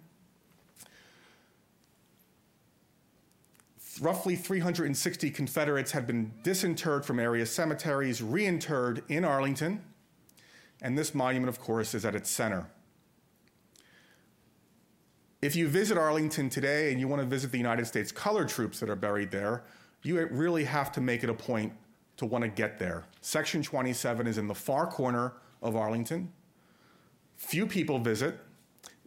roughly 4.00 4.36
360 4.36 5.30
Confederates 5.30 5.92
had 5.92 6.06
been 6.06 6.32
disinterred 6.42 7.04
from 7.04 7.20
area 7.20 7.46
cemeteries, 7.46 8.20
reinterred 8.20 9.02
in 9.08 9.24
Arlington, 9.24 9.82
and 10.82 10.98
this 10.98 11.14
monument, 11.14 11.48
of 11.48 11.60
course, 11.60 11.94
is 11.94 12.04
at 12.04 12.14
its 12.14 12.30
center. 12.30 12.66
If 15.44 15.54
you 15.54 15.68
visit 15.68 15.98
Arlington 15.98 16.48
today 16.48 16.90
and 16.90 16.98
you 16.98 17.06
want 17.06 17.20
to 17.20 17.28
visit 17.28 17.52
the 17.52 17.58
United 17.58 17.86
States 17.86 18.10
colored 18.10 18.48
troops 18.48 18.80
that 18.80 18.88
are 18.88 18.96
buried 18.96 19.30
there, 19.30 19.62
you 20.02 20.26
really 20.28 20.64
have 20.64 20.90
to 20.92 21.02
make 21.02 21.22
it 21.22 21.28
a 21.28 21.34
point 21.34 21.74
to 22.16 22.24
want 22.24 22.44
to 22.44 22.48
get 22.48 22.78
there. 22.78 23.04
Section 23.20 23.62
27 23.62 24.26
is 24.26 24.38
in 24.38 24.48
the 24.48 24.54
far 24.54 24.86
corner 24.86 25.34
of 25.60 25.76
Arlington. 25.76 26.32
Few 27.36 27.66
people 27.66 27.98
visit. 27.98 28.40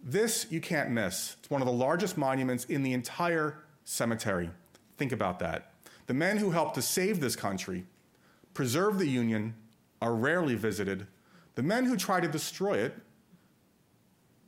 This 0.03 0.45
you 0.51 0.61
can't 0.61 0.91
miss. 0.91 1.37
It's 1.39 1.49
one 1.49 1.59
of 1.63 1.65
the 1.65 1.73
largest 1.73 2.19
monuments 2.19 2.65
in 2.65 2.83
the 2.83 2.93
entire 2.93 3.63
cemetery. 3.83 4.51
Think 4.95 5.11
about 5.11 5.39
that. 5.39 5.71
The 6.05 6.13
men 6.13 6.37
who 6.37 6.51
helped 6.51 6.75
to 6.75 6.83
save 6.83 7.19
this 7.19 7.35
country, 7.35 7.87
preserve 8.53 8.99
the 8.99 9.09
Union, 9.09 9.55
are 10.03 10.13
rarely 10.13 10.53
visited. 10.53 11.07
The 11.55 11.63
men 11.63 11.85
who 11.85 11.97
try 11.97 12.19
to 12.19 12.27
destroy 12.27 12.77
it 12.77 12.93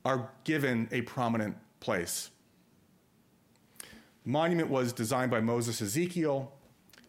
are 0.04 0.30
given 0.44 0.88
a 0.92 1.02
prominent 1.02 1.56
place. 1.80 2.30
The 4.24 4.30
monument 4.30 4.68
was 4.68 4.92
designed 4.92 5.30
by 5.30 5.40
Moses 5.40 5.80
Ezekiel, 5.82 6.52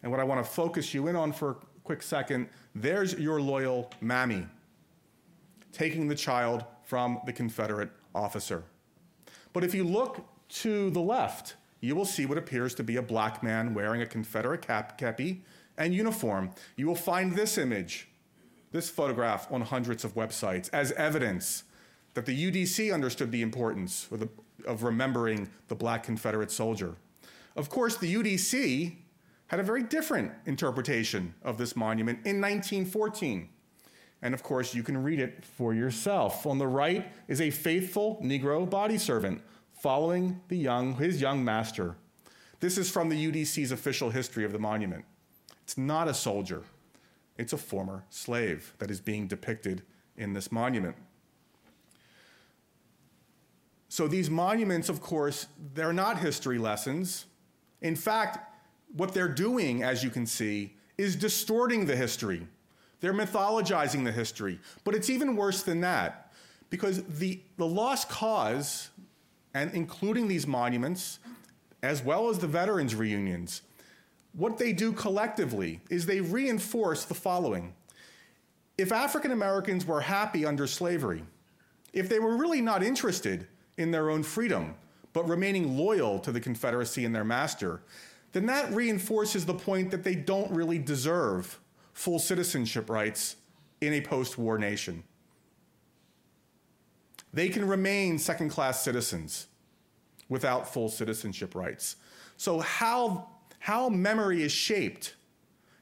and 0.02 0.10
what 0.10 0.20
I 0.20 0.24
want 0.24 0.44
to 0.44 0.50
focus 0.50 0.92
you 0.92 1.08
in 1.08 1.16
on 1.16 1.32
for 1.32 1.50
a 1.50 1.56
quick 1.84 2.02
second 2.02 2.48
there's 2.74 3.14
your 3.14 3.40
loyal 3.40 3.90
mammy 4.00 4.46
taking 5.72 6.08
the 6.08 6.14
child 6.14 6.64
from 6.84 7.20
the 7.26 7.32
Confederate 7.32 7.90
officer. 8.14 8.64
But 9.52 9.64
if 9.64 9.74
you 9.74 9.84
look 9.84 10.24
to 10.48 10.90
the 10.90 11.00
left, 11.00 11.56
you 11.80 11.94
will 11.94 12.04
see 12.04 12.26
what 12.26 12.38
appears 12.38 12.74
to 12.76 12.84
be 12.84 12.96
a 12.96 13.02
black 13.02 13.42
man 13.42 13.74
wearing 13.74 14.02
a 14.02 14.06
Confederate 14.06 14.62
cap, 14.62 14.98
kepi 14.98 15.40
and 15.76 15.94
uniform. 15.94 16.50
You 16.76 16.86
will 16.86 16.94
find 16.94 17.34
this 17.34 17.58
image, 17.58 18.08
this 18.70 18.88
photograph 18.88 19.50
on 19.50 19.62
hundreds 19.62 20.04
of 20.04 20.14
websites 20.14 20.70
as 20.72 20.92
evidence 20.92 21.64
that 22.14 22.26
the 22.26 22.50
UDC 22.50 22.92
understood 22.92 23.32
the 23.32 23.42
importance 23.42 24.06
of, 24.10 24.20
the, 24.20 24.28
of 24.66 24.82
remembering 24.82 25.48
the 25.68 25.74
black 25.74 26.04
Confederate 26.04 26.50
soldier. 26.50 26.96
Of 27.56 27.68
course, 27.68 27.96
the 27.96 28.14
UDC 28.14 28.96
had 29.48 29.60
a 29.60 29.62
very 29.62 29.82
different 29.82 30.32
interpretation 30.46 31.34
of 31.42 31.58
this 31.58 31.76
monument 31.76 32.18
in 32.24 32.40
1914. 32.40 33.48
And 34.22 34.34
of 34.34 34.42
course, 34.42 34.74
you 34.74 34.82
can 34.82 35.02
read 35.02 35.20
it 35.20 35.44
for 35.44 35.74
yourself. 35.74 36.46
On 36.46 36.58
the 36.58 36.66
right 36.66 37.12
is 37.28 37.40
a 37.40 37.50
faithful 37.50 38.20
Negro 38.22 38.68
body 38.68 38.96
servant 38.96 39.42
following 39.72 40.40
the 40.48 40.56
young, 40.56 40.94
his 40.94 41.20
young 41.20 41.44
master. 41.44 41.96
This 42.60 42.78
is 42.78 42.88
from 42.90 43.08
the 43.08 43.30
UDC's 43.30 43.72
official 43.72 44.10
history 44.10 44.44
of 44.44 44.52
the 44.52 44.58
monument. 44.58 45.04
It's 45.64 45.76
not 45.76 46.06
a 46.08 46.14
soldier, 46.14 46.62
it's 47.36 47.52
a 47.52 47.58
former 47.58 48.04
slave 48.08 48.74
that 48.78 48.90
is 48.90 49.00
being 49.00 49.26
depicted 49.26 49.82
in 50.16 50.32
this 50.32 50.52
monument. 50.52 50.96
So 53.92 54.08
these 54.08 54.30
monuments, 54.30 54.88
of 54.88 55.02
course, 55.02 55.48
they're 55.74 55.92
not 55.92 56.18
history 56.18 56.56
lessons. 56.56 57.26
In 57.82 57.94
fact, 57.94 58.38
what 58.96 59.12
they're 59.12 59.28
doing, 59.28 59.82
as 59.82 60.02
you 60.02 60.08
can 60.08 60.24
see, 60.24 60.76
is 60.96 61.14
distorting 61.14 61.84
the 61.84 61.94
history. 61.94 62.48
They're 63.00 63.12
mythologizing 63.12 64.02
the 64.02 64.10
history. 64.10 64.58
But 64.84 64.94
it's 64.94 65.10
even 65.10 65.36
worse 65.36 65.62
than 65.62 65.82
that, 65.82 66.32
because 66.70 67.02
the, 67.02 67.42
the 67.58 67.66
lost 67.66 68.08
cause, 68.08 68.88
and 69.52 69.70
including 69.74 70.26
these 70.26 70.46
monuments, 70.46 71.18
as 71.82 72.02
well 72.02 72.30
as 72.30 72.38
the 72.38 72.46
veterans' 72.46 72.94
reunions, 72.94 73.60
what 74.32 74.56
they 74.56 74.72
do 74.72 74.94
collectively 74.94 75.82
is 75.90 76.06
they 76.06 76.22
reinforce 76.22 77.04
the 77.04 77.12
following. 77.12 77.74
If 78.78 78.90
African 78.90 79.32
Americans 79.32 79.84
were 79.84 80.00
happy 80.00 80.46
under 80.46 80.66
slavery, 80.66 81.24
if 81.92 82.08
they 82.08 82.20
were 82.20 82.38
really 82.38 82.62
not 82.62 82.82
interested 82.82 83.48
in 83.82 83.90
their 83.90 84.10
own 84.10 84.22
freedom, 84.22 84.74
but 85.12 85.28
remaining 85.28 85.76
loyal 85.76 86.18
to 86.20 86.32
the 86.32 86.40
Confederacy 86.40 87.04
and 87.04 87.14
their 87.14 87.24
master, 87.24 87.82
then 88.32 88.46
that 88.46 88.72
reinforces 88.72 89.44
the 89.44 89.54
point 89.54 89.90
that 89.90 90.04
they 90.04 90.14
don't 90.14 90.50
really 90.50 90.78
deserve 90.78 91.58
full 91.92 92.18
citizenship 92.18 92.88
rights 92.88 93.36
in 93.80 93.92
a 93.92 94.00
post 94.00 94.38
war 94.38 94.58
nation. 94.58 95.02
They 97.34 97.48
can 97.48 97.66
remain 97.66 98.18
second 98.18 98.50
class 98.50 98.82
citizens 98.82 99.48
without 100.28 100.72
full 100.72 100.88
citizenship 100.88 101.54
rights. 101.54 101.96
So, 102.36 102.60
how, 102.60 103.28
how 103.58 103.88
memory 103.88 104.42
is 104.42 104.52
shaped 104.52 105.14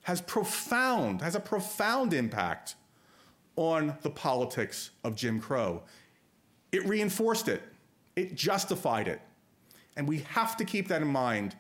has 0.03 0.21
profound, 0.21 1.23
has 1.23 1.35
a 1.35 1.41
profound 1.41 2.13
impact 2.13 2.75
on 3.57 3.97
the 4.03 4.11
politics 4.11 4.91
of 5.05 5.15
Jim 5.15 5.41
Crow. 5.41 5.83
It 6.73 6.85
reinforced 6.87 7.49
it. 7.49 7.63
It 8.21 8.35
justified 8.35 9.09
it. 9.09 9.23
And 9.97 10.07
we 10.07 10.19
have 10.31 10.57
to 10.59 10.65
keep 10.65 10.89
that 10.89 11.01
in 11.01 11.09
mind 11.09 11.57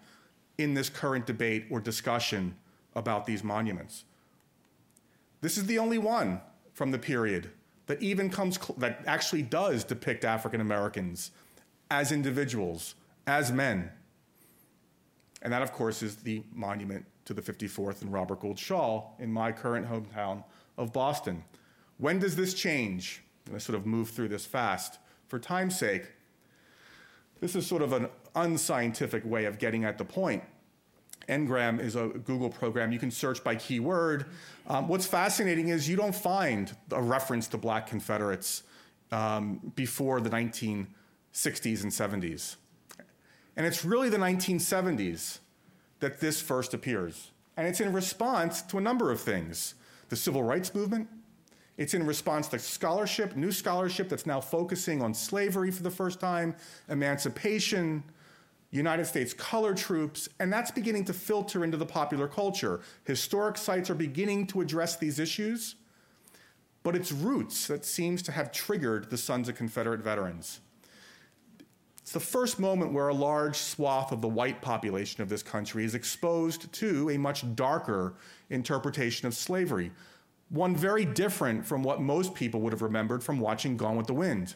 in 0.58 0.74
this 0.74 0.90
current 0.90 1.26
debate 1.26 1.64
or 1.70 1.80
discussion 1.80 2.54
about 2.94 3.24
these 3.24 3.42
monuments. 3.42 4.04
This 5.40 5.56
is 5.56 5.64
the 5.64 5.78
only 5.78 5.96
one 5.96 6.42
from 6.74 6.90
the 6.90 6.98
period 6.98 7.50
that 7.86 8.02
even 8.02 8.28
comes 8.28 8.60
cl- 8.60 8.78
that 8.78 9.02
actually 9.06 9.42
does 9.42 9.84
depict 9.84 10.24
African 10.24 10.60
Americans 10.60 11.30
as 11.90 12.12
individuals, 12.12 12.94
as 13.26 13.50
men. 13.50 13.90
And 15.40 15.50
that, 15.52 15.62
of 15.62 15.72
course, 15.72 16.02
is 16.02 16.16
the 16.16 16.42
monument 16.52 17.06
to 17.24 17.32
the 17.32 17.40
54th 17.40 18.02
and 18.02 18.12
Robert 18.12 18.40
Gould 18.40 18.58
Shaw 18.58 19.10
in 19.18 19.32
my 19.32 19.50
current 19.50 19.88
hometown 19.88 20.44
of 20.76 20.92
Boston. 20.92 21.42
When 21.96 22.18
does 22.18 22.36
this 22.36 22.52
change? 22.52 23.22
Going 23.46 23.58
to 23.58 23.64
sort 23.64 23.76
of 23.76 23.86
move 23.86 24.10
through 24.10 24.28
this 24.28 24.44
fast. 24.44 24.98
For 25.28 25.38
time's 25.38 25.78
sake, 25.78 26.12
this 27.40 27.56
is 27.56 27.66
sort 27.66 27.82
of 27.82 27.92
an 27.92 28.08
unscientific 28.34 29.24
way 29.24 29.46
of 29.46 29.58
getting 29.58 29.84
at 29.84 29.98
the 29.98 30.04
point. 30.04 30.44
Ngram 31.28 31.80
is 31.80 31.96
a 31.96 32.08
Google 32.08 32.50
program. 32.50 32.92
You 32.92 32.98
can 32.98 33.10
search 33.10 33.42
by 33.44 33.54
keyword. 33.54 34.26
Um, 34.66 34.88
what's 34.88 35.06
fascinating 35.06 35.68
is 35.68 35.88
you 35.88 35.96
don't 35.96 36.14
find 36.14 36.74
a 36.90 37.00
reference 37.00 37.46
to 37.48 37.58
black 37.58 37.86
Confederates 37.86 38.64
um, 39.12 39.72
before 39.74 40.20
the 40.20 40.30
1960s 40.30 41.82
and 41.82 41.92
70s. 41.92 42.56
And 43.56 43.66
it's 43.66 43.84
really 43.84 44.08
the 44.08 44.16
1970s 44.16 45.38
that 46.00 46.20
this 46.20 46.40
first 46.40 46.74
appears. 46.74 47.30
And 47.56 47.66
it's 47.66 47.80
in 47.80 47.92
response 47.92 48.62
to 48.62 48.78
a 48.78 48.80
number 48.80 49.10
of 49.10 49.20
things 49.20 49.74
the 50.08 50.16
civil 50.16 50.42
rights 50.42 50.74
movement, 50.74 51.08
it's 51.80 51.94
in 51.94 52.06
response 52.06 52.46
to 52.48 52.58
scholarship, 52.58 53.36
new 53.36 53.50
scholarship 53.50 54.10
that's 54.10 54.26
now 54.26 54.38
focusing 54.38 55.00
on 55.00 55.14
slavery 55.14 55.70
for 55.70 55.82
the 55.82 55.90
first 55.90 56.20
time, 56.20 56.54
emancipation, 56.90 58.04
United 58.70 59.06
States 59.06 59.32
color 59.32 59.74
troops, 59.74 60.28
and 60.40 60.52
that's 60.52 60.70
beginning 60.70 61.06
to 61.06 61.14
filter 61.14 61.64
into 61.64 61.78
the 61.78 61.86
popular 61.86 62.28
culture. 62.28 62.80
Historic 63.04 63.56
sites 63.56 63.88
are 63.88 63.94
beginning 63.94 64.46
to 64.48 64.60
address 64.60 64.96
these 64.96 65.18
issues, 65.18 65.76
but 66.82 66.94
it's 66.94 67.12
roots 67.12 67.66
that 67.68 67.86
seems 67.86 68.20
to 68.20 68.30
have 68.30 68.52
triggered 68.52 69.08
the 69.08 69.16
Sons 69.16 69.48
of 69.48 69.54
Confederate 69.54 70.00
Veterans. 70.00 70.60
It's 72.02 72.12
the 72.12 72.20
first 72.20 72.60
moment 72.60 72.92
where 72.92 73.08
a 73.08 73.14
large 73.14 73.56
swath 73.56 74.12
of 74.12 74.20
the 74.20 74.28
white 74.28 74.60
population 74.60 75.22
of 75.22 75.30
this 75.30 75.42
country 75.42 75.86
is 75.86 75.94
exposed 75.94 76.70
to 76.74 77.08
a 77.08 77.16
much 77.16 77.42
darker 77.54 78.16
interpretation 78.50 79.26
of 79.26 79.32
slavery, 79.32 79.92
one 80.50 80.76
very 80.76 81.04
different 81.04 81.64
from 81.64 81.82
what 81.82 82.00
most 82.00 82.34
people 82.34 82.60
would 82.60 82.72
have 82.72 82.82
remembered 82.82 83.22
from 83.22 83.40
watching 83.40 83.76
Gone 83.76 83.96
with 83.96 84.08
the 84.08 84.14
Wind. 84.14 84.54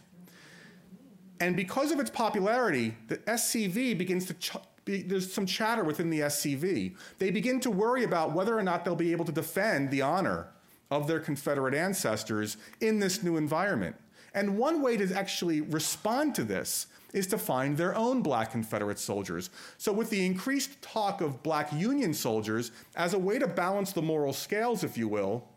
And 1.40 1.57
because 1.57 1.90
of 1.90 2.01
its 2.01 2.11
popularity, 2.11 2.97
the 3.09 3.18
SCV 3.18 3.97
begins 3.97 4.26
to, 4.26 4.34
ch- 4.34 4.57
be, 4.84 5.03
there's 5.03 5.32
some 5.32 5.47
chatter 5.47 5.84
within 5.84 6.11
the 6.11 6.20
SCV. 6.20 6.97
They 7.18 7.30
begin 7.30 7.61
to 7.61 7.70
worry 7.70 8.05
about 8.05 8.32
whether 8.32 8.57
or 8.59 8.62
not 8.62 8.84
they'll 8.84 8.97
be 8.97 9.12
able 9.12 9.24
to 9.24 9.32
defend 9.32 9.90
the 9.90 10.03
honor 10.03 10.49
of 10.90 11.07
their 11.07 11.20
Confederate 11.20 11.74
ancestors 11.74 12.57
in 12.80 12.99
this 12.99 13.22
new 13.22 13.36
environment. 13.36 13.97
And 14.34 14.59
one 14.59 14.82
way 14.82 14.97
to 14.97 15.14
actually 15.16 15.61
respond 15.61 16.34
to 16.34 16.45
this 16.45 16.88
is 17.12 17.28
to 17.28 17.38
find 17.38 17.76
their 17.76 17.95
own 17.95 18.20
black 18.20 18.51
Confederate 18.51 18.99
soldiers. 18.99 19.49
So, 19.78 19.92
with 19.92 20.11
the 20.11 20.26
increased 20.26 20.82
talk 20.82 21.20
of 21.20 21.42
black 21.45 21.72
Union 21.72 22.12
soldiers 22.12 22.72
as 22.97 23.14
a 23.14 23.18
way 23.18 23.38
to 23.38 23.47
balance 23.47 23.92
the 23.92 24.03
moral 24.03 24.32
scales, 24.32 24.82
if 24.82 24.99
you 24.99 25.07
will, 25.07 25.49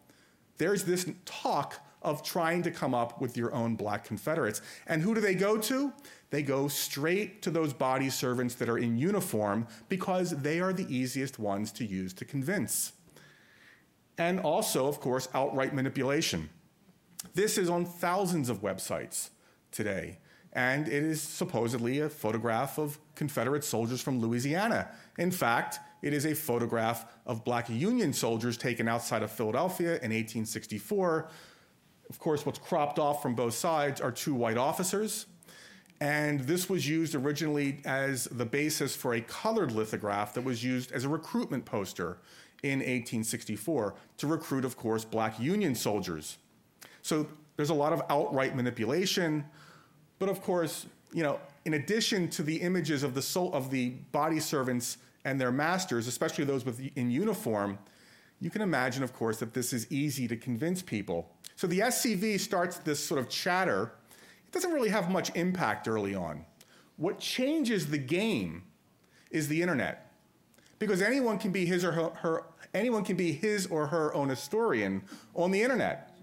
there's 0.57 0.83
this 0.83 1.09
talk 1.25 1.81
of 2.01 2.23
trying 2.23 2.63
to 2.63 2.71
come 2.71 2.93
up 2.93 3.19
with 3.19 3.35
your 3.35 3.53
own 3.53 3.75
black 3.75 4.05
Confederates. 4.05 4.61
And 4.85 5.01
who 5.01 5.15
do 5.15 5.21
they 5.21 5.35
go 5.35 5.57
to? 5.57 5.91
They 6.29 6.41
go 6.41 6.67
straight 6.67 7.41
to 7.41 7.51
those 7.51 7.73
body 7.73 8.09
servants 8.09 8.55
that 8.55 8.69
are 8.69 8.77
in 8.77 8.97
uniform 8.97 9.67
because 9.89 10.31
they 10.31 10.59
are 10.59 10.73
the 10.73 10.87
easiest 10.93 11.39
ones 11.39 11.71
to 11.73 11.85
use 11.85 12.13
to 12.13 12.25
convince. 12.25 12.93
And 14.17 14.39
also, 14.39 14.87
of 14.87 14.99
course, 14.99 15.27
outright 15.33 15.73
manipulation. 15.73 16.49
This 17.33 17.57
is 17.57 17.69
on 17.69 17.85
thousands 17.85 18.49
of 18.49 18.61
websites 18.61 19.29
today, 19.71 20.19
and 20.53 20.87
it 20.87 21.03
is 21.03 21.21
supposedly 21.21 21.99
a 21.99 22.09
photograph 22.09 22.77
of 22.77 22.99
Confederate 23.15 23.63
soldiers 23.63 24.01
from 24.01 24.19
Louisiana. 24.19 24.89
In 25.17 25.31
fact, 25.31 25.79
it 26.01 26.13
is 26.13 26.25
a 26.25 26.35
photograph 26.35 27.05
of 27.25 27.43
black 27.43 27.69
Union 27.69 28.13
soldiers 28.13 28.57
taken 28.57 28.87
outside 28.87 29.23
of 29.23 29.31
Philadelphia 29.31 29.89
in 29.89 30.11
1864. 30.11 31.29
Of 32.09 32.19
course, 32.19 32.45
what's 32.45 32.59
cropped 32.59 32.99
off 32.99 33.21
from 33.21 33.35
both 33.35 33.53
sides 33.53 33.99
are 33.99 34.11
two 34.11 34.33
white 34.33 34.57
officers. 34.57 35.25
And 35.99 36.41
this 36.41 36.69
was 36.69 36.87
used 36.87 37.15
originally 37.15 37.79
as 37.83 38.25
the 38.25 38.45
basis 38.45 38.95
for 38.95 39.15
a 39.15 39.21
colored 39.21 39.71
lithograph 39.71 40.33
that 40.35 40.43
was 40.43 40.63
used 40.63 40.91
as 40.91 41.05
a 41.05 41.09
recruitment 41.09 41.65
poster 41.65 42.19
in 42.63 42.79
1864 42.79 43.95
to 44.17 44.27
recruit, 44.27 44.65
of 44.65 44.77
course, 44.77 45.03
black 45.03 45.39
Union 45.39 45.73
soldiers. 45.73 46.37
So 47.01 47.27
there's 47.55 47.71
a 47.71 47.75
lot 47.75 47.93
of 47.93 48.03
outright 48.09 48.55
manipulation. 48.55 49.45
But 50.19 50.29
of 50.29 50.41
course, 50.41 50.85
you 51.13 51.23
know, 51.23 51.39
in 51.65 51.73
addition 51.73 52.29
to 52.29 52.43
the 52.43 52.57
images 52.57 53.03
of 53.03 53.13
the 53.13 53.21
soul 53.21 53.53
of 53.53 53.71
the 53.71 53.89
body 54.11 54.39
servants 54.39 54.97
and 55.27 55.41
their 55.41 55.51
masters, 55.51 56.07
especially 56.07 56.45
those 56.45 56.65
with, 56.65 56.79
in 56.95 57.11
uniform, 57.11 57.77
you 58.39 58.49
can 58.49 58.61
imagine, 58.61 59.03
of 59.03 59.11
course, 59.11 59.39
that 59.39 59.53
this 59.53 59.73
is 59.73 59.85
easy 59.91 60.25
to 60.25 60.37
convince 60.37 60.81
people. 60.81 61.29
So 61.57 61.67
the 61.67 61.79
SCV 61.79 62.39
starts 62.39 62.77
this 62.77 63.03
sort 63.03 63.19
of 63.19 63.27
chatter. 63.27 63.91
It 64.47 64.53
doesn't 64.53 64.71
really 64.71 64.87
have 64.87 65.11
much 65.11 65.35
impact 65.35 65.85
early 65.89 66.15
on. 66.15 66.45
What 66.95 67.19
changes 67.19 67.87
the 67.87 67.97
game 67.97 68.63
is 69.29 69.49
the 69.49 69.61
internet, 69.61 70.13
because 70.79 71.01
anyone 71.01 71.37
can 71.37 71.51
be 71.51 71.65
his 71.65 71.83
or 71.83 71.91
her, 71.91 72.09
her 72.21 72.43
anyone 72.73 73.03
can 73.03 73.17
be 73.17 73.33
his 73.33 73.67
or 73.67 73.87
her 73.87 74.13
own 74.13 74.29
historian 74.29 75.03
on 75.35 75.51
the 75.51 75.61
internet. 75.61 76.17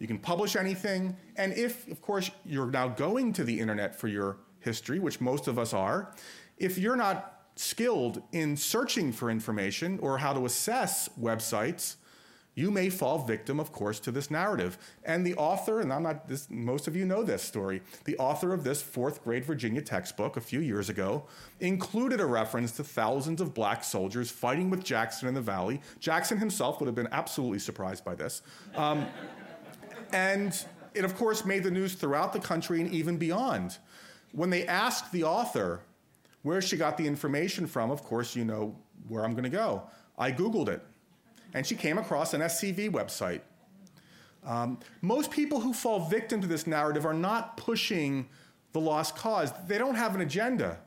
You 0.00 0.08
can 0.08 0.18
publish 0.18 0.56
anything, 0.56 1.16
and 1.36 1.52
if, 1.52 1.86
of 1.88 2.02
course, 2.02 2.32
you're 2.44 2.66
now 2.66 2.88
going 2.88 3.32
to 3.34 3.44
the 3.44 3.60
internet 3.60 3.94
for 3.94 4.08
your 4.08 4.38
history, 4.58 4.98
which 4.98 5.20
most 5.20 5.46
of 5.46 5.56
us 5.56 5.72
are, 5.72 6.12
if 6.58 6.78
you're 6.78 6.96
not 6.96 7.39
skilled 7.56 8.22
in 8.32 8.56
searching 8.56 9.12
for 9.12 9.30
information 9.30 9.98
or 10.00 10.18
how 10.18 10.32
to 10.32 10.44
assess 10.46 11.08
websites, 11.20 11.96
you 12.54 12.70
may 12.70 12.90
fall 12.90 13.18
victim, 13.18 13.60
of 13.60 13.72
course, 13.72 14.00
to 14.00 14.10
this 14.10 14.30
narrative. 14.30 14.76
And 15.04 15.24
the 15.24 15.34
author, 15.36 15.80
and 15.80 15.92
I'm 15.92 16.02
not 16.02 16.28
this, 16.28 16.48
most 16.50 16.88
of 16.88 16.96
you 16.96 17.06
know 17.06 17.22
this 17.22 17.42
story, 17.42 17.80
the 18.04 18.18
author 18.18 18.52
of 18.52 18.64
this 18.64 18.82
fourth 18.82 19.22
grade 19.22 19.44
Virginia 19.44 19.80
textbook 19.80 20.36
a 20.36 20.40
few 20.40 20.60
years 20.60 20.88
ago 20.88 21.24
included 21.60 22.20
a 22.20 22.26
reference 22.26 22.72
to 22.72 22.84
thousands 22.84 23.40
of 23.40 23.54
black 23.54 23.84
soldiers 23.84 24.30
fighting 24.30 24.68
with 24.68 24.82
Jackson 24.82 25.28
in 25.28 25.34
the 25.34 25.40
valley. 25.40 25.80
Jackson 26.00 26.38
himself 26.38 26.80
would 26.80 26.86
have 26.86 26.94
been 26.94 27.08
absolutely 27.12 27.60
surprised 27.60 28.04
by 28.04 28.14
this. 28.14 28.42
Um, 28.74 29.06
and 30.12 30.64
it, 30.94 31.04
of 31.04 31.16
course, 31.16 31.44
made 31.44 31.62
the 31.62 31.70
news 31.70 31.94
throughout 31.94 32.32
the 32.32 32.40
country 32.40 32.80
and 32.80 32.92
even 32.92 33.16
beyond. 33.16 33.78
When 34.32 34.50
they 34.50 34.66
asked 34.66 35.12
the 35.12 35.24
author 35.24 35.80
where 36.42 36.62
she 36.62 36.76
got 36.76 36.96
the 36.96 37.06
information 37.06 37.66
from, 37.66 37.90
of 37.90 38.02
course, 38.02 38.34
you 38.34 38.44
know 38.44 38.76
where 39.08 39.24
I'm 39.24 39.32
going 39.32 39.44
to 39.44 39.50
go. 39.50 39.82
I 40.18 40.32
Googled 40.32 40.68
it, 40.68 40.82
and 41.54 41.66
she 41.66 41.74
came 41.74 41.98
across 41.98 42.34
an 42.34 42.40
SCV 42.40 42.90
website. 42.90 43.40
Um, 44.44 44.78
most 45.02 45.30
people 45.30 45.60
who 45.60 45.72
fall 45.72 46.00
victim 46.08 46.40
to 46.40 46.46
this 46.46 46.66
narrative 46.66 47.04
are 47.04 47.14
not 47.14 47.56
pushing 47.56 48.28
the 48.72 48.80
lost 48.80 49.16
cause, 49.16 49.52
they 49.66 49.78
don't 49.78 49.96
have 49.96 50.14
an 50.14 50.20
agenda. 50.20 50.78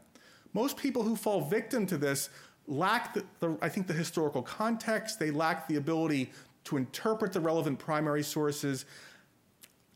Most 0.54 0.78
people 0.78 1.04
who 1.04 1.16
fall 1.16 1.41
victim 1.41 1.86
to 1.88 1.97
this 1.97 2.30
lack, 2.68 3.14
the, 3.14 3.26
the, 3.39 3.58
I 3.62 3.70
think, 3.70 3.88
the 3.88 3.93
historical 3.93 4.41
context, 4.41 5.20
they 5.20 5.32
lack 5.32 5.68
the 5.68 5.76
ability 5.76 6.32
to 6.66 6.78
interpret 6.78 7.34
the 7.34 7.39
relevant 7.39 7.80
primary 7.80 8.24
sources. 8.24 8.86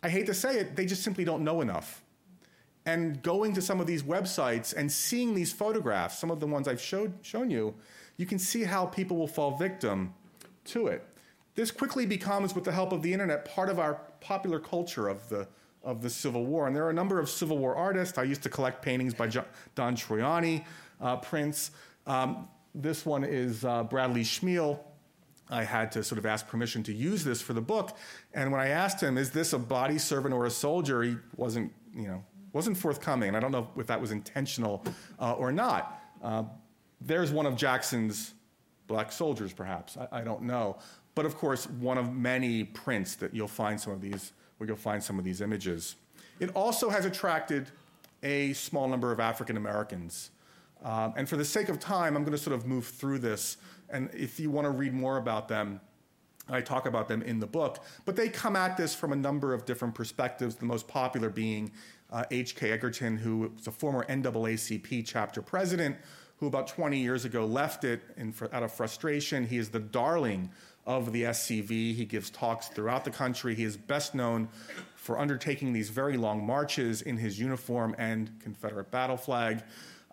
I 0.04 0.10
hate 0.10 0.26
to 0.26 0.34
say 0.34 0.60
it, 0.60 0.76
they 0.76 0.86
just 0.86 1.04
simply 1.04 1.24
don't 1.24 1.44
know 1.44 1.62
enough. 1.62 2.04
And 2.88 3.22
going 3.22 3.54
to 3.54 3.62
some 3.62 3.82
of 3.82 3.86
these 3.86 4.02
websites 4.02 4.74
and 4.74 4.90
seeing 4.90 5.36
these 5.36 5.52
photographs, 5.52 6.18
some 6.18 6.32
of 6.32 6.40
the 6.40 6.48
ones 6.48 6.70
I've 6.70 6.80
showed, 6.80 7.14
shown 7.22 7.52
you, 7.52 7.76
you 8.16 8.26
can 8.26 8.40
see 8.40 8.64
how 8.64 8.86
people 8.86 9.18
will 9.18 9.28
fall 9.28 9.58
victim 9.58 10.14
to 10.68 10.88
it. 10.88 11.06
This 11.56 11.70
quickly 11.70 12.06
becomes, 12.06 12.56
with 12.56 12.64
the 12.64 12.72
help 12.72 12.94
of 12.94 13.02
the 13.02 13.12
internet, 13.12 13.44
part 13.44 13.68
of 13.68 13.78
our 13.78 13.96
popular 14.22 14.58
culture 14.58 15.10
of 15.10 15.28
the, 15.28 15.50
of 15.84 16.02
the 16.02 16.10
Civil 16.10 16.46
War. 16.46 16.66
And 16.66 16.74
there 16.74 16.86
are 16.86 16.90
a 16.90 16.94
number 16.94 17.20
of 17.20 17.30
Civil 17.30 17.58
War 17.58 17.76
artists. 17.76 18.18
I 18.18 18.24
used 18.24 18.44
to 18.44 18.50
collect 18.50 18.82
paintings 18.82 19.14
by 19.14 19.28
John, 19.28 19.46
Don 19.76 19.94
Troiani, 19.94 20.64
uh, 21.02 21.18
prints. 21.18 21.72
Um, 22.06 22.48
this 22.74 23.06
one 23.06 23.26
is 23.26 23.66
uh, 23.66 23.84
Bradley 23.84 24.24
Schmehl. 24.24 24.80
I 25.50 25.66
had 25.66 25.92
to 25.92 26.06
sort 26.06 26.20
of 26.20 26.26
ask 26.26 26.48
permission 26.48 26.84
to 26.84 26.94
use 26.94 27.26
this 27.26 27.42
for 27.42 27.52
the 27.52 27.62
book. 27.62 27.98
And 28.34 28.50
when 28.50 28.62
I 28.62 28.70
asked 28.70 29.02
him, 29.02 29.18
is 29.18 29.32
this 29.32 29.52
a 29.52 29.60
body 29.60 29.98
servant 29.98 30.34
or 30.34 30.46
a 30.46 30.52
soldier, 30.52 31.04
he 31.04 31.18
wasn't, 31.36 31.74
you 31.94 32.08
know, 32.08 32.24
wasn't 32.54 32.78
forthcoming. 32.78 33.30
And 33.30 33.38
I 33.38 33.40
don't 33.40 33.52
know 33.52 33.70
if 33.78 33.88
that 33.88 34.00
was 34.00 34.12
intentional 34.12 34.84
uh, 35.20 35.34
or 35.34 35.52
not. 35.52 36.02
Uh, 36.24 36.44
there's 37.02 37.32
one 37.32 37.46
of 37.46 37.56
Jackson's 37.56 38.34
black 38.88 39.12
soldiers, 39.12 39.54
perhaps. 39.54 39.98
I, 39.98 40.20
I, 40.20 40.22
don't 40.22 40.44
know. 40.44 40.78
But 41.14 41.26
of 41.26 41.36
course, 41.36 41.68
one 41.68 41.98
of 41.98 42.14
many 42.14 42.64
prints 42.64 43.16
that 43.16 43.34
you'll 43.34 43.48
find 43.48 43.80
some 43.80 43.94
of 43.94 44.02
these, 44.02 44.34
where 44.58 44.68
you'll 44.68 44.78
find 44.78 45.04
some 45.04 45.20
of 45.20 45.26
these 45.26 45.42
images. 45.42 45.96
It 46.40 46.50
also 46.56 46.90
has 46.90 47.06
attracted 47.06 47.70
a 48.24 48.54
small 48.54 48.88
number 48.88 49.12
of 49.12 49.20
African 49.20 49.58
Americans. 49.58 50.32
Um, 50.84 51.14
and 51.18 51.28
for 51.28 51.38
the 51.38 51.46
sake 51.46 51.70
of 51.70 51.80
time, 51.80 52.16
I'm 52.16 52.24
going 52.24 52.38
to 52.38 52.42
sort 52.42 52.56
of 52.56 52.66
move 52.66 52.86
through 52.86 53.20
this. 53.20 53.58
And 53.90 54.10
if 54.14 54.40
you 54.40 54.50
want 54.50 54.66
to 54.66 54.72
read 54.72 54.94
more 54.94 55.18
about 55.18 55.48
them, 55.48 55.82
I 56.50 56.62
talk 56.62 56.86
about 56.86 57.08
them 57.08 57.22
in 57.22 57.40
the 57.40 57.48
book. 57.48 57.84
But 58.06 58.16
they 58.16 58.30
come 58.30 58.56
at 58.56 58.78
this 58.78 58.96
from 58.96 59.12
a 59.12 59.16
number 59.16 59.54
of 59.54 59.66
different 59.66 59.96
perspectives, 59.96 60.56
the 60.56 60.66
most 60.66 60.88
popular 60.88 61.30
being 61.30 61.72
H.K. 62.32 62.72
Uh, 62.72 62.74
Edgerton, 62.74 63.18
who 63.18 63.52
was 63.56 63.68
a 63.68 63.72
former 63.72 64.06
NAACP 64.06 65.06
chapter 65.06 65.42
president, 65.42 65.98
who 66.38 66.48
about 66.48 66.68
20 66.68 66.98
years 66.98 67.26
ago 67.26 67.46
left 67.46 67.84
it 67.84 68.02
in, 68.16 68.34
out 68.54 68.64
of 68.64 68.72
frustration. 68.72 69.46
He 69.46 69.58
is 69.58 69.70
the 69.70 69.80
darling 69.80 70.52
of 70.86 71.12
the 71.12 71.24
SCV. 71.24 71.94
He 71.94 72.06
gives 72.06 72.30
talks 72.30 72.70
throughout 72.70 73.04
the 73.04 73.12
country. 73.12 73.56
He 73.56 73.64
is 73.64 73.76
best 73.76 74.16
known 74.16 74.48
for 74.96 75.20
undertaking 75.20 75.74
these 75.74 75.90
very 75.90 76.16
long 76.16 76.46
marches 76.46 77.02
in 77.02 77.18
his 77.18 77.40
uniform 77.40 77.96
and 77.98 78.32
Confederate 78.40 78.90
battle 78.90 79.18
flag. 79.18 79.64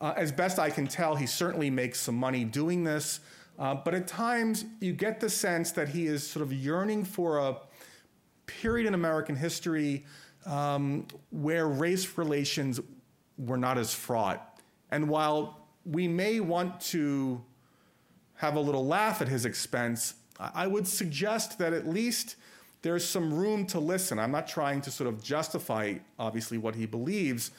Uh, 0.01 0.13
as 0.17 0.33
best 0.33 0.59
I 0.59 0.71
can 0.71 0.87
tell, 0.87 1.15
he 1.15 1.27
certainly 1.27 1.71
makes 1.71 2.01
some 2.01 2.17
money 2.17 2.45
doing 2.45 2.83
this, 2.83 3.21
uh, 3.59 3.75
but 3.75 3.95
at 3.95 4.09
times 4.09 4.65
you 4.81 4.93
get 4.93 5.21
the 5.21 5.31
sense 5.31 5.73
that 5.73 5.89
he 5.89 6.07
is 6.07 6.29
sort 6.29 6.43
of 6.43 6.53
yearning 6.53 7.05
for 7.05 7.39
a 7.39 7.57
period 8.47 8.87
in 8.87 8.95
American 8.95 9.37
history 9.37 10.05
um, 10.47 11.07
where 11.31 11.69
race 11.69 12.19
relations 12.19 12.81
were 13.39 13.57
not 13.57 13.79
as 13.79 13.95
fraught. 13.95 14.61
And 14.91 15.09
while 15.09 15.67
we 15.85 16.09
may 16.09 16.41
want 16.41 16.81
to 16.81 17.43
have 18.37 18.57
a 18.57 18.61
little 18.61 18.87
laugh 18.87 19.23
at 19.23 19.29
his 19.29 19.45
expense, 19.45 20.15
I 20.39 20.67
would 20.67 20.87
suggest 20.87 21.59
that 21.59 21.73
at 21.73 21.87
least 21.87 22.37
there's 22.83 23.05
some 23.05 23.33
room 23.33 23.67
to 23.67 23.79
listen. 23.79 24.19
I'm 24.19 24.33
not 24.33 24.49
trying 24.49 24.81
to 24.83 24.91
sort 24.91 25.09
of 25.09 25.23
justify, 25.23 25.95
obviously, 26.19 26.59
what 26.59 26.75
he 26.75 26.87
believes. 26.87 27.53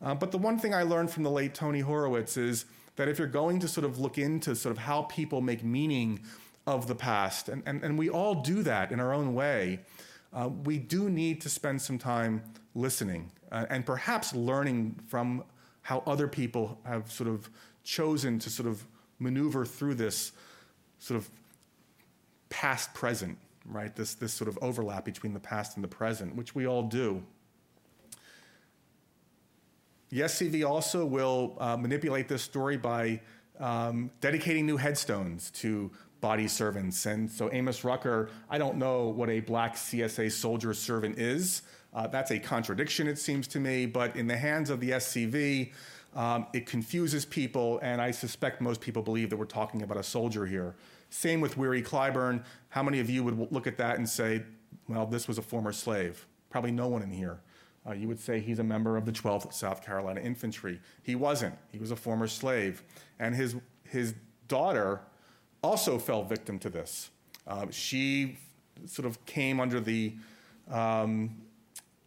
Uh, 0.00 0.14
but 0.14 0.30
the 0.30 0.38
one 0.38 0.58
thing 0.58 0.72
I 0.72 0.84
learned 0.84 1.10
from 1.10 1.24
the 1.24 1.30
late 1.30 1.54
Tony 1.54 1.82
Horwitz 1.82 2.38
is 2.38 2.64
that 3.00 3.08
if 3.08 3.18
you're 3.18 3.26
going 3.26 3.58
to 3.58 3.66
sort 3.66 3.86
of 3.86 3.98
look 3.98 4.18
into 4.18 4.54
sort 4.54 4.72
of 4.72 4.76
how 4.76 5.00
people 5.04 5.40
make 5.40 5.64
meaning 5.64 6.20
of 6.66 6.86
the 6.86 6.94
past, 6.94 7.48
and, 7.48 7.62
and, 7.64 7.82
and 7.82 7.98
we 7.98 8.10
all 8.10 8.34
do 8.34 8.62
that 8.62 8.92
in 8.92 9.00
our 9.00 9.14
own 9.14 9.32
way, 9.32 9.80
uh, 10.34 10.50
we 10.64 10.76
do 10.76 11.08
need 11.08 11.40
to 11.40 11.48
spend 11.48 11.80
some 11.80 11.96
time 11.96 12.42
listening 12.74 13.32
uh, 13.50 13.64
and 13.70 13.86
perhaps 13.86 14.34
learning 14.34 14.94
from 15.06 15.42
how 15.80 16.02
other 16.06 16.28
people 16.28 16.78
have 16.84 17.10
sort 17.10 17.30
of 17.30 17.48
chosen 17.84 18.38
to 18.38 18.50
sort 18.50 18.68
of 18.68 18.84
maneuver 19.18 19.64
through 19.64 19.94
this 19.94 20.32
sort 20.98 21.16
of 21.16 21.30
past 22.50 22.92
present, 22.92 23.38
right? 23.64 23.96
This, 23.96 24.12
this 24.12 24.34
sort 24.34 24.48
of 24.48 24.58
overlap 24.60 25.06
between 25.06 25.32
the 25.32 25.40
past 25.40 25.74
and 25.78 25.82
the 25.82 25.88
present, 25.88 26.36
which 26.36 26.54
we 26.54 26.66
all 26.66 26.82
do. 26.82 27.22
The 30.10 30.20
SCV 30.20 30.68
also 30.68 31.04
will 31.06 31.56
uh, 31.58 31.76
manipulate 31.76 32.28
this 32.28 32.42
story 32.42 32.76
by 32.76 33.20
um, 33.60 34.10
dedicating 34.20 34.66
new 34.66 34.76
headstones 34.76 35.50
to 35.52 35.90
body 36.20 36.48
servants. 36.48 37.06
And 37.06 37.30
so 37.30 37.48
Amos 37.52 37.84
Rucker, 37.84 38.30
I 38.48 38.58
don't 38.58 38.76
know 38.76 39.08
what 39.08 39.30
a 39.30 39.40
black 39.40 39.76
CSA 39.76 40.32
soldier 40.32 40.74
servant 40.74 41.18
is. 41.18 41.62
Uh, 41.94 42.06
that's 42.08 42.30
a 42.30 42.38
contradiction, 42.38 43.06
it 43.06 43.18
seems 43.18 43.46
to 43.48 43.60
me, 43.60 43.86
but 43.86 44.16
in 44.16 44.26
the 44.26 44.36
hands 44.36 44.70
of 44.70 44.80
the 44.80 44.90
SCV, 44.90 45.72
um, 46.14 46.46
it 46.52 46.66
confuses 46.66 47.24
people, 47.24 47.78
and 47.82 48.00
I 48.00 48.10
suspect 48.10 48.60
most 48.60 48.80
people 48.80 49.02
believe 49.02 49.30
that 49.30 49.36
we're 49.36 49.44
talking 49.44 49.82
about 49.82 49.96
a 49.96 50.02
soldier 50.02 50.44
here. 50.44 50.74
Same 51.10 51.40
with 51.40 51.56
Weary 51.56 51.82
Clyburn. 51.82 52.44
How 52.68 52.82
many 52.82 53.00
of 53.00 53.08
you 53.08 53.24
would 53.24 53.52
look 53.52 53.66
at 53.66 53.76
that 53.78 53.96
and 53.96 54.08
say, 54.08 54.42
well, 54.88 55.06
this 55.06 55.26
was 55.28 55.38
a 55.38 55.42
former 55.42 55.72
slave? 55.72 56.26
Probably 56.48 56.72
no 56.72 56.88
one 56.88 57.02
in 57.02 57.10
here. 57.10 57.40
Uh, 57.86 57.92
you 57.92 58.06
would 58.08 58.20
say 58.20 58.40
he's 58.40 58.58
a 58.58 58.64
member 58.64 58.96
of 58.96 59.06
the 59.06 59.12
12th 59.12 59.52
South 59.54 59.84
Carolina 59.84 60.20
Infantry. 60.20 60.80
He 61.02 61.14
wasn't. 61.14 61.54
He 61.72 61.78
was 61.78 61.90
a 61.90 61.96
former 61.96 62.26
slave. 62.26 62.82
And 63.18 63.34
his, 63.34 63.56
his 63.84 64.14
daughter 64.48 65.00
also 65.62 65.98
fell 65.98 66.22
victim 66.22 66.58
to 66.58 66.68
this. 66.68 67.10
Uh, 67.46 67.66
she 67.70 68.38
sort 68.86 69.06
of 69.06 69.24
came 69.26 69.60
under 69.60 69.80
the, 69.80 70.14
um, 70.70 71.36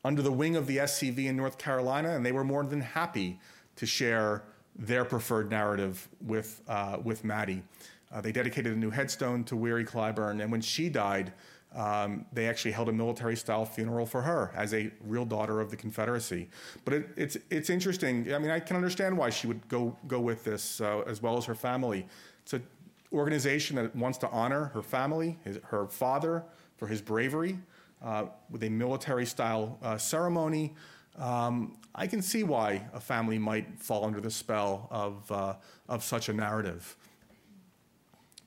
under 0.06 0.22
the 0.22 0.32
wing 0.32 0.56
of 0.56 0.68
the 0.68 0.78
SCV 0.78 1.26
in 1.26 1.36
North 1.36 1.58
Carolina, 1.58 2.16
and 2.16 2.26
they 2.26 2.32
were 2.32 2.44
more 2.44 2.64
than 2.64 2.82
happy 2.82 3.40
to 3.76 3.86
share 3.86 4.44
their 4.76 5.06
preferred 5.06 5.50
narrative 5.50 6.08
with, 6.22 6.62
uh, 6.68 6.98
with 7.04 7.24
Mattie. 7.24 7.64
Uh, 8.12 8.22
they 8.22 8.32
dedicated 8.32 8.74
a 8.74 8.76
new 8.76 8.92
headstone 8.92 9.44
to 9.46 9.56
Weary 9.56 9.86
Clyburn, 9.86 10.42
and 10.42 10.52
when 10.52 10.62
she 10.62 10.90
died, 10.90 11.34
um, 11.76 12.26
they 12.32 12.48
actually 12.48 12.72
held 12.72 12.90
a 12.90 12.92
military 12.92 13.36
style 13.36 13.66
funeral 13.66 14.06
for 14.06 14.22
her 14.22 14.52
as 14.56 14.74
a 14.74 14.92
real 15.06 15.26
daughter 15.26 15.60
of 15.60 15.72
the 15.72 15.76
Confederacy. 15.76 16.50
But 16.86 16.94
it, 16.94 17.10
it's, 17.16 17.38
it's 17.50 17.70
interesting. 17.70 18.34
I 18.34 18.38
mean, 18.38 18.52
I 18.52 18.60
can 18.60 18.76
understand 18.76 19.18
why 19.18 19.30
she 19.30 19.48
would 19.48 19.68
go, 19.68 19.98
go 20.08 20.20
with 20.20 20.44
this 20.44 20.82
uh, 20.82 21.02
as 21.08 21.22
well 21.22 21.38
as 21.38 21.46
her 21.46 21.56
family. 21.56 22.06
It's 22.44 22.54
an 22.54 22.64
organization 23.12 23.76
that 23.78 23.96
wants 23.96 24.18
to 24.20 24.30
honor 24.30 24.66
her 24.66 24.82
family, 24.82 25.40
his, 25.44 25.60
her 25.64 25.88
father, 25.88 26.44
for 26.78 26.88
his 26.88 27.02
bravery 27.02 27.58
uh, 28.04 28.26
with 28.50 28.64
a 28.64 28.70
military 28.70 29.26
style 29.26 29.80
uh, 29.82 29.98
ceremony. 29.98 30.76
um, 31.18 31.78
I 31.96 32.08
can 32.08 32.22
see 32.22 32.44
why 32.44 32.88
a 32.94 33.00
family 33.00 33.38
might 33.38 33.80
fall 33.80 34.04
under 34.04 34.20
the 34.20 34.32
spell 34.32 34.88
of, 34.90 35.32
uh, 35.32 35.56
of 35.88 36.04
such 36.04 36.30
a 36.30 36.34
narrative. 36.34 36.96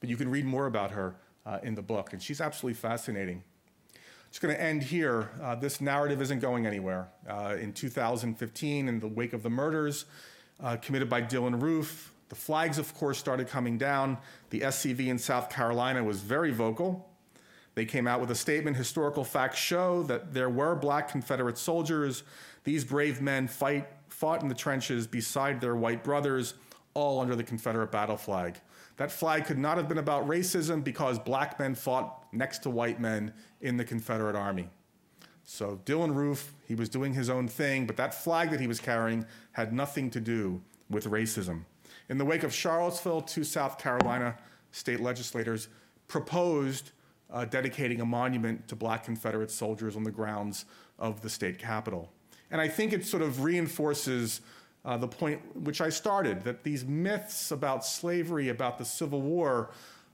But 0.00 0.08
you 0.08 0.16
can 0.16 0.28
read 0.28 0.44
more 0.44 0.66
about 0.66 0.90
her 0.90 1.16
uh, 1.46 1.58
in 1.62 1.74
the 1.74 1.82
book, 1.82 2.12
and 2.12 2.22
she's 2.22 2.40
absolutely 2.40 2.74
fascinating. 2.74 3.42
Just 4.30 4.42
going 4.42 4.54
to 4.54 4.60
end 4.60 4.82
here. 4.82 5.30
Uh, 5.42 5.54
this 5.54 5.80
narrative 5.80 6.20
isn't 6.20 6.40
going 6.40 6.66
anywhere. 6.66 7.08
Uh, 7.28 7.56
in 7.58 7.72
2015, 7.72 8.88
in 8.88 9.00
the 9.00 9.06
wake 9.06 9.32
of 9.32 9.42
the 9.42 9.48
murders 9.48 10.04
uh, 10.62 10.76
committed 10.76 11.08
by 11.08 11.22
Dylann 11.22 11.62
Roof, 11.62 12.12
the 12.28 12.34
flags, 12.34 12.76
of 12.76 12.92
course, 12.94 13.18
started 13.18 13.46
coming 13.46 13.78
down. 13.78 14.18
The 14.50 14.60
SCV 14.60 15.06
in 15.06 15.18
South 15.18 15.48
Carolina 15.48 16.02
was 16.02 16.20
very 16.20 16.50
vocal. 16.50 17.08
They 17.76 17.84
came 17.84 18.06
out 18.08 18.20
with 18.20 18.30
a 18.30 18.34
statement 18.34 18.76
historical 18.76 19.22
facts 19.22 19.58
show 19.58 20.02
that 20.04 20.32
there 20.32 20.48
were 20.48 20.74
black 20.74 21.10
Confederate 21.10 21.58
soldiers. 21.58 22.24
These 22.64 22.84
brave 22.84 23.20
men 23.20 23.46
fight, 23.46 23.86
fought 24.08 24.42
in 24.42 24.48
the 24.48 24.54
trenches 24.54 25.06
beside 25.06 25.60
their 25.60 25.76
white 25.76 26.02
brothers, 26.02 26.54
all 26.94 27.20
under 27.20 27.36
the 27.36 27.44
Confederate 27.44 27.92
battle 27.92 28.16
flag. 28.16 28.56
That 28.96 29.12
flag 29.12 29.44
could 29.44 29.58
not 29.58 29.76
have 29.76 29.88
been 29.88 29.98
about 29.98 30.26
racism 30.26 30.82
because 30.82 31.18
black 31.18 31.58
men 31.58 31.74
fought 31.74 32.26
next 32.32 32.60
to 32.60 32.70
white 32.70 33.00
men 33.00 33.32
in 33.60 33.76
the 33.76 33.84
Confederate 33.84 34.36
Army. 34.36 34.68
So 35.44 35.80
Dylann 35.84 36.14
Roof, 36.14 36.54
he 36.66 36.74
was 36.74 36.88
doing 36.88 37.12
his 37.12 37.30
own 37.30 37.46
thing, 37.46 37.86
but 37.86 37.96
that 37.96 38.14
flag 38.14 38.50
that 38.50 38.60
he 38.60 38.66
was 38.66 38.80
carrying 38.80 39.26
had 39.52 39.72
nothing 39.72 40.10
to 40.10 40.20
do 40.20 40.60
with 40.90 41.04
racism. 41.04 41.62
In 42.08 42.18
the 42.18 42.24
wake 42.24 42.42
of 42.42 42.52
Charlottesville, 42.52 43.20
two 43.20 43.44
South 43.44 43.78
Carolina 43.78 44.36
state 44.72 45.00
legislators 45.00 45.68
proposed 46.08 46.90
uh, 47.30 47.44
dedicating 47.44 48.00
a 48.00 48.04
monument 48.04 48.66
to 48.68 48.76
black 48.76 49.04
Confederate 49.04 49.50
soldiers 49.50 49.96
on 49.96 50.04
the 50.04 50.10
grounds 50.10 50.64
of 50.98 51.20
the 51.20 51.30
state 51.30 51.58
capitol. 51.58 52.10
And 52.50 52.60
I 52.60 52.68
think 52.68 52.92
it 52.92 53.04
sort 53.04 53.22
of 53.22 53.42
reinforces 53.42 54.40
uh, 54.86 54.96
the 54.96 55.08
point 55.08 55.40
which 55.64 55.80
I 55.80 55.90
started 55.90 56.44
that 56.44 56.62
these 56.62 56.84
myths 56.84 57.50
about 57.50 57.84
slavery, 57.84 58.48
about 58.48 58.78
the 58.78 58.84
Civil 58.84 59.20
War, 59.20 59.70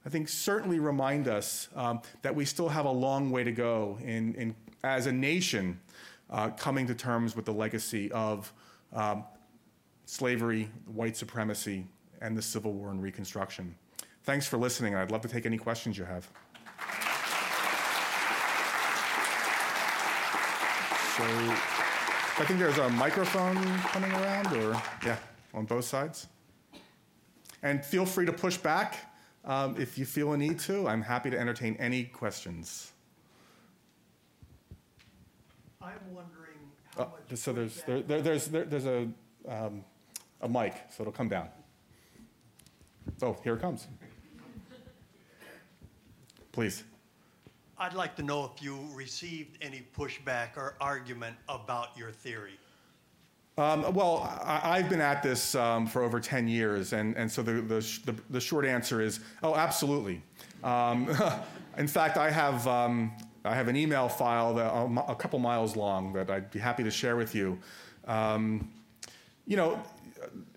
I 0.06 0.08
think 0.08 0.28
certainly 0.28 0.80
remind 0.80 1.28
us 1.28 1.68
um, 1.76 2.00
that 2.22 2.34
we 2.34 2.46
still 2.46 2.70
have 2.70 2.86
a 2.86 2.90
long 2.90 3.30
way 3.30 3.44
to 3.44 3.52
go 3.52 3.98
in, 4.02 4.34
in 4.34 4.54
as 4.82 5.06
a 5.06 5.12
nation 5.12 5.78
uh, 6.30 6.48
coming 6.50 6.86
to 6.86 6.94
terms 6.94 7.36
with 7.36 7.44
the 7.44 7.52
legacy 7.52 8.10
of 8.12 8.52
um, 8.94 9.24
slavery, 10.06 10.70
white 10.86 11.16
supremacy, 11.16 11.86
and 12.22 12.36
the 12.36 12.42
Civil 12.42 12.72
War 12.72 12.90
and 12.90 13.02
Reconstruction. 13.02 13.74
Thanks 14.24 14.46
for 14.46 14.56
listening, 14.56 14.94
and 14.94 15.02
I'd 15.02 15.10
love 15.10 15.20
to 15.20 15.28
take 15.28 15.46
any 15.46 15.58
questions 15.58 15.98
you 15.98 16.04
have. 16.04 16.28
So 21.16 21.71
I 22.38 22.44
think 22.44 22.58
there's 22.58 22.78
a 22.78 22.88
microphone 22.90 23.56
coming 23.92 24.10
around, 24.12 24.46
or 24.56 24.80
yeah, 25.04 25.16
on 25.54 25.64
both 25.66 25.84
sides. 25.84 26.26
And 27.62 27.84
feel 27.84 28.06
free 28.06 28.26
to 28.26 28.32
push 28.32 28.56
back 28.56 29.12
um, 29.44 29.76
if 29.78 29.98
you 29.98 30.04
feel 30.04 30.32
a 30.32 30.36
need 30.36 30.58
to. 30.60 30.88
I'm 30.88 31.02
happy 31.02 31.30
to 31.30 31.38
entertain 31.38 31.76
any 31.78 32.04
questions. 32.04 32.92
I'm 35.80 35.92
wondering 36.14 36.56
how 36.96 37.02
Uh, 37.02 37.06
much. 37.30 37.38
so 37.38 37.52
there's 37.52 37.82
there, 37.82 38.00
there, 38.02 38.22
there's 38.22 38.46
there, 38.46 38.64
there's 38.64 38.86
a 38.86 39.08
um, 39.46 39.84
a 40.40 40.48
mic, 40.48 40.74
so 40.90 41.02
it'll 41.02 41.12
come 41.12 41.28
down. 41.28 41.48
Oh, 43.20 43.36
here 43.44 43.54
it 43.54 43.60
comes. 43.60 43.86
Please. 46.52 46.84
I'd 47.82 47.94
like 47.94 48.14
to 48.14 48.22
know 48.22 48.44
if 48.44 48.62
you 48.62 48.78
received 48.94 49.58
any 49.60 49.84
pushback 49.98 50.56
or 50.56 50.76
argument 50.80 51.34
about 51.48 51.88
your 51.98 52.12
theory. 52.12 52.56
Um, 53.58 53.92
well, 53.92 54.18
I, 54.44 54.78
I've 54.78 54.88
been 54.88 55.00
at 55.00 55.20
this 55.20 55.56
um, 55.56 55.88
for 55.88 56.04
over 56.04 56.20
10 56.20 56.46
years, 56.46 56.92
and, 56.92 57.16
and 57.16 57.28
so 57.30 57.42
the, 57.42 57.54
the, 57.54 57.80
the, 58.04 58.14
the 58.30 58.40
short 58.40 58.64
answer 58.66 59.00
is 59.00 59.18
oh, 59.42 59.56
absolutely. 59.56 60.22
Um, 60.62 61.10
in 61.76 61.88
fact, 61.88 62.18
I 62.18 62.30
have, 62.30 62.68
um, 62.68 63.10
I 63.44 63.56
have 63.56 63.66
an 63.66 63.74
email 63.74 64.08
file 64.08 64.54
that, 64.54 64.72
a 64.72 65.10
a 65.10 65.16
couple 65.16 65.40
miles 65.40 65.74
long 65.74 66.12
that 66.12 66.30
I'd 66.30 66.52
be 66.52 66.60
happy 66.60 66.84
to 66.84 66.90
share 66.90 67.16
with 67.16 67.34
you. 67.34 67.58
Um, 68.06 68.70
you 69.44 69.56
know, 69.56 69.82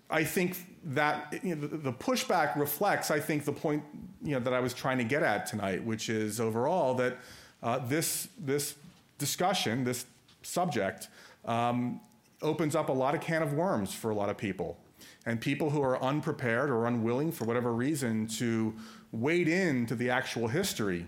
I 0.08 0.22
think 0.22 0.75
that 0.86 1.40
you 1.42 1.54
know, 1.54 1.66
the, 1.66 1.92
pushback 1.92 2.56
reflects, 2.56 3.10
I 3.10 3.20
think, 3.20 3.44
the 3.44 3.52
point 3.52 3.82
you 4.22 4.32
know, 4.32 4.40
that 4.40 4.52
I 4.52 4.60
was 4.60 4.72
trying 4.72 4.98
to 4.98 5.04
get 5.04 5.22
at 5.22 5.46
tonight, 5.46 5.84
which 5.84 6.08
is 6.08 6.40
overall 6.40 6.94
that 6.94 7.18
uh, 7.62 7.78
this, 7.78 8.28
this 8.38 8.74
discussion, 9.18 9.84
this 9.84 10.06
subject, 10.42 11.08
um, 11.44 12.00
opens 12.42 12.76
up 12.76 12.88
a 12.88 12.92
lot 12.92 13.14
of 13.14 13.20
can 13.20 13.42
of 13.42 13.52
worms 13.52 13.94
for 13.94 14.10
a 14.10 14.14
lot 14.14 14.28
of 14.28 14.36
people. 14.36 14.78
And 15.24 15.40
people 15.40 15.70
who 15.70 15.82
are 15.82 16.02
unprepared 16.02 16.70
or 16.70 16.86
unwilling, 16.86 17.32
for 17.32 17.44
whatever 17.44 17.72
reason, 17.72 18.26
to 18.38 18.74
wade 19.12 19.48
into 19.48 19.94
the 19.94 20.10
actual 20.10 20.48
history 20.48 21.06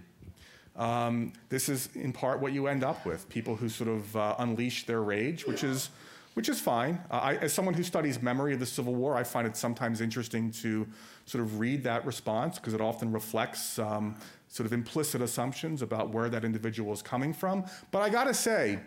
um, 0.79 1.33
this 1.49 1.68
is 1.68 1.89
in 1.95 2.12
part 2.12 2.41
what 2.41 2.53
you 2.53 2.68
end 2.68 2.85
up 2.85 3.05
with 3.05 3.29
people 3.29 3.57
who 3.57 3.68
sort 3.68 3.91
of 3.91 4.16
uh, 4.16 4.37
unleash 4.39 4.87
their 4.87 5.03
rage, 5.03 5.45
which 5.45 5.64
is, 5.64 5.91
which 6.39 6.49
is 6.49 6.61
fine. 6.61 7.01
Uh, 7.11 7.16
I, 7.16 7.34
as 7.39 7.53
someone 7.53 7.74
who 7.74 7.82
studies 7.82 8.22
memory 8.22 8.55
of 8.55 8.61
the 8.61 8.64
Civil 8.64 8.95
War, 8.95 9.16
I 9.16 9.24
find 9.24 9.45
it 9.45 9.57
sometimes 9.57 10.01
interesting 10.01 10.53
to 10.62 10.86
sort 11.24 11.43
of 11.43 11.59
read 11.59 11.82
that 11.82 12.07
response 12.07 12.61
because 12.61 12.74
it 12.74 12.80
often 12.80 13.11
reflects 13.11 13.76
um, 13.80 14.14
sort 14.47 14.64
of 14.64 14.72
implicit 14.72 15.20
assumptions 15.20 15.82
about 15.82 16.11
where 16.11 16.28
that 16.28 16.45
individual 16.45 16.93
is 16.93 17.03
coming 17.03 17.32
from. 17.32 17.64
But 17.91 18.03
I 18.03 18.09
gotta 18.09 18.32
say, 18.32 18.78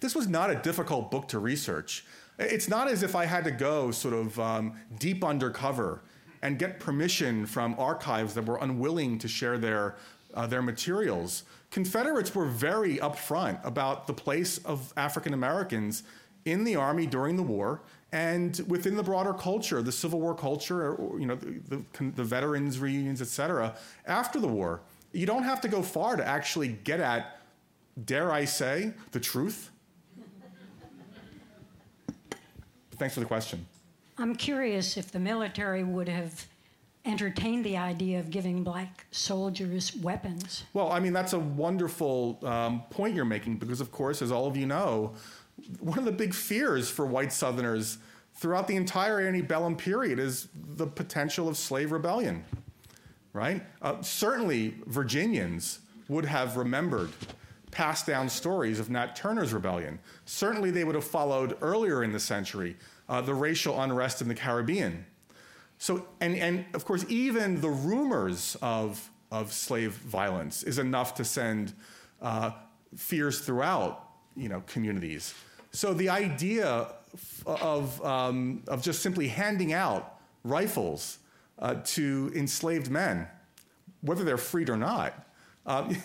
this 0.00 0.14
was 0.14 0.28
not 0.28 0.50
a 0.50 0.56
difficult 0.56 1.10
book 1.10 1.26
to 1.28 1.38
research. 1.38 2.04
It's 2.38 2.68
not 2.68 2.86
as 2.86 3.02
if 3.02 3.16
I 3.16 3.24
had 3.24 3.44
to 3.44 3.50
go 3.50 3.90
sort 3.90 4.12
of 4.12 4.38
um, 4.38 4.74
deep 4.98 5.24
undercover 5.24 6.02
and 6.42 6.58
get 6.58 6.80
permission 6.80 7.46
from 7.46 7.76
archives 7.78 8.34
that 8.34 8.44
were 8.44 8.58
unwilling 8.58 9.16
to 9.20 9.26
share 9.26 9.56
their, 9.56 9.96
uh, 10.34 10.46
their 10.46 10.60
materials. 10.60 11.44
Confederates 11.70 12.34
were 12.34 12.44
very 12.44 12.98
upfront 12.98 13.64
about 13.64 14.06
the 14.06 14.12
place 14.12 14.58
of 14.66 14.92
African 14.98 15.32
Americans 15.32 16.02
in 16.50 16.64
the 16.64 16.76
Army 16.76 17.06
during 17.06 17.36
the 17.36 17.42
war 17.42 17.82
and 18.12 18.60
within 18.68 18.96
the 18.96 19.02
broader 19.02 19.34
culture, 19.34 19.82
the 19.82 19.92
Civil 19.92 20.20
War 20.20 20.34
culture, 20.34 20.94
or, 20.94 21.20
you 21.20 21.26
know, 21.26 21.34
the, 21.34 21.60
the, 21.68 22.10
the 22.16 22.24
veterans 22.24 22.78
reunions, 22.78 23.20
et 23.20 23.28
cetera, 23.28 23.76
after 24.06 24.40
the 24.40 24.48
war. 24.48 24.80
You 25.12 25.26
don't 25.26 25.44
have 25.44 25.60
to 25.62 25.68
go 25.68 25.82
far 25.82 26.16
to 26.16 26.26
actually 26.26 26.68
get 26.68 27.00
at, 27.00 27.38
dare 28.04 28.32
I 28.32 28.44
say, 28.46 28.92
the 29.12 29.20
truth. 29.20 29.70
Thanks 32.96 33.14
for 33.14 33.20
the 33.20 33.26
question. 33.26 33.66
I'm 34.16 34.34
curious 34.34 34.96
if 34.96 35.12
the 35.12 35.20
military 35.20 35.84
would 35.84 36.08
have 36.08 36.46
entertained 37.04 37.64
the 37.64 37.76
idea 37.76 38.18
of 38.18 38.30
giving 38.30 38.64
black 38.64 39.06
soldiers 39.12 39.94
weapons. 39.96 40.64
Well, 40.72 40.90
I 40.90 40.98
mean, 40.98 41.12
that's 41.12 41.32
a 41.32 41.38
wonderful 41.38 42.38
um, 42.42 42.82
point 42.90 43.14
you're 43.14 43.24
making 43.24 43.58
because, 43.58 43.80
of 43.80 43.92
course, 43.92 44.20
as 44.20 44.32
all 44.32 44.46
of 44.46 44.56
you 44.56 44.66
know, 44.66 45.14
one 45.80 45.98
of 45.98 46.04
the 46.04 46.12
big 46.12 46.34
fears 46.34 46.90
for 46.90 47.06
white 47.06 47.32
Southerners 47.32 47.98
throughout 48.34 48.68
the 48.68 48.76
entire 48.76 49.20
antebellum 49.20 49.76
period 49.76 50.18
is 50.18 50.48
the 50.54 50.86
potential 50.86 51.48
of 51.48 51.56
slave 51.56 51.92
rebellion, 51.92 52.44
right? 53.32 53.62
Uh, 53.82 54.00
certainly, 54.00 54.74
Virginians 54.86 55.80
would 56.08 56.24
have 56.24 56.56
remembered 56.56 57.10
passed 57.70 58.06
down 58.06 58.28
stories 58.28 58.80
of 58.80 58.88
Nat 58.88 59.14
Turner's 59.14 59.52
rebellion. 59.52 59.98
Certainly, 60.24 60.70
they 60.70 60.84
would 60.84 60.94
have 60.94 61.04
followed 61.04 61.56
earlier 61.60 62.02
in 62.02 62.12
the 62.12 62.20
century 62.20 62.76
uh, 63.08 63.20
the 63.20 63.34
racial 63.34 63.80
unrest 63.80 64.22
in 64.22 64.28
the 64.28 64.34
Caribbean. 64.34 65.04
So, 65.78 66.06
and, 66.20 66.34
and 66.36 66.64
of 66.74 66.84
course, 66.84 67.04
even 67.08 67.60
the 67.60 67.68
rumors 67.68 68.56
of, 68.62 69.10
of 69.30 69.52
slave 69.52 69.92
violence 69.92 70.62
is 70.62 70.78
enough 70.78 71.14
to 71.16 71.24
send 71.24 71.72
uh, 72.22 72.52
fears 72.96 73.40
throughout, 73.40 74.08
you 74.36 74.48
know, 74.48 74.62
communities. 74.66 75.34
So 75.78 75.94
the 75.94 76.08
idea 76.08 76.88
of, 77.46 78.04
um, 78.04 78.64
of 78.66 78.82
just 78.82 79.00
simply 79.00 79.28
handing 79.28 79.72
out 79.72 80.18
rifles 80.42 81.18
uh, 81.60 81.74
to 81.84 82.32
enslaved 82.34 82.90
men, 82.90 83.28
whether 84.00 84.24
they're 84.24 84.38
freed 84.38 84.70
or 84.70 84.76
not, 84.76 85.24
um, 85.66 85.96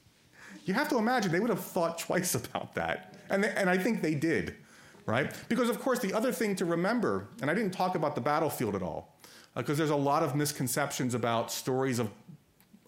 you 0.64 0.72
have 0.72 0.88
to 0.88 0.96
imagine 0.96 1.32
they 1.32 1.38
would 1.38 1.50
have 1.50 1.62
thought 1.62 1.98
twice 1.98 2.34
about 2.34 2.74
that. 2.76 3.14
And, 3.28 3.44
they, 3.44 3.50
and 3.50 3.68
I 3.68 3.76
think 3.76 4.00
they 4.00 4.14
did, 4.14 4.56
right? 5.04 5.30
Because, 5.50 5.68
of 5.68 5.80
course, 5.80 5.98
the 5.98 6.14
other 6.14 6.32
thing 6.32 6.56
to 6.56 6.64
remember, 6.64 7.28
and 7.42 7.50
I 7.50 7.52
didn't 7.52 7.72
talk 7.72 7.96
about 7.96 8.14
the 8.14 8.22
battlefield 8.22 8.74
at 8.74 8.82
all, 8.82 9.18
because 9.54 9.76
uh, 9.76 9.80
there's 9.80 9.90
a 9.90 9.96
lot 9.96 10.22
of 10.22 10.34
misconceptions 10.34 11.12
about 11.12 11.52
stories 11.52 11.98
of, 11.98 12.10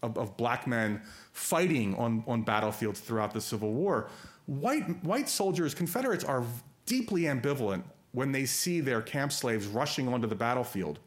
of, 0.03 0.17
of, 0.17 0.39
black 0.39 0.67
men 0.67 1.03
fighting 1.33 1.95
on, 1.97 2.25
on 2.27 2.41
battlefields 2.41 3.01
throughout 3.01 3.35
the 3.35 3.41
Civil 3.43 3.75
War. 3.75 4.09
White, 4.47 5.05
white 5.05 5.29
soldiers, 5.29 5.75
Confederates, 5.75 6.25
are 6.25 6.45
deeply 6.87 7.23
ambivalent 7.23 7.85
when 8.13 8.33
they 8.33 8.45
see 8.45 8.81
their 8.81 9.01
camp 9.01 9.33
slaves 9.33 9.67
rushing 9.67 10.09
onto 10.09 10.27
the 10.27 10.35
battlefield. 10.35 10.99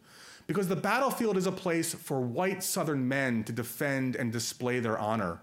Because 0.48 0.68
the 0.68 0.76
battlefield 0.76 1.38
is 1.38 1.48
a 1.48 1.52
place 1.52 1.94
for 1.94 2.22
white 2.22 2.64
Southern 2.64 3.08
men 3.08 3.44
to 3.44 3.52
defend 3.52 4.16
and 4.16 4.32
display 4.32 4.80
their 4.80 4.98
honor. 4.98 5.40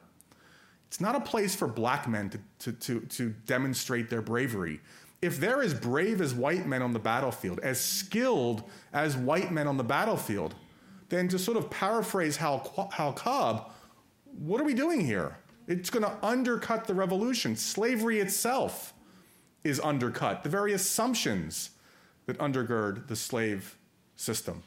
It's 0.86 1.00
not 1.00 1.16
a 1.16 1.20
place 1.20 1.54
for 1.54 1.66
black 1.66 2.08
men 2.08 2.30
to, 2.30 2.38
to, 2.60 2.72
to, 2.72 3.00
to 3.00 3.30
demonstrate 3.46 4.10
their 4.10 4.22
bravery. 4.22 4.80
if 5.22 5.38
they're 5.38 5.62
as 5.62 5.72
brave 5.72 6.20
as 6.20 6.34
white 6.34 6.66
men 6.66 6.82
on 6.82 6.92
the 6.92 6.98
battlefield, 6.98 7.60
as 7.60 7.80
skilled 7.80 8.64
as 8.92 9.16
white 9.16 9.52
men 9.52 9.68
on 9.68 9.76
the 9.76 9.84
battlefield, 9.84 10.56
then 11.08 11.28
to 11.28 11.38
sort 11.38 11.56
of 11.56 11.70
paraphrase 11.70 12.36
Howell, 12.36 12.90
Howell 12.92 13.12
Cobb, 13.12 13.70
what 14.38 14.60
are 14.60 14.64
we 14.64 14.74
doing 14.74 15.00
here? 15.00 15.36
It's 15.72 15.90
going 15.90 16.04
to 16.04 16.14
undercut 16.22 16.86
the 16.86 16.94
revolution. 16.94 17.56
Slavery 17.56 18.20
itself 18.20 18.92
is 19.64 19.80
undercut, 19.80 20.42
the 20.42 20.48
very 20.48 20.72
assumptions 20.72 21.70
that 22.26 22.38
undergird 22.38 23.08
the 23.08 23.16
slave 23.16 23.76
system. 24.16 24.62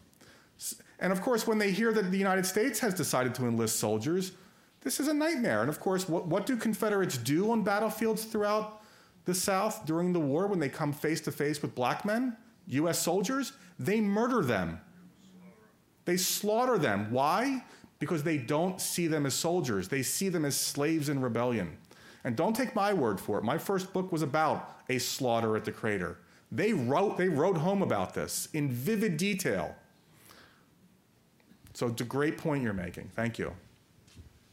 And 1.00 1.12
of 1.12 1.22
course, 1.22 1.46
when 1.46 1.58
they 1.58 1.72
hear 1.72 1.94
that 1.94 2.12
the 2.12 2.18
United 2.18 2.46
States 2.46 2.80
has 2.80 2.94
decided 2.94 3.36
to 3.36 3.46
enlist 3.46 3.80
soldiers, 3.80 4.32
this 4.82 5.00
is 5.00 5.08
a 5.08 5.14
nightmare. 5.14 5.62
And 5.62 5.70
of 5.70 5.80
course, 5.80 6.10
what, 6.10 6.28
what 6.28 6.46
do 6.46 6.56
Confederates 6.56 7.18
do 7.18 7.52
on 7.52 7.64
battlefields 7.64 8.26
throughout 8.26 8.82
the 9.26 9.34
South 9.34 9.86
during 9.86 10.14
the 10.14 10.20
war 10.20 10.48
when 10.48 10.60
they 10.60 10.70
come 10.70 10.94
face 10.94 11.22
to 11.22 11.32
face 11.32 11.62
with 11.62 11.76
black 11.76 12.06
men, 12.06 12.36
US 12.68 13.00
soldiers? 13.00 13.54
They 13.78 14.02
murder 14.02 14.42
them. 14.42 14.80
They 16.06 16.18
slaughter 16.18 16.78
them. 16.78 17.12
Why? 17.12 17.64
Because 18.00 18.24
they 18.24 18.38
don't 18.38 18.82
see 18.82 19.08
them 19.08 19.26
as 19.26 19.34
soldiers, 19.34 19.88
they 19.88 20.04
see 20.04 20.30
them 20.30 20.46
as 20.46 20.56
slaves 20.56 21.10
in 21.10 21.22
rebellion. 21.22 21.78
And 22.24 22.36
don't 22.36 22.56
take 22.56 22.76
my 22.76 22.92
word 22.92 23.20
for 23.20 23.38
it. 23.38 23.44
My 23.44 23.58
first 23.58 23.94
book 23.94 24.12
was 24.12 24.22
about 24.22 24.80
a 24.90 24.98
slaughter 24.98 25.56
at 25.56 25.64
the 25.64 25.72
crater. 25.72 26.18
They 26.52 26.74
wrote, 26.74 27.18
they 27.18 27.30
wrote 27.30 27.58
home 27.58 27.82
about 27.82 28.14
this 28.14 28.50
in 28.54 28.70
vivid 28.70 29.18
detail. 29.18 29.76
So 31.74 31.88
it's 31.88 32.02
a 32.02 32.06
great 32.06 32.38
point 32.38 32.64
you're 32.64 32.74
making. 32.74 33.12
Thank 33.16 33.38
you. 33.38 33.54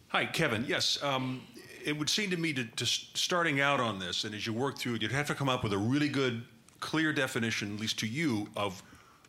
Hi, 0.09 0.27
Kevin. 0.27 0.65
Yes, 0.67 1.03
um, 1.03 1.41
it 1.85 1.97
would 1.97 2.11
seem 2.11 2.31
to 2.31 2.37
me 2.37 2.53
to, 2.53 2.65
to, 2.65 2.85
starting 2.85 3.61
out 3.61 3.81
on 3.81 3.99
this, 3.99 4.25
and 4.25 4.35
as 4.35 4.47
you 4.47 4.53
work 4.53 4.77
through 4.77 4.97
it, 4.97 5.03
you'd 5.03 5.13
have 5.13 5.27
to 5.29 5.35
come 5.35 5.49
up 5.49 5.63
with 5.63 5.73
a 5.73 5.79
really 5.79 6.09
good, 6.09 6.43
clear 6.81 7.13
definition, 7.13 7.75
at 7.75 7.81
least 7.81 7.99
to 8.01 8.07
you, 8.07 8.49
of 8.57 8.83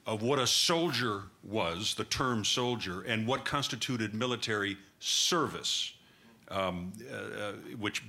of 0.05 0.21
what 0.21 0.39
a 0.39 0.47
soldier 0.47 1.23
was, 1.43 1.95
the 1.95 2.03
term 2.03 2.43
soldier, 2.43 3.01
and 3.01 3.25
what 3.27 3.45
constituted 3.45 4.13
military 4.13 4.77
service, 4.99 5.93
um, 6.49 6.91
uh, 7.11 7.15
uh 7.15 7.51
which 7.79 8.03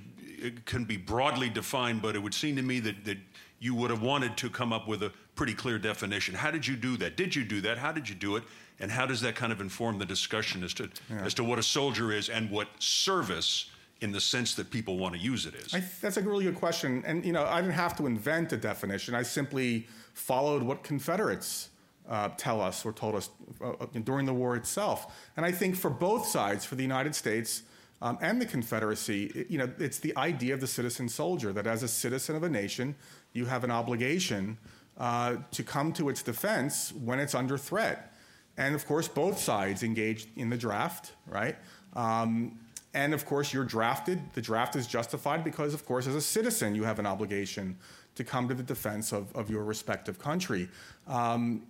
can 0.65 0.83
be 0.83 0.97
broadly 0.97 1.49
defined, 1.49 2.01
but 2.01 2.15
it 2.15 2.19
would 2.19 2.33
seem 2.33 2.55
to 2.55 2.61
me 2.61 2.79
that, 2.79 3.05
that 3.05 3.17
you 3.59 3.73
would 3.73 3.89
have 3.89 4.01
wanted 4.01 4.35
to 4.37 4.49
come 4.49 4.73
up 4.73 4.87
with 4.87 5.03
a 5.03 5.11
pretty 5.35 5.53
clear 5.53 5.79
definition. 5.79 6.35
How 6.35 6.51
did 6.51 6.67
you 6.67 6.75
do 6.75 6.97
that? 6.97 7.15
Did 7.15 7.35
you 7.35 7.43
do 7.43 7.61
that? 7.61 7.77
How 7.77 7.91
did 7.91 8.09
you 8.09 8.15
do 8.15 8.35
it? 8.35 8.43
and 8.79 8.91
how 8.91 9.05
does 9.05 9.21
that 9.21 9.35
kind 9.35 9.51
of 9.51 9.61
inform 9.61 9.97
the 9.97 10.05
discussion 10.05 10.63
as 10.63 10.73
to 10.73 10.89
yeah. 11.09 11.23
as 11.23 11.33
to 11.35 11.43
what 11.43 11.59
a 11.59 11.63
soldier 11.63 12.11
is 12.11 12.29
and 12.29 12.49
what 12.49 12.67
service 12.79 13.69
in 14.01 14.11
the 14.11 14.19
sense 14.19 14.55
that 14.55 14.69
people 14.69 14.97
want 14.97 15.15
to 15.15 15.19
use 15.19 15.45
it 15.45 15.55
is? 15.55 15.73
I, 15.73 15.83
that's 16.01 16.17
a 16.17 16.21
really 16.21 16.45
good 16.45 16.55
question, 16.55 17.03
and 17.05 17.25
you 17.25 17.33
know 17.33 17.45
I 17.45 17.61
didn't 17.61 17.73
have 17.73 17.95
to 17.97 18.05
invent 18.05 18.53
a 18.53 18.57
definition. 18.57 19.15
I 19.15 19.23
simply 19.23 19.87
followed 20.13 20.63
what 20.63 20.83
Confederates. 20.83 21.69
Uh, 22.07 22.29
tell 22.37 22.61
us 22.61 22.85
or 22.85 22.93
told 22.93 23.15
us 23.15 23.29
uh, 23.61 23.71
uh, 23.71 23.85
during 24.03 24.27
the 24.27 24.33
war 24.33 24.55
itself. 24.55 25.11
And 25.37 25.45
I 25.45 25.51
think 25.51 25.75
for 25.75 25.89
both 25.89 26.27
sides, 26.27 26.63
for 26.63 26.75
the 26.75 26.83
United 26.83 27.15
States 27.15 27.63
um, 27.99 28.19
and 28.21 28.39
the 28.39 28.45
Confederacy, 28.45 29.25
it, 29.33 29.49
you 29.49 29.57
know, 29.57 29.67
it's 29.79 29.97
the 29.97 30.15
idea 30.15 30.53
of 30.53 30.61
the 30.61 30.67
citizen 30.67 31.09
soldier 31.09 31.51
that 31.53 31.65
as 31.65 31.81
a 31.81 31.87
citizen 31.87 32.35
of 32.35 32.43
a 32.43 32.49
nation, 32.49 32.95
you 33.33 33.45
have 33.45 33.63
an 33.63 33.71
obligation 33.71 34.59
uh, 34.99 35.37
to 35.51 35.63
come 35.63 35.91
to 35.93 36.09
its 36.09 36.21
defense 36.21 36.93
when 36.93 37.19
it's 37.19 37.33
under 37.33 37.57
threat. 37.57 38.13
And 38.57 38.75
of 38.75 38.85
course, 38.85 39.07
both 39.07 39.39
sides 39.39 39.81
engaged 39.81 40.29
in 40.37 40.49
the 40.49 40.57
draft, 40.57 41.13
right? 41.27 41.55
Um, 41.93 42.59
and 42.93 43.13
of 43.13 43.25
course, 43.25 43.51
you're 43.51 43.65
drafted. 43.65 44.21
The 44.33 44.41
draft 44.41 44.75
is 44.75 44.87
justified 44.87 45.43
because, 45.43 45.73
of 45.73 45.85
course, 45.85 46.07
as 46.07 46.15
a 46.15 46.21
citizen, 46.21 46.75
you 46.75 46.83
have 46.83 46.99
an 46.99 47.05
obligation 47.05 47.77
to 48.15 48.23
come 48.23 48.47
to 48.47 48.53
the 48.53 48.63
defense 48.63 49.11
of, 49.11 49.35
of 49.35 49.49
your 49.49 49.63
respective 49.63 50.17
country. 50.17 50.69
Um, 51.07 51.63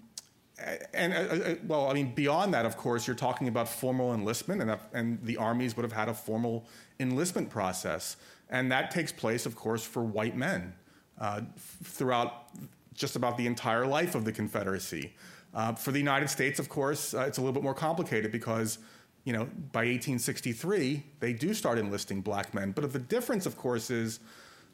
and 0.93 1.13
uh, 1.13 1.17
uh, 1.17 1.55
well, 1.67 1.89
I 1.89 1.93
mean, 1.93 2.13
beyond 2.13 2.53
that, 2.53 2.65
of 2.65 2.77
course, 2.77 3.07
you're 3.07 3.15
talking 3.15 3.47
about 3.47 3.67
formal 3.67 4.13
enlistment, 4.13 4.61
and, 4.61 4.77
and 4.93 5.19
the 5.23 5.37
armies 5.37 5.75
would 5.75 5.83
have 5.83 5.91
had 5.91 6.07
a 6.07 6.13
formal 6.13 6.65
enlistment 6.99 7.49
process. 7.49 8.17
And 8.49 8.71
that 8.71 8.91
takes 8.91 9.11
place, 9.11 9.45
of 9.45 9.55
course, 9.55 9.83
for 9.83 10.03
white 10.03 10.37
men 10.37 10.73
uh, 11.19 11.41
throughout 11.83 12.47
just 12.93 13.15
about 13.15 13.37
the 13.37 13.45
entire 13.45 13.85
life 13.85 14.15
of 14.15 14.23
the 14.23 14.31
Confederacy. 14.31 15.13
Uh, 15.53 15.73
for 15.73 15.91
the 15.91 15.99
United 15.99 16.29
States, 16.29 16.59
of 16.59 16.69
course, 16.69 17.13
uh, 17.13 17.21
it's 17.21 17.37
a 17.37 17.41
little 17.41 17.53
bit 17.53 17.63
more 17.63 17.73
complicated 17.73 18.31
because, 18.31 18.77
you 19.23 19.33
know, 19.33 19.45
by 19.71 19.81
1863, 19.81 21.03
they 21.19 21.33
do 21.33 21.53
start 21.53 21.77
enlisting 21.77 22.21
black 22.21 22.53
men. 22.53 22.71
But 22.71 22.91
the 22.91 22.99
difference, 22.99 23.45
of 23.45 23.57
course, 23.57 23.89
is, 23.89 24.19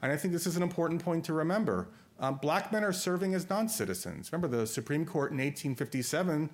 and 0.01 0.11
I 0.11 0.17
think 0.17 0.33
this 0.33 0.45
is 0.45 0.57
an 0.57 0.63
important 0.63 1.03
point 1.03 1.23
to 1.25 1.33
remember, 1.33 1.87
um, 2.21 2.35
black 2.35 2.71
men 2.71 2.83
are 2.83 2.93
serving 2.93 3.33
as 3.33 3.49
non 3.49 3.67
citizens. 3.67 4.31
Remember, 4.31 4.47
the 4.55 4.67
Supreme 4.67 5.05
Court 5.05 5.31
in 5.31 5.37
1857, 5.37 6.49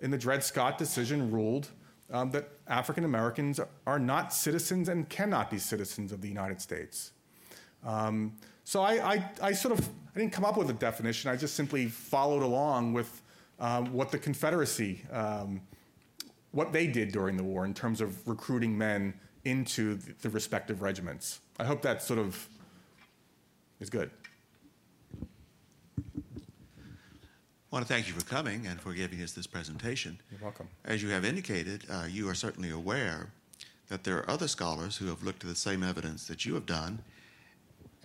in 0.00 0.10
the 0.10 0.16
Dred 0.16 0.44
Scott 0.44 0.78
decision, 0.78 1.30
ruled 1.30 1.68
um, 2.10 2.30
that 2.30 2.48
African 2.68 3.04
Americans 3.04 3.60
are 3.86 3.98
not 3.98 4.32
citizens 4.32 4.88
and 4.88 5.08
cannot 5.08 5.50
be 5.50 5.58
citizens 5.58 6.12
of 6.12 6.20
the 6.20 6.28
United 6.28 6.60
States. 6.60 7.12
Um, 7.84 8.36
so 8.62 8.82
I, 8.82 9.14
I, 9.14 9.30
I, 9.42 9.52
sort 9.52 9.78
of 9.78 9.88
I 10.14 10.18
didn't 10.20 10.32
come 10.32 10.44
up 10.44 10.56
with 10.56 10.70
a 10.70 10.74
definition. 10.74 11.30
I 11.30 11.36
just 11.36 11.54
simply 11.54 11.86
followed 11.86 12.42
along 12.42 12.92
with 12.92 13.22
um, 13.58 13.92
what 13.92 14.12
the 14.12 14.18
Confederacy, 14.18 15.02
um, 15.12 15.60
what 16.52 16.72
they 16.72 16.86
did 16.86 17.10
during 17.10 17.36
the 17.36 17.42
war 17.42 17.64
in 17.64 17.74
terms 17.74 18.00
of 18.00 18.26
recruiting 18.26 18.78
men 18.78 19.14
into 19.44 19.96
the, 19.96 20.14
the 20.22 20.30
respective 20.30 20.80
regiments. 20.80 21.40
I 21.58 21.64
hope 21.64 21.82
that 21.82 22.02
sort 22.02 22.20
of 22.20 22.48
is 23.80 23.90
good. 23.90 24.10
I 27.70 27.76
want 27.76 27.86
to 27.86 27.92
thank 27.92 28.08
you 28.08 28.14
for 28.14 28.24
coming 28.24 28.66
and 28.66 28.80
for 28.80 28.94
giving 28.94 29.22
us 29.22 29.32
this 29.32 29.46
presentation. 29.46 30.18
You're 30.30 30.40
welcome. 30.40 30.68
As 30.86 31.02
you 31.02 31.10
have 31.10 31.26
indicated, 31.26 31.84
uh, 31.90 32.06
you 32.08 32.26
are 32.30 32.34
certainly 32.34 32.70
aware 32.70 33.28
that 33.88 34.04
there 34.04 34.16
are 34.16 34.30
other 34.30 34.48
scholars 34.48 34.96
who 34.96 35.06
have 35.08 35.22
looked 35.22 35.44
at 35.44 35.50
the 35.50 35.56
same 35.56 35.82
evidence 35.82 36.26
that 36.28 36.46
you 36.46 36.54
have 36.54 36.64
done 36.64 36.98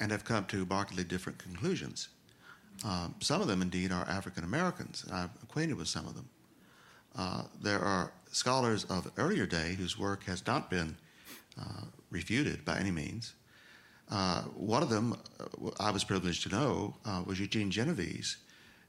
and 0.01 0.11
have 0.11 0.25
come 0.25 0.43
to 0.45 0.65
markedly 0.65 1.05
different 1.05 1.37
conclusions. 1.37 2.09
Um, 2.83 3.15
some 3.21 3.39
of 3.39 3.47
them, 3.47 3.61
indeed, 3.61 3.93
are 3.93 4.05
African 4.09 4.43
Americans. 4.43 5.05
I'm 5.09 5.29
acquainted 5.41 5.77
with 5.77 5.87
some 5.87 6.07
of 6.07 6.15
them. 6.15 6.27
Uh, 7.15 7.43
there 7.61 7.79
are 7.79 8.11
scholars 8.33 8.83
of 8.85 9.09
earlier 9.17 9.45
day 9.45 9.75
whose 9.75 9.97
work 9.97 10.25
has 10.25 10.45
not 10.45 10.69
been 10.69 10.97
uh, 11.57 11.85
refuted 12.09 12.65
by 12.65 12.77
any 12.79 12.91
means. 12.91 13.33
Uh, 14.11 14.41
one 14.57 14.83
of 14.83 14.89
them, 14.89 15.15
uh, 15.39 15.69
I 15.79 15.91
was 15.91 16.03
privileged 16.03 16.43
to 16.43 16.49
know, 16.49 16.95
uh, 17.05 17.23
was 17.25 17.39
Eugene 17.39 17.71
Genovese, 17.71 18.37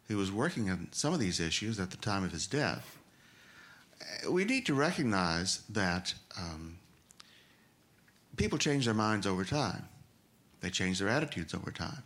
who 0.09 0.17
was 0.17 0.31
working 0.31 0.71
on 0.71 0.89
some 0.93 1.15
of 1.15 1.21
these 1.21 1.41
issues 1.41 1.81
at 1.81 1.91
the 1.91 1.97
time 1.97 2.25
of 2.25 2.33
his 2.33 2.47
death. 2.47 2.99
We 4.29 4.45
need 4.45 4.67
to 4.67 4.75
recognize 4.75 5.63
that 5.71 6.15
um, 6.39 6.79
people 8.37 8.59
change 8.59 8.85
their 8.85 8.95
minds 8.95 9.27
over 9.27 9.45
time. 9.45 9.89
They 10.61 10.71
change 10.71 10.99
their 10.99 11.09
attitudes 11.09 11.55
over 11.55 11.71
time. 11.71 12.03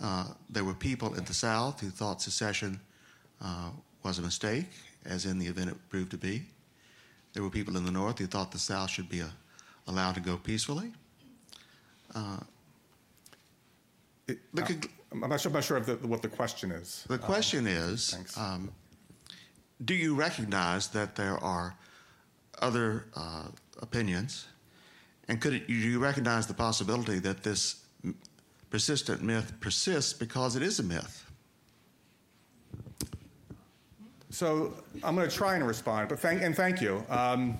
Uh, 0.00 0.24
there 0.48 0.64
were 0.64 0.74
people 0.74 1.14
in 1.14 1.24
the 1.24 1.34
South 1.34 1.80
who 1.80 1.90
thought 1.90 2.22
secession 2.22 2.80
uh, 3.42 3.70
was 4.02 4.18
a 4.18 4.22
mistake, 4.22 4.66
as 5.04 5.26
in 5.26 5.38
the 5.38 5.46
event 5.46 5.70
it 5.70 5.76
proved 5.88 6.10
to 6.10 6.18
be. 6.18 6.42
There 7.32 7.42
were 7.42 7.50
people 7.50 7.76
in 7.76 7.84
the 7.84 7.90
North 7.90 8.18
who 8.18 8.26
thought 8.26 8.52
the 8.52 8.58
South 8.58 8.90
should 8.90 9.08
be 9.08 9.20
a, 9.20 9.26
uh, 9.26 9.30
allowed 9.86 10.14
to 10.14 10.20
go 10.20 10.36
peacefully. 10.36 10.92
Uh, 12.14 12.38
it, 14.26 14.38
I'm 15.10 15.20
not 15.20 15.40
sure, 15.40 15.50
I'm 15.50 15.54
not 15.54 15.64
sure 15.64 15.80
the, 15.80 15.94
what 16.06 16.22
the 16.22 16.28
question 16.28 16.70
is. 16.70 17.04
The 17.08 17.18
question 17.18 17.66
um, 17.66 17.72
is 17.72 18.34
um, 18.36 18.72
Do 19.84 19.94
you 19.94 20.14
recognize 20.14 20.88
that 20.88 21.16
there 21.16 21.42
are 21.42 21.74
other 22.60 23.06
uh, 23.16 23.48
opinions? 23.80 24.46
And 25.28 25.40
could 25.40 25.54
it, 25.54 25.66
do 25.66 25.74
you 25.74 25.98
recognize 25.98 26.46
the 26.46 26.54
possibility 26.54 27.18
that 27.20 27.42
this 27.42 27.84
persistent 28.70 29.22
myth 29.22 29.52
persists 29.60 30.12
because 30.12 30.56
it 30.56 30.62
is 30.62 30.78
a 30.78 30.82
myth. 30.82 31.24
So 34.30 34.74
I'm 35.02 35.14
going 35.14 35.28
to 35.28 35.34
try 35.34 35.54
and 35.54 35.66
respond, 35.66 36.08
but 36.08 36.20
thank 36.20 36.42
and 36.42 36.54
thank 36.54 36.80
you. 36.80 37.04
Um, 37.08 37.58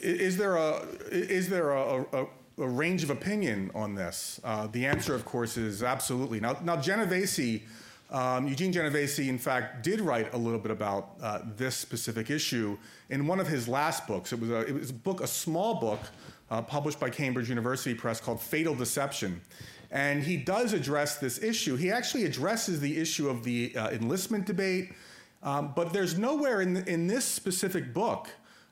is 0.00 0.36
there 0.36 0.56
a 0.56 0.80
is 1.10 1.48
there 1.48 1.72
a, 1.72 2.06
a, 2.12 2.26
a 2.58 2.68
range 2.68 3.02
of 3.02 3.10
opinion 3.10 3.70
on 3.74 3.94
this? 3.94 4.40
Uh, 4.44 4.66
the 4.66 4.86
answer, 4.86 5.14
of 5.14 5.24
course, 5.24 5.56
is 5.56 5.82
absolutely. 5.82 6.40
Now, 6.40 6.58
now 6.62 6.76
Genovese, 6.76 7.62
um, 8.10 8.48
Eugene 8.48 8.72
Genovese, 8.72 9.20
in 9.20 9.38
fact, 9.38 9.82
did 9.82 10.00
write 10.00 10.32
a 10.34 10.36
little 10.36 10.58
bit 10.58 10.70
about 10.70 11.10
uh, 11.22 11.40
this 11.56 11.76
specific 11.76 12.30
issue 12.30 12.76
in 13.10 13.26
one 13.26 13.40
of 13.40 13.46
his 13.46 13.68
last 13.68 14.06
books. 14.06 14.32
It 14.32 14.40
was 14.40 14.50
a, 14.50 14.60
it 14.60 14.74
was 14.74 14.90
a 14.90 14.94
book, 14.94 15.20
a 15.20 15.26
small 15.26 15.74
book 15.74 16.00
uh, 16.50 16.62
published 16.62 16.98
by 16.98 17.10
Cambridge 17.10 17.48
University 17.48 17.94
Press 17.94 18.20
called 18.20 18.40
Fatal 18.40 18.74
Deception. 18.74 19.40
And 19.90 20.22
he 20.22 20.36
does 20.36 20.72
address 20.72 21.16
this 21.16 21.42
issue. 21.42 21.76
He 21.76 21.90
actually 21.90 22.24
addresses 22.24 22.80
the 22.80 22.98
issue 22.98 23.28
of 23.28 23.44
the 23.44 23.74
uh, 23.76 23.90
enlistment 23.90 24.44
debate, 24.44 24.92
um, 25.42 25.72
but 25.74 25.92
there's 25.92 26.18
nowhere 26.18 26.60
in, 26.60 26.78
in 26.88 27.06
this 27.06 27.24
specific 27.24 27.94
book 27.94 28.28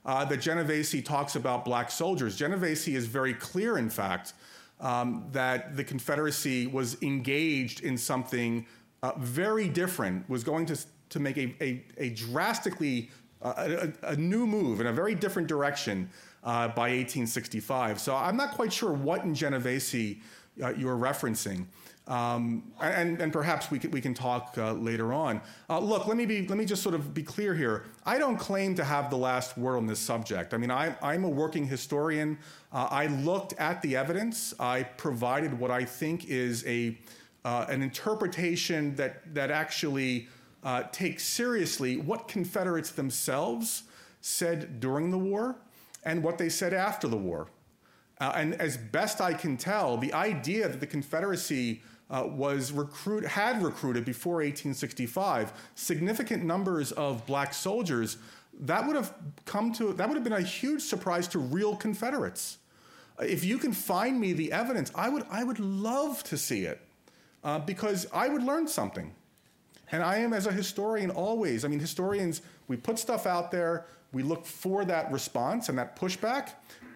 uh, 0.07 0.25
that 0.25 0.41
Genovese 0.41 1.03
talks 1.03 1.35
about 1.35 1.65
black 1.65 1.91
soldiers. 1.91 2.37
Genovese 2.37 2.89
is 2.89 3.07
very 3.07 3.35
clear, 3.35 3.77
in 3.77 3.91
fact, 3.91 4.33
um, 4.81 5.27
that 5.33 5.77
the 5.77 5.83
Confederacy 5.85 6.69
was 6.69 7.01
engaged 7.03 7.81
in 7.81 7.99
something 7.99 8.65
uh, 9.03 9.13
very 9.19 9.69
different, 9.69 10.29
was 10.31 10.45
going 10.45 10.65
to, 10.67 10.79
to 11.11 11.19
make 11.19 11.37
a, 11.37 11.55
a, 11.61 11.85
a 11.99 12.11
drastically 12.11 13.11
uh, 13.43 13.91
a, 14.03 14.13
a, 14.13 14.17
new 14.17 14.47
move 14.47 14.81
in 14.81 14.87
a 14.87 14.93
very 14.93 15.15
different 15.15 15.47
direction 15.47 16.09
uh, 16.45 16.69
by 16.69 16.89
1865. 16.89 18.01
So 18.01 18.17
I'm 18.17 18.37
not 18.37 18.53
quite 18.53 18.73
sure 18.73 18.93
what 18.93 19.25
in 19.25 19.35
Genovese 19.35 20.17
uh, 20.63 20.71
you're 20.71 20.97
referencing. 20.97 21.67
Um, 22.09 22.71
and, 22.81 23.21
and, 23.21 23.33
perhaps 23.33 23.69
we 23.69 23.81
can, 23.81 23.91
we 23.91 24.01
can 24.01 24.15
talk 24.15 24.55
uh, 24.59 24.75
later 24.75 25.13
on. 25.13 25.41
Uh, 25.69 25.81
look, 25.81 26.07
let 26.07 26.17
me, 26.17 26.25
be, 26.25 26.47
let 26.47 26.57
me 26.57 26.65
just 26.65 26.81
sort 26.81 26.95
of 26.95 27.13
be 27.13 27.25
clear 27.25 27.53
here. 27.53 27.87
I 28.05 28.17
don't 28.17 28.37
claim 28.37 28.77
to 28.77 28.85
have 28.85 29.11
the 29.11 29.17
last 29.17 29.59
word 29.59 29.77
on 29.77 29.89
this 29.89 29.99
subject. 29.99 30.55
I 30.55 30.57
mean, 30.57 30.71
I, 30.71 30.95
I'm 31.03 31.25
a 31.25 31.29
working 31.29 31.67
historian. 31.67 32.39
Uh, 32.73 32.87
I 32.93 33.09
looked 33.09 33.55
at 33.55 33.83
the 33.83 33.97
evidence. 33.97 34.55
I 34.61 34.85
provided 34.85 35.59
what 35.59 35.73
I 35.73 35.85
think 35.85 36.27
is 36.27 36.65
a, 36.65 36.97
uh, 37.45 37.67
an 37.69 37.83
interpretation 37.83 38.95
that, 38.95 39.35
that 39.35 39.51
actually 39.51 40.29
uh, 40.63 40.85
takes 40.93 41.25
seriously 41.25 41.97
what 41.97 42.29
Confederates 42.29 42.93
themselves 42.93 43.83
said 44.21 44.79
during 44.79 45.11
the 45.11 45.19
war 45.19 45.57
and 46.05 46.23
what 46.23 46.39
they 46.39 46.49
said 46.49 46.73
after 46.73 47.09
the 47.09 47.17
war. 47.17 47.49
Uh, 48.21 48.33
and 48.37 48.55
as 48.55 48.77
best 48.77 49.21
I 49.21 49.35
can 49.35 49.57
tell, 49.57 49.97
the 49.97 50.13
idea 50.13 50.69
that 50.69 50.81
the 50.81 50.87
Confederacy 50.87 51.83
uh, 52.11 52.25
was 52.27 52.73
recruit 52.73 53.27
had 53.27 53.63
recruited 53.63 54.05
before 54.05 54.37
1865 54.37 55.53
significant 55.75 56.45
numbers 56.45 56.93
of 56.93 57.27
black 57.27 57.53
soldiers 57.53 58.19
that 58.61 58.87
would 58.87 58.97
have 58.97 59.13
come 59.45 59.73
to 59.73 59.93
that 59.93 60.09
would 60.09 60.15
have 60.15 60.25
been 60.25 60.33
a 60.33 60.41
huge 60.41 60.83
surprise 60.83 61.27
to 61.29 61.39
real 61.39 61.77
confederates. 61.77 62.59
If 63.21 63.45
you 63.45 63.59
can 63.59 63.73
find 63.73 64.21
me 64.21 64.33
the 64.33 64.53
evidence 64.53 64.93
i 64.95 65.09
would 65.09 65.25
i 65.31 65.43
would 65.43 65.59
love 65.59 66.23
to 66.25 66.37
see 66.37 66.63
it 66.63 66.81
uh, 67.43 67.59
because 67.59 68.07
i 68.13 68.29
would 68.29 68.43
learn 68.43 68.69
something. 68.69 69.13
And 69.91 70.03
i 70.03 70.19
am 70.19 70.33
as 70.33 70.47
a 70.47 70.53
historian 70.53 71.11
always 71.11 71.65
i 71.65 71.69
mean 71.69 71.81
historians 71.81 72.41
we 72.69 72.77
put 72.77 72.99
stuff 72.99 73.27
out 73.27 73.51
there 73.51 73.87
we 74.13 74.23
look 74.23 74.47
for 74.47 74.85
that 74.85 75.11
response 75.11 75.69
and 75.69 75.77
that 75.79 75.97
pushback. 75.97 76.51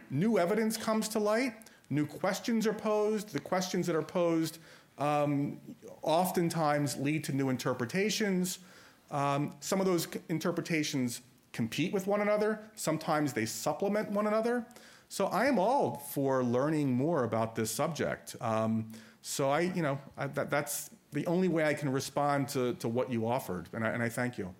New 0.08 0.38
evidence 0.38 0.76
comes 0.76 1.08
to 1.08 1.18
light 1.18 1.54
new 1.90 2.06
questions 2.06 2.66
are 2.66 2.72
posed 2.72 3.32
the 3.32 3.40
questions 3.40 3.86
that 3.86 3.96
are 3.96 4.02
posed 4.02 4.58
um, 5.00 5.58
oftentimes 6.02 6.96
lead 6.96 7.24
to 7.24 7.32
new 7.32 7.48
interpretations. 7.48 8.60
Um, 9.10 9.54
some 9.60 9.80
of 9.80 9.86
those 9.86 10.06
interpretations 10.28 11.22
compete 11.52 11.92
with 11.92 12.06
one 12.06 12.20
another, 12.20 12.60
sometimes 12.76 13.32
they 13.32 13.44
supplement 13.44 14.10
one 14.10 14.26
another. 14.28 14.64
So 15.08 15.26
I 15.26 15.46
am 15.46 15.58
all 15.58 15.96
for 15.96 16.44
learning 16.44 16.92
more 16.92 17.24
about 17.24 17.56
this 17.56 17.72
subject. 17.72 18.36
Um, 18.40 18.92
so 19.22 19.50
I, 19.50 19.62
you 19.62 19.82
know, 19.82 19.98
I, 20.16 20.28
that, 20.28 20.50
that's 20.50 20.90
the 21.12 21.26
only 21.26 21.48
way 21.48 21.64
I 21.64 21.74
can 21.74 21.90
respond 21.90 22.48
to, 22.50 22.74
to 22.74 22.88
what 22.88 23.10
you 23.10 23.26
offered, 23.26 23.68
and 23.72 23.84
I, 23.84 23.88
and 23.88 24.02
I 24.02 24.08
thank 24.08 24.38
you. 24.38 24.54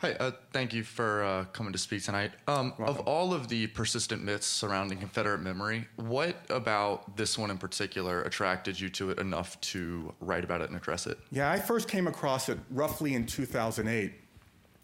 Hi, 0.00 0.12
uh, 0.12 0.30
thank 0.52 0.72
you 0.72 0.84
for 0.84 1.24
uh, 1.24 1.44
coming 1.46 1.72
to 1.72 1.78
speak 1.78 2.04
tonight. 2.04 2.30
Um, 2.46 2.72
of 2.78 3.00
all 3.00 3.34
of 3.34 3.48
the 3.48 3.66
persistent 3.66 4.22
myths 4.22 4.46
surrounding 4.46 4.98
Confederate 4.98 5.40
memory, 5.40 5.88
what 5.96 6.36
about 6.50 7.16
this 7.16 7.36
one 7.36 7.50
in 7.50 7.58
particular 7.58 8.22
attracted 8.22 8.78
you 8.78 8.90
to 8.90 9.10
it 9.10 9.18
enough 9.18 9.60
to 9.62 10.14
write 10.20 10.44
about 10.44 10.60
it 10.60 10.68
and 10.68 10.78
address 10.78 11.08
it? 11.08 11.18
Yeah, 11.32 11.50
I 11.50 11.58
first 11.58 11.88
came 11.88 12.06
across 12.06 12.48
it 12.48 12.60
roughly 12.70 13.14
in 13.14 13.26
2008. 13.26 14.12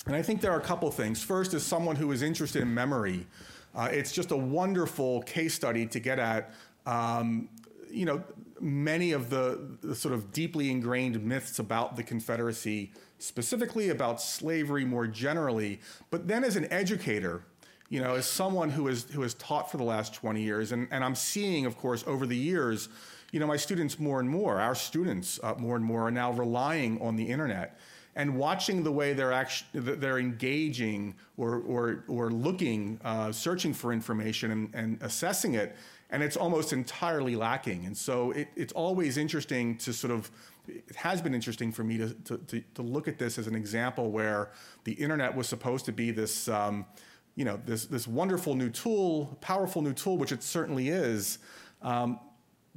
And 0.06 0.16
I 0.16 0.20
think 0.20 0.40
there 0.40 0.50
are 0.50 0.58
a 0.58 0.64
couple 0.64 0.90
things. 0.90 1.22
First, 1.22 1.54
as 1.54 1.62
someone 1.62 1.94
who 1.94 2.10
is 2.10 2.22
interested 2.22 2.62
in 2.62 2.74
memory, 2.74 3.24
uh, 3.72 3.88
it's 3.92 4.10
just 4.10 4.32
a 4.32 4.36
wonderful 4.36 5.22
case 5.22 5.54
study 5.54 5.86
to 5.86 6.00
get 6.00 6.18
at. 6.18 6.52
Um, 6.86 7.48
you 7.88 8.04
know, 8.04 8.20
many 8.64 9.12
of 9.12 9.28
the, 9.28 9.76
the, 9.82 9.94
sort 9.94 10.14
of 10.14 10.32
deeply 10.32 10.70
ingrained 10.70 11.22
myths 11.22 11.58
about 11.58 11.96
the 11.96 12.02
Confederacy 12.02 12.90
specifically 13.18 13.90
about 13.90 14.22
slavery 14.22 14.86
more 14.86 15.06
generally, 15.06 15.80
but 16.10 16.26
then 16.26 16.42
as 16.42 16.56
an 16.56 16.70
educator, 16.72 17.44
you 17.90 18.00
know, 18.00 18.14
as 18.14 18.26
someone 18.26 18.70
who 18.70 18.86
has 18.86 19.04
who 19.04 19.20
has 19.20 19.34
taught 19.34 19.70
for 19.70 19.76
the 19.76 19.84
last 19.84 20.14
20 20.14 20.42
years, 20.42 20.72
and, 20.72 20.88
and 20.90 21.04
I'm 21.04 21.14
seeing, 21.14 21.66
of 21.66 21.76
course, 21.76 22.02
over 22.06 22.26
the 22.26 22.36
years, 22.36 22.88
you 23.32 23.38
know, 23.38 23.46
my 23.46 23.58
students 23.58 23.98
more 23.98 24.18
and 24.18 24.28
more, 24.28 24.58
our 24.58 24.74
students 24.74 25.38
uh, 25.42 25.54
more 25.58 25.76
and 25.76 25.84
more 25.84 26.08
are 26.08 26.10
now 26.10 26.32
relying 26.32 27.00
on 27.02 27.16
the 27.16 27.24
internet 27.24 27.78
and 28.16 28.36
watching 28.36 28.82
the 28.82 28.92
way 28.92 29.12
they're 29.12 29.32
actually 29.32 29.80
they're 29.80 30.18
engaging 30.18 31.14
or 31.36 31.60
or 31.60 32.04
or 32.08 32.30
looking, 32.30 32.98
uh, 33.04 33.30
searching 33.30 33.74
for 33.74 33.92
information 33.92 34.50
and, 34.50 34.70
and 34.74 35.02
assessing 35.02 35.54
it, 35.54 35.76
and 36.14 36.22
it's 36.22 36.36
almost 36.36 36.72
entirely 36.72 37.34
lacking. 37.34 37.86
And 37.86 37.96
so 37.96 38.30
it, 38.30 38.46
it's 38.54 38.72
always 38.72 39.16
interesting 39.16 39.76
to 39.78 39.92
sort 39.92 40.12
of 40.12 40.30
it 40.68 40.94
has 40.94 41.20
been 41.20 41.34
interesting 41.34 41.72
for 41.72 41.82
me 41.82 41.98
to, 41.98 42.14
to, 42.14 42.38
to, 42.38 42.62
to, 42.76 42.82
look 42.82 43.08
at 43.08 43.18
this 43.18 43.36
as 43.36 43.48
an 43.48 43.56
example 43.56 44.12
where 44.12 44.50
the 44.84 44.92
internet 44.92 45.34
was 45.34 45.48
supposed 45.48 45.84
to 45.86 45.92
be 45.92 46.12
this, 46.12 46.48
um, 46.48 46.86
you 47.34 47.44
know, 47.44 47.60
this, 47.66 47.86
this 47.86 48.06
wonderful 48.06 48.54
new 48.54 48.70
tool, 48.70 49.36
powerful 49.40 49.82
new 49.82 49.92
tool, 49.92 50.16
which 50.16 50.30
it 50.30 50.42
certainly 50.42 50.88
is. 50.88 51.38
Um, 51.82 52.20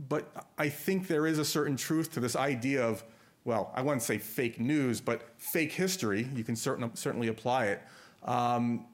but 0.09 0.47
I 0.57 0.67
think 0.67 1.07
there 1.07 1.27
is 1.27 1.37
a 1.37 1.45
certain 1.45 1.77
truth 1.77 2.11
to 2.13 2.19
this 2.19 2.35
idea 2.35 2.83
of, 2.83 3.03
well, 3.45 3.71
I 3.75 3.81
wouldn't 3.83 4.01
say 4.01 4.17
fake 4.17 4.59
news, 4.59 4.99
but 4.99 5.29
fake 5.37 5.71
history. 5.71 6.27
You 6.35 6.43
can 6.43 6.55
certain, 6.55 6.93
certainly 6.95 7.27
apply 7.27 7.67
it. 7.67 7.81
Um, 8.23 8.87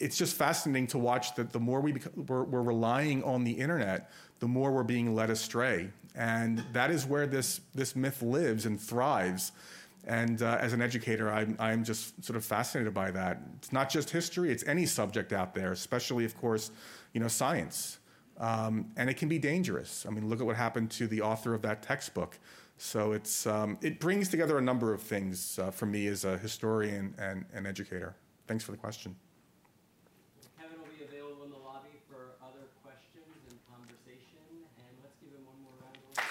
it's 0.00 0.16
just 0.16 0.34
fascinating 0.34 0.86
to 0.88 0.98
watch 0.98 1.34
that 1.36 1.52
the 1.52 1.60
more 1.60 1.80
we 1.80 1.94
we're, 2.16 2.44
we're 2.44 2.62
relying 2.62 3.22
on 3.22 3.44
the 3.44 3.52
internet, 3.52 4.10
the 4.40 4.48
more 4.48 4.72
we're 4.72 4.82
being 4.82 5.14
led 5.14 5.30
astray. 5.30 5.90
And 6.14 6.64
that 6.72 6.90
is 6.90 7.06
where 7.06 7.26
this, 7.26 7.60
this 7.74 7.94
myth 7.94 8.22
lives 8.22 8.66
and 8.66 8.80
thrives. 8.80 9.52
And 10.06 10.42
uh, 10.42 10.58
as 10.60 10.72
an 10.72 10.80
educator, 10.80 11.30
I'm, 11.30 11.54
I'm 11.58 11.84
just 11.84 12.24
sort 12.24 12.36
of 12.36 12.44
fascinated 12.44 12.94
by 12.94 13.10
that. 13.10 13.42
It's 13.58 13.72
not 13.72 13.90
just 13.90 14.10
history, 14.10 14.50
it's 14.50 14.66
any 14.66 14.86
subject 14.86 15.32
out 15.32 15.54
there, 15.54 15.72
especially, 15.72 16.24
of 16.24 16.36
course, 16.36 16.70
you 17.12 17.20
know, 17.20 17.28
science. 17.28 17.98
Um, 18.38 18.90
and 18.96 19.10
it 19.10 19.18
can 19.18 19.28
be 19.28 19.38
dangerous. 19.38 20.06
I 20.06 20.10
mean, 20.10 20.28
look 20.28 20.40
at 20.40 20.46
what 20.46 20.56
happened 20.56 20.90
to 20.92 21.06
the 21.06 21.20
author 21.20 21.52
of 21.52 21.60
that 21.62 21.82
textbook. 21.82 22.38
So 22.78 23.12
it's, 23.12 23.46
um, 23.46 23.76
it 23.82 24.00
brings 24.00 24.30
together 24.30 24.56
a 24.56 24.62
number 24.62 24.94
of 24.94 25.02
things 25.02 25.58
uh, 25.58 25.70
for 25.70 25.84
me 25.84 26.06
as 26.06 26.24
a 26.24 26.38
historian 26.38 27.14
and 27.18 27.44
an 27.52 27.66
educator. 27.66 28.16
Thanks 28.46 28.64
for 28.64 28.72
the 28.72 28.78
question. 28.78 29.14